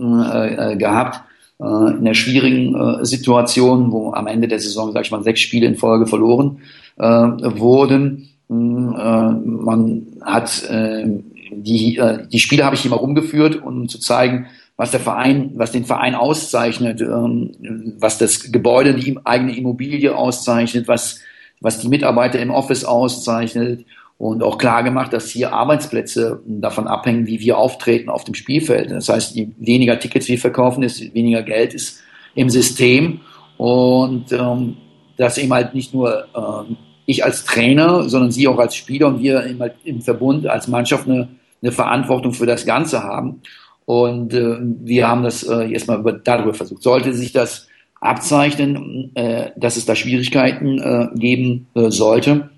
gehabt 0.79 1.23
äh, 1.61 1.91
in 1.97 2.05
der 2.05 2.15
schwierigen 2.15 2.75
äh, 2.75 3.05
Situation, 3.05 3.93
wo 3.93 4.13
am 4.13 4.27
Ende 4.27 4.49
der 4.49 4.59
Saison, 4.59 4.93
sag 4.93 5.05
ich 5.05 5.11
mal, 5.11 5.23
sechs 5.23 5.41
Spiele 5.41 5.67
in 5.67 5.77
Folge 5.77 6.07
verloren 6.07 6.59
äh, 6.99 7.05
wurden. 7.05 8.29
Äh, 8.51 8.55
man 8.55 10.07
hat 10.21 10.69
äh, 10.69 11.07
die, 11.53 11.97
äh, 11.99 12.27
die 12.29 12.41
Spiele 12.41 12.65
habe 12.65 12.77
ich 12.77 12.85
immer 12.85 12.97
rumgeführt, 12.97 13.63
um 13.63 13.89
zu 13.89 13.99
zeigen, 13.99 14.47
was 14.77 14.91
der 14.91 15.01
Verein, 15.01 15.53
was 15.55 15.73
den 15.73 15.85
Verein 15.85 16.15
auszeichnet, 16.15 17.01
ähm, 17.01 17.95
was 17.99 18.19
das 18.19 18.51
Gebäude, 18.51 18.95
die 18.95 19.19
eigene 19.25 19.57
Immobilie 19.57 20.15
auszeichnet, 20.15 20.89
was, 20.89 21.21
was 21.61 21.79
die 21.79 21.89
Mitarbeiter 21.89 22.41
im 22.41 22.51
Office 22.51 22.85
auszeichnet 22.85 23.85
und 24.19 24.43
auch 24.43 24.59
klar 24.59 24.83
gemacht, 24.83 25.13
dass 25.13 25.29
hier 25.31 25.53
Arbeitsplätze 25.53 26.41
davon 26.47 26.87
abhängen, 26.87 27.27
wie 27.27 27.41
wir 27.41 27.59
auftreten 27.59 28.09
auf 28.09 28.25
dem 28.25 28.35
Spielfeld. 28.35 28.91
Das 28.91 29.09
heißt, 29.09 29.35
je 29.35 29.49
weniger 29.59 29.99
Tickets 29.99 30.29
wir 30.29 30.39
verkaufen, 30.39 30.83
ist 30.83 31.15
weniger 31.15 31.43
Geld 31.43 31.75
ist 31.75 32.03
im 32.35 32.51
System 32.51 33.21
und 33.57 34.33
ähm, 34.33 34.77
dass 35.17 35.39
eben 35.39 35.53
halt 35.53 35.75
nicht 35.75 35.95
nur 35.95 36.27
ähm, 36.35 36.77
ich 37.07 37.25
als 37.25 37.45
Trainer, 37.45 38.09
sondern 38.09 38.33
Sie 38.33 38.49
auch 38.49 38.59
als 38.59 38.75
Spieler 38.75 39.09
und 39.09 39.23
wir 39.23 39.47
eben 39.47 39.61
halt 39.61 39.75
im 39.85 40.01
Verbund 40.01 40.47
als 40.47 40.69
Mannschaft 40.69 41.07
eine, 41.07 41.29
eine 41.63 41.71
Verantwortung 41.71 42.33
für 42.33 42.47
das 42.47 42.67
Ganze 42.67 43.03
haben. 43.03 43.43
Und 43.87 44.33
äh, 44.35 44.57
wir 44.61 45.09
haben 45.09 45.23
das 45.23 45.43
äh, 45.43 45.71
erstmal 45.73 46.01
über, 46.01 46.13
darüber 46.13 46.55
versucht. 46.55 46.83
Sollte 46.83 47.13
sich 47.13 47.33
das 47.33 47.69
abzeichnen, 48.01 49.11
äh, 49.15 49.51
dass 49.57 49.77
es 49.77 49.87
da 49.87 49.95
Schwierigkeiten 49.95 50.79
äh, 50.79 51.09
geben 51.15 51.67
äh, 51.75 51.91
sollte, 51.91 52.51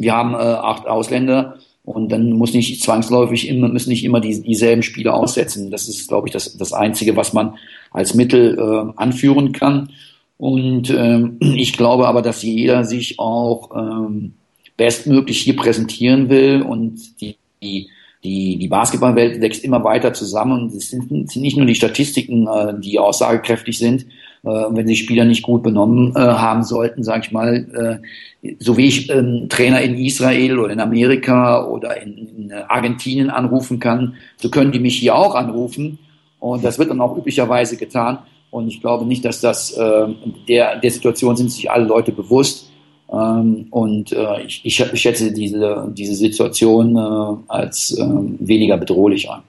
wir 0.00 0.14
haben 0.14 0.32
äh, 0.32 0.38
acht 0.38 0.86
Ausländer 0.86 1.58
und 1.84 2.10
dann 2.10 2.32
muss 2.32 2.54
nicht 2.54 2.82
zwangsläufig 2.82 3.48
immer, 3.48 3.68
müssen 3.68 3.90
nicht 3.90 4.04
immer 4.04 4.20
die, 4.20 4.42
dieselben 4.42 4.82
Spiele 4.82 5.12
aussetzen. 5.12 5.70
Das 5.70 5.88
ist, 5.88 6.08
glaube 6.08 6.26
ich, 6.26 6.32
das, 6.32 6.56
das 6.56 6.72
Einzige, 6.72 7.16
was 7.16 7.34
man 7.34 7.54
als 7.90 8.14
Mittel 8.14 8.58
äh, 8.58 8.92
anführen 8.96 9.52
kann. 9.52 9.90
Und 10.38 10.88
ähm, 10.90 11.36
ich 11.40 11.74
glaube 11.74 12.08
aber, 12.08 12.22
dass 12.22 12.42
jeder 12.42 12.84
sich 12.84 13.18
auch 13.18 13.70
ähm, 13.76 14.32
bestmöglich 14.78 15.40
hier 15.40 15.56
präsentieren 15.56 16.30
will 16.30 16.62
und 16.62 17.20
die, 17.20 17.36
die, 17.62 17.90
die, 18.22 18.58
die 18.58 18.68
Basketballwelt 18.68 19.40
wächst 19.40 19.64
immer 19.64 19.82
weiter 19.82 20.12
zusammen. 20.12 20.66
Es 20.76 20.90
sind, 20.90 21.08
sind 21.08 21.36
nicht 21.36 21.56
nur 21.56 21.66
die 21.66 21.74
Statistiken, 21.74 22.46
äh, 22.46 22.74
die 22.78 22.98
aussagekräftig 22.98 23.78
sind, 23.78 24.02
äh, 24.42 24.48
wenn 24.48 24.86
sich 24.86 25.00
Spieler 25.00 25.24
nicht 25.24 25.42
gut 25.42 25.62
benommen 25.62 26.14
äh, 26.14 26.20
haben 26.20 26.62
sollten, 26.62 27.02
sage 27.02 27.22
ich 27.24 27.32
mal, 27.32 28.00
äh, 28.42 28.54
so 28.58 28.76
wie 28.76 28.86
ich 28.86 29.10
ähm, 29.10 29.46
Trainer 29.48 29.80
in 29.80 29.96
Israel 29.96 30.58
oder 30.58 30.72
in 30.72 30.80
Amerika 30.80 31.66
oder 31.66 32.00
in, 32.02 32.16
in 32.16 32.52
Argentinien 32.52 33.30
anrufen 33.30 33.80
kann, 33.80 34.14
so 34.36 34.50
können 34.50 34.72
die 34.72 34.80
mich 34.80 34.98
hier 34.98 35.14
auch 35.14 35.34
anrufen. 35.34 35.98
Und 36.38 36.64
das 36.64 36.78
wird 36.78 36.90
dann 36.90 37.00
auch 37.00 37.16
üblicherweise 37.16 37.76
getan. 37.76 38.18
Und 38.50 38.68
ich 38.68 38.80
glaube 38.80 39.06
nicht, 39.06 39.24
dass 39.24 39.40
das 39.40 39.72
äh, 39.72 40.06
der 40.48 40.76
der 40.76 40.90
Situation 40.90 41.36
sind 41.36 41.52
sich 41.52 41.70
alle 41.70 41.84
Leute 41.84 42.12
bewusst 42.12 42.69
und 43.10 44.12
äh, 44.12 44.42
ich, 44.42 44.60
ich, 44.64 44.76
schätze 44.76 45.32
diese 45.32 45.92
diese 45.96 46.14
Situation 46.14 46.96
äh, 46.96 47.36
als 47.48 47.98
äh, 47.98 48.06
weniger 48.38 48.76
bedrohlich 48.76 49.28
an 49.28 49.42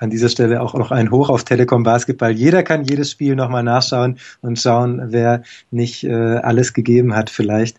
an 0.00 0.10
dieser 0.10 0.30
Stelle 0.30 0.62
auch 0.62 0.74
noch 0.74 0.90
ein 0.90 1.10
Hoch 1.10 1.28
auf 1.28 1.44
Telekom 1.44 1.82
Basketball. 1.82 2.32
Jeder 2.32 2.62
kann 2.62 2.84
jedes 2.84 3.10
Spiel 3.10 3.36
nochmal 3.36 3.62
nachschauen 3.62 4.18
und 4.40 4.58
schauen, 4.58 5.00
wer 5.12 5.42
nicht 5.70 6.04
äh, 6.04 6.10
alles 6.10 6.72
gegeben 6.72 7.14
hat 7.14 7.28
vielleicht. 7.28 7.76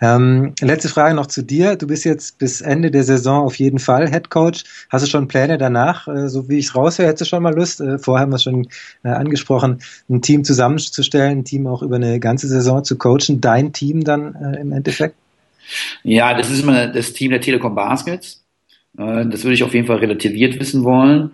Ähm, 0.00 0.54
letzte 0.60 0.88
Frage 0.88 1.14
noch 1.14 1.26
zu 1.26 1.42
dir. 1.42 1.76
Du 1.76 1.86
bist 1.86 2.04
jetzt 2.04 2.38
bis 2.38 2.60
Ende 2.60 2.90
der 2.90 3.04
Saison 3.04 3.44
auf 3.44 3.54
jeden 3.54 3.78
Fall 3.78 4.10
Head 4.10 4.30
Coach. 4.30 4.64
Hast 4.90 5.06
du 5.06 5.10
schon 5.10 5.28
Pläne 5.28 5.58
danach? 5.58 6.08
Äh, 6.08 6.28
so 6.28 6.48
wie 6.48 6.58
ich 6.58 6.66
es 6.66 6.74
raushöre, 6.74 7.06
hättest 7.06 7.22
du 7.22 7.36
schon 7.36 7.42
mal 7.42 7.54
Lust, 7.54 7.80
äh, 7.80 7.98
vorher 7.98 8.22
haben 8.22 8.32
wir 8.32 8.36
es 8.36 8.42
schon 8.42 8.66
äh, 9.04 9.08
angesprochen, 9.08 9.80
ein 10.08 10.22
Team 10.22 10.42
zusammenzustellen, 10.42 11.38
ein 11.38 11.44
Team 11.44 11.68
auch 11.68 11.82
über 11.82 11.96
eine 11.96 12.18
ganze 12.18 12.48
Saison 12.48 12.82
zu 12.82 12.98
coachen, 12.98 13.40
dein 13.40 13.72
Team 13.72 14.02
dann 14.02 14.34
äh, 14.34 14.60
im 14.60 14.72
Endeffekt? 14.72 15.14
Ja, 16.02 16.34
das 16.34 16.50
ist 16.50 16.62
immer 16.62 16.88
das 16.88 17.12
Team 17.12 17.30
der 17.30 17.40
Telekom 17.40 17.76
Baskets. 17.76 18.42
Äh, 18.98 19.26
das 19.26 19.44
würde 19.44 19.54
ich 19.54 19.62
auf 19.62 19.74
jeden 19.74 19.86
Fall 19.86 19.98
relativiert 19.98 20.58
wissen 20.58 20.84
wollen. 20.84 21.32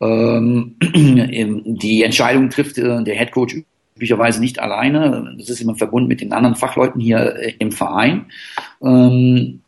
Ähm, 0.00 0.76
die 0.82 2.02
Entscheidung 2.02 2.50
trifft 2.50 2.78
äh, 2.78 3.02
der 3.02 3.16
Head 3.16 3.32
Coach 3.32 3.56
üblicherweise 3.96 4.40
nicht 4.40 4.58
alleine. 4.58 5.34
Das 5.38 5.48
ist 5.48 5.60
immer 5.60 5.74
verbunden 5.74 6.08
mit 6.08 6.20
den 6.20 6.32
anderen 6.32 6.56
Fachleuten 6.56 7.00
hier 7.00 7.36
äh, 7.36 7.54
im 7.58 7.72
Verein. 7.72 8.26
Ähm, 8.82 9.60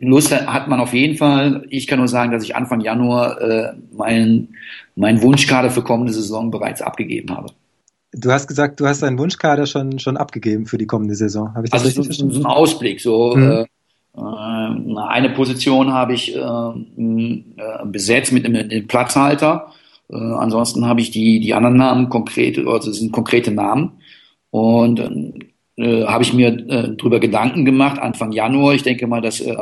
Lust 0.00 0.32
hat 0.32 0.68
man 0.68 0.80
auf 0.80 0.92
jeden 0.92 1.16
Fall. 1.16 1.64
Ich 1.70 1.86
kann 1.86 1.98
nur 1.98 2.08
sagen, 2.08 2.32
dass 2.32 2.44
ich 2.44 2.54
Anfang 2.54 2.80
Januar 2.80 3.40
äh, 3.40 3.72
meinen 3.92 4.56
mein 4.94 5.22
Wunschkader 5.22 5.70
für 5.70 5.82
kommende 5.82 6.12
Saison 6.12 6.50
bereits 6.50 6.82
abgegeben 6.82 7.34
habe. 7.34 7.48
Du 8.12 8.30
hast 8.30 8.46
gesagt, 8.46 8.78
du 8.78 8.86
hast 8.86 9.02
deinen 9.02 9.18
Wunschkader 9.18 9.66
schon, 9.66 9.98
schon 9.98 10.18
abgegeben 10.18 10.66
für 10.66 10.76
die 10.76 10.86
kommende 10.86 11.14
Saison. 11.14 11.54
Habe 11.54 11.66
ich 11.66 11.70
das 11.70 11.82
also 11.82 12.00
richtig 12.00 12.04
so, 12.04 12.08
verstanden? 12.08 12.34
So 12.34 12.40
ein 12.40 12.46
Ausblick. 12.46 13.00
So 13.00 13.34
mhm. 13.34 13.50
äh, 13.50 13.66
eine 14.14 15.30
Position 15.30 15.92
habe 15.92 16.14
ich 16.14 16.36
äh, 16.36 17.84
besetzt 17.84 18.32
mit 18.32 18.44
einem, 18.44 18.86
Platzhalter. 18.86 19.72
Äh, 20.10 20.16
ansonsten 20.16 20.86
habe 20.86 21.00
ich 21.00 21.10
die, 21.10 21.40
die 21.40 21.54
anderen 21.54 21.76
Namen 21.76 22.08
konkret, 22.10 22.58
also 22.66 22.92
sind 22.92 23.12
konkrete 23.12 23.50
Namen. 23.50 23.92
Und 24.50 25.00
äh, 25.76 26.04
habe 26.04 26.24
ich 26.24 26.34
mir 26.34 26.48
äh, 26.48 26.94
darüber 26.96 27.20
Gedanken 27.20 27.64
gemacht, 27.64 27.98
Anfang 27.98 28.32
Januar. 28.32 28.74
Ich 28.74 28.82
denke 28.82 29.06
mal, 29.06 29.22
dass, 29.22 29.40
äh, 29.40 29.56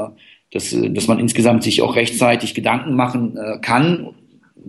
dass, 0.52 0.74
dass 0.76 1.06
man 1.06 1.20
insgesamt 1.20 1.62
sich 1.62 1.80
auch 1.82 1.94
rechtzeitig 1.94 2.54
Gedanken 2.54 2.96
machen 2.96 3.36
äh, 3.36 3.58
kann, 3.60 4.14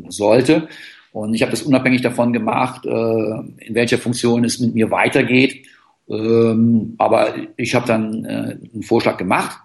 sollte. 0.10 0.68
Und 1.12 1.34
ich 1.34 1.42
habe 1.42 1.52
das 1.52 1.64
unabhängig 1.64 2.02
davon 2.02 2.34
gemacht, 2.34 2.86
äh, 2.86 2.90
in 2.90 3.74
welcher 3.74 3.98
Funktion 3.98 4.46
es 4.46 4.60
mit 4.60 4.76
mir 4.76 4.92
weitergeht. 4.92 5.66
Ähm, 6.08 6.94
aber 7.00 7.34
ich 7.58 7.74
habe 7.74 7.88
dann 7.88 8.26
äh, 8.26 8.58
einen 8.74 8.84
Vorschlag 8.84 9.18
gemacht 9.18 9.58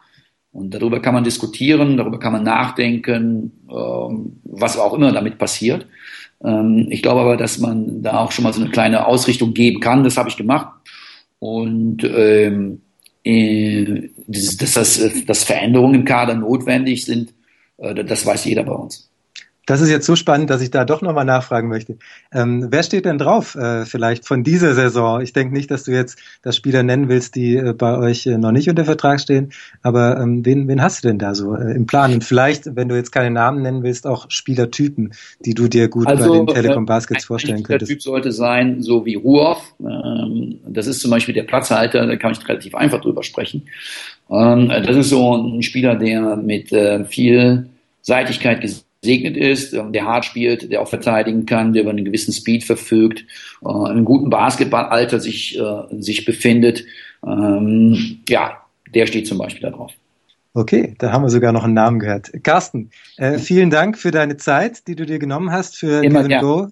und 0.57 0.73
darüber 0.73 1.01
kann 1.01 1.13
man 1.13 1.23
diskutieren, 1.23 1.99
darüber 1.99 2.19
kann 2.19 2.33
man 2.33 2.43
nachdenken, 2.43 3.53
ähm, 3.71 4.41
was 4.45 4.79
auch 4.79 4.95
immer 4.95 5.13
damit 5.13 5.37
passiert. 5.37 5.87
Ähm, 6.43 6.87
ich 6.89 7.03
glaube 7.03 7.21
aber, 7.21 7.37
dass 7.37 7.59
man 7.59 8.03
da 8.03 8.21
auch 8.21 8.33
schon 8.33 8.45
mal 8.45 8.55
so 8.55 8.63
eine 8.63 8.71
kleine 8.71 9.07
Ausrichtung 9.07 9.53
geben 9.53 9.81
kann. 9.81 10.03
Das 10.03 10.17
habe 10.17 10.31
ich 10.31 10.37
gemacht. 10.39 10.69
Und 11.41 12.05
ähm, 12.05 12.81
äh, 13.23 14.09
dass, 14.27 14.57
dass, 14.73 15.11
dass 15.27 15.45
Veränderungen 15.45 15.97
im 15.97 16.05
Kader 16.07 16.35
notwendig 16.35 17.05
sind, 17.05 17.35
äh, 17.77 18.03
das 18.03 18.25
weiß 18.25 18.47
jeder 18.47 18.63
bei 18.63 18.73
uns. 18.73 19.11
Das 19.67 19.81
ist 19.81 19.91
jetzt 19.91 20.07
so 20.07 20.15
spannend, 20.15 20.49
dass 20.49 20.63
ich 20.63 20.71
da 20.71 20.85
doch 20.85 21.03
nochmal 21.03 21.25
nachfragen 21.25 21.69
möchte. 21.69 21.99
Ähm, 22.33 22.69
wer 22.71 22.85
steht 22.85 23.05
denn 23.05 23.19
drauf, 23.19 23.57
äh, 23.57 23.85
vielleicht 23.85 24.25
von 24.25 24.45
dieser 24.45 24.75
Saison? 24.75 25.21
Ich 25.21 25.33
denke 25.33 25.53
nicht, 25.53 25.71
dass 25.73 25.85
du 25.85 25.91
jetzt 25.91 26.19
das 26.43 26.57
Spieler 26.57 26.85
nennen 26.85 27.09
willst, 27.09 27.35
die 27.35 27.57
äh, 27.57 27.73
bei 27.73 27.99
euch 27.99 28.27
äh, 28.27 28.39
noch 28.39 28.53
nicht 28.53 28.69
unter 28.71 28.85
Vertrag 28.85 29.21
stehen, 29.21 29.51
aber 29.83 30.21
ähm, 30.21 30.47
wen, 30.47 30.69
wen 30.69 30.81
hast 30.81 31.03
du 31.03 31.09
denn 31.09 31.19
da 31.19 31.35
so 31.35 31.57
äh, 31.57 31.75
im 31.75 31.87
Plan? 31.87 32.15
Und 32.15 32.23
vielleicht, 32.23 32.77
wenn 32.77 32.89
du 32.89 32.95
jetzt 32.95 33.11
keine 33.11 33.33
Namen 33.33 33.63
nennen 33.63 33.83
willst, 33.83 34.07
auch 34.07 34.27
Spielertypen, 34.29 35.13
die 35.45 35.55
du 35.55 35.67
dir 35.67 35.89
gut 35.89 36.07
also, 36.07 36.31
bei 36.31 36.39
den 36.39 36.47
Telekom 36.47 36.85
äh, 36.85 36.87
Baskets 36.87 37.25
vorstellen 37.25 37.65
könntest. 37.65 37.91
Der 37.91 37.97
Typ 37.97 38.03
sollte 38.03 38.31
sein, 38.31 38.83
so 38.83 39.05
wie 39.05 39.17
Ruoff. 39.17 39.75
Ähm, 39.81 40.61
das 40.69 40.87
ist 40.87 41.01
zum 41.01 41.11
Beispiel 41.11 41.35
der 41.35 41.43
Platzhalter, 41.43 42.07
da 42.07 42.17
kann 42.17 42.33
ich 42.33 42.49
relativ 42.49 42.77
einfach 42.77 43.01
drüber 43.01 43.25
sprechen. 43.25 43.63
Ähm, 44.31 44.69
das 44.69 44.97
ist 44.97 45.11
so 45.11 45.37
ein 45.37 45.63
Spieler, 45.63 45.97
der 45.97 46.37
mit 46.37 46.73
äh, 46.73 47.05
viel 47.05 47.67
Seitigkeit 48.03 48.61
gesegnet 49.07 49.37
ist, 49.37 49.73
ähm, 49.73 49.93
der 49.93 50.05
hart 50.05 50.25
spielt, 50.25 50.71
der 50.71 50.83
auch 50.83 50.89
verteidigen 50.89 51.47
kann, 51.47 51.73
der 51.73 51.83
über 51.83 51.93
einen 51.93 52.05
gewissen 52.05 52.33
Speed 52.33 52.65
verfügt, 52.65 53.25
äh, 53.65 53.69
in 53.69 53.87
einem 53.87 54.05
guten 54.05 54.31
Basketballalter 54.31 55.21
sich, 55.21 55.59
äh, 55.59 56.03
sich 56.03 56.25
befindet. 56.25 56.85
Ähm, 57.25 58.19
ja, 58.29 58.63
der 58.93 59.07
steht 59.07 59.29
zum 59.29 59.39
Beispiel 59.39 59.63
da 59.63 59.71
drauf. 59.71 59.93
Okay, 60.55 60.95
da 60.99 61.13
haben 61.13 61.23
wir 61.23 61.29
sogar 61.29 61.53
noch 61.53 61.65
einen 61.65 61.75
Namen 61.75 61.99
gehört. 61.99 62.33
Carsten, 62.43 62.91
äh, 63.19 63.39
vielen 63.39 63.71
Dank 63.71 63.99
für 63.99 64.11
deine 64.11 64.37
Zeit, 64.39 64.89
die 64.89 64.97
du 64.97 65.07
dir 65.07 65.19
genommen 65.19 65.53
hast 65.53 65.77
für 65.77 66.03
Immer 66.03 66.27
Go. 66.41 66.69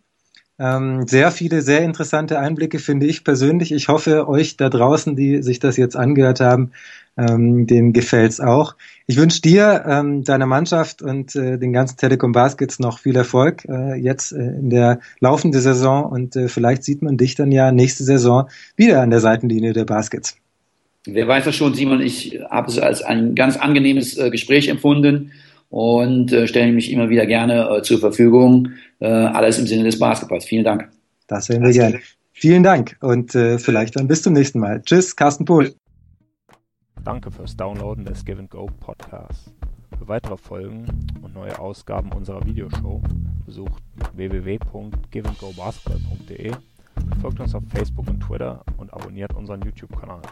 Ähm, 0.59 1.07
sehr 1.09 1.33
viele, 1.33 1.63
sehr 1.63 1.81
interessante 1.81 2.39
Einblicke 2.39 2.79
finde 2.79 3.07
ich 3.07 3.25
persönlich. 3.25 3.73
Ich 3.73 3.89
hoffe, 3.89 4.29
euch 4.29 4.57
da 4.57 4.69
draußen, 4.69 5.17
die 5.17 5.43
sich 5.43 5.59
das 5.59 5.77
jetzt 5.77 5.97
angehört 5.97 6.39
haben, 6.39 6.71
ähm, 7.17 7.67
dem 7.67 7.93
gefällt's 7.93 8.41
auch. 8.41 8.77
Ich 9.07 9.17
wünsche 9.17 9.41
dir, 9.41 9.85
ähm, 9.87 10.23
deiner 10.23 10.47
Mannschaft 10.47 11.03
und 11.03 11.35
äh, 11.35 11.59
den 11.59 11.73
ganzen 11.73 11.97
Telekom 11.97 12.33
Baskets 12.33 12.79
noch 12.79 12.99
viel 13.01 13.17
Erfolg 13.17 13.65
äh, 13.69 13.95
jetzt 13.97 14.33
äh, 14.33 14.37
in 14.37 14.71
der 14.71 15.01
laufenden 15.19 15.61
Saison 15.61 16.05
und 16.05 16.37
äh, 16.37 16.49
vielleicht 16.49 16.85
sieht 16.85 17.03
man 17.03 17.17
dich 17.17 17.35
dann 17.35 17.51
ja 17.51 17.73
nächste 17.73 18.05
Saison 18.05 18.49
wieder 18.77 19.03
an 19.03 19.11
der 19.11 19.21
Seitenlinie 19.21 19.73
der 19.73 19.85
Baskets. 19.85 20.37
Wer 21.07 21.29
weiß 21.29 21.45
das 21.45 21.57
schon, 21.57 21.75
Simon, 21.75 22.01
ich 22.01 22.41
habe 22.49 22.71
es 22.71 22.79
als 22.79 23.03
ein 23.03 23.35
ganz 23.35 23.57
angenehmes 23.57 24.17
äh, 24.17 24.31
Gespräch 24.31 24.69
empfunden 24.69 25.33
und 25.75 26.33
äh, 26.33 26.47
stelle 26.47 26.73
mich 26.73 26.93
immer 26.93 27.09
wieder 27.09 27.27
gerne 27.27 27.69
äh, 27.69 27.83
zur 27.83 27.99
Verfügung. 27.99 28.69
Äh, 29.01 29.09
alles 29.09 29.59
im 29.59 29.67
Sinne 29.67 29.83
des 29.83 29.99
Basketballs. 29.99 30.45
Vielen 30.45 30.63
Dank. 30.63 30.89
Das 31.27 31.49
werden 31.49 31.65
wir 31.65 31.73
gerne. 31.73 31.99
Vielen 32.31 32.63
Dank 32.63 32.97
und 33.01 33.35
äh, 33.35 33.59
vielleicht 33.59 33.97
dann 33.97 34.07
bis 34.07 34.23
zum 34.23 34.35
nächsten 34.35 34.61
Mal. 34.61 34.81
Tschüss, 34.83 35.17
Carsten 35.17 35.45
Pohl. 35.45 35.75
Danke 37.03 37.33
fürs 37.33 37.57
Downloaden 37.57 38.05
des 38.05 38.25
Give 38.25 38.41
Go 38.45 38.71
Podcasts. 38.79 39.51
Für 39.99 40.07
weitere 40.07 40.37
Folgen 40.37 40.87
und 41.23 41.35
neue 41.35 41.59
Ausgaben 41.59 42.13
unserer 42.13 42.47
Videoshow 42.47 43.03
besucht 43.45 43.83
www.giveandgobasketball.de, 44.15 46.53
folgt 47.21 47.41
uns 47.41 47.53
auf 47.53 47.65
Facebook 47.75 48.09
und 48.09 48.21
Twitter 48.21 48.63
und 48.77 48.95
abonniert 48.95 49.35
unseren 49.35 49.61
YouTube-Kanal. 49.63 50.23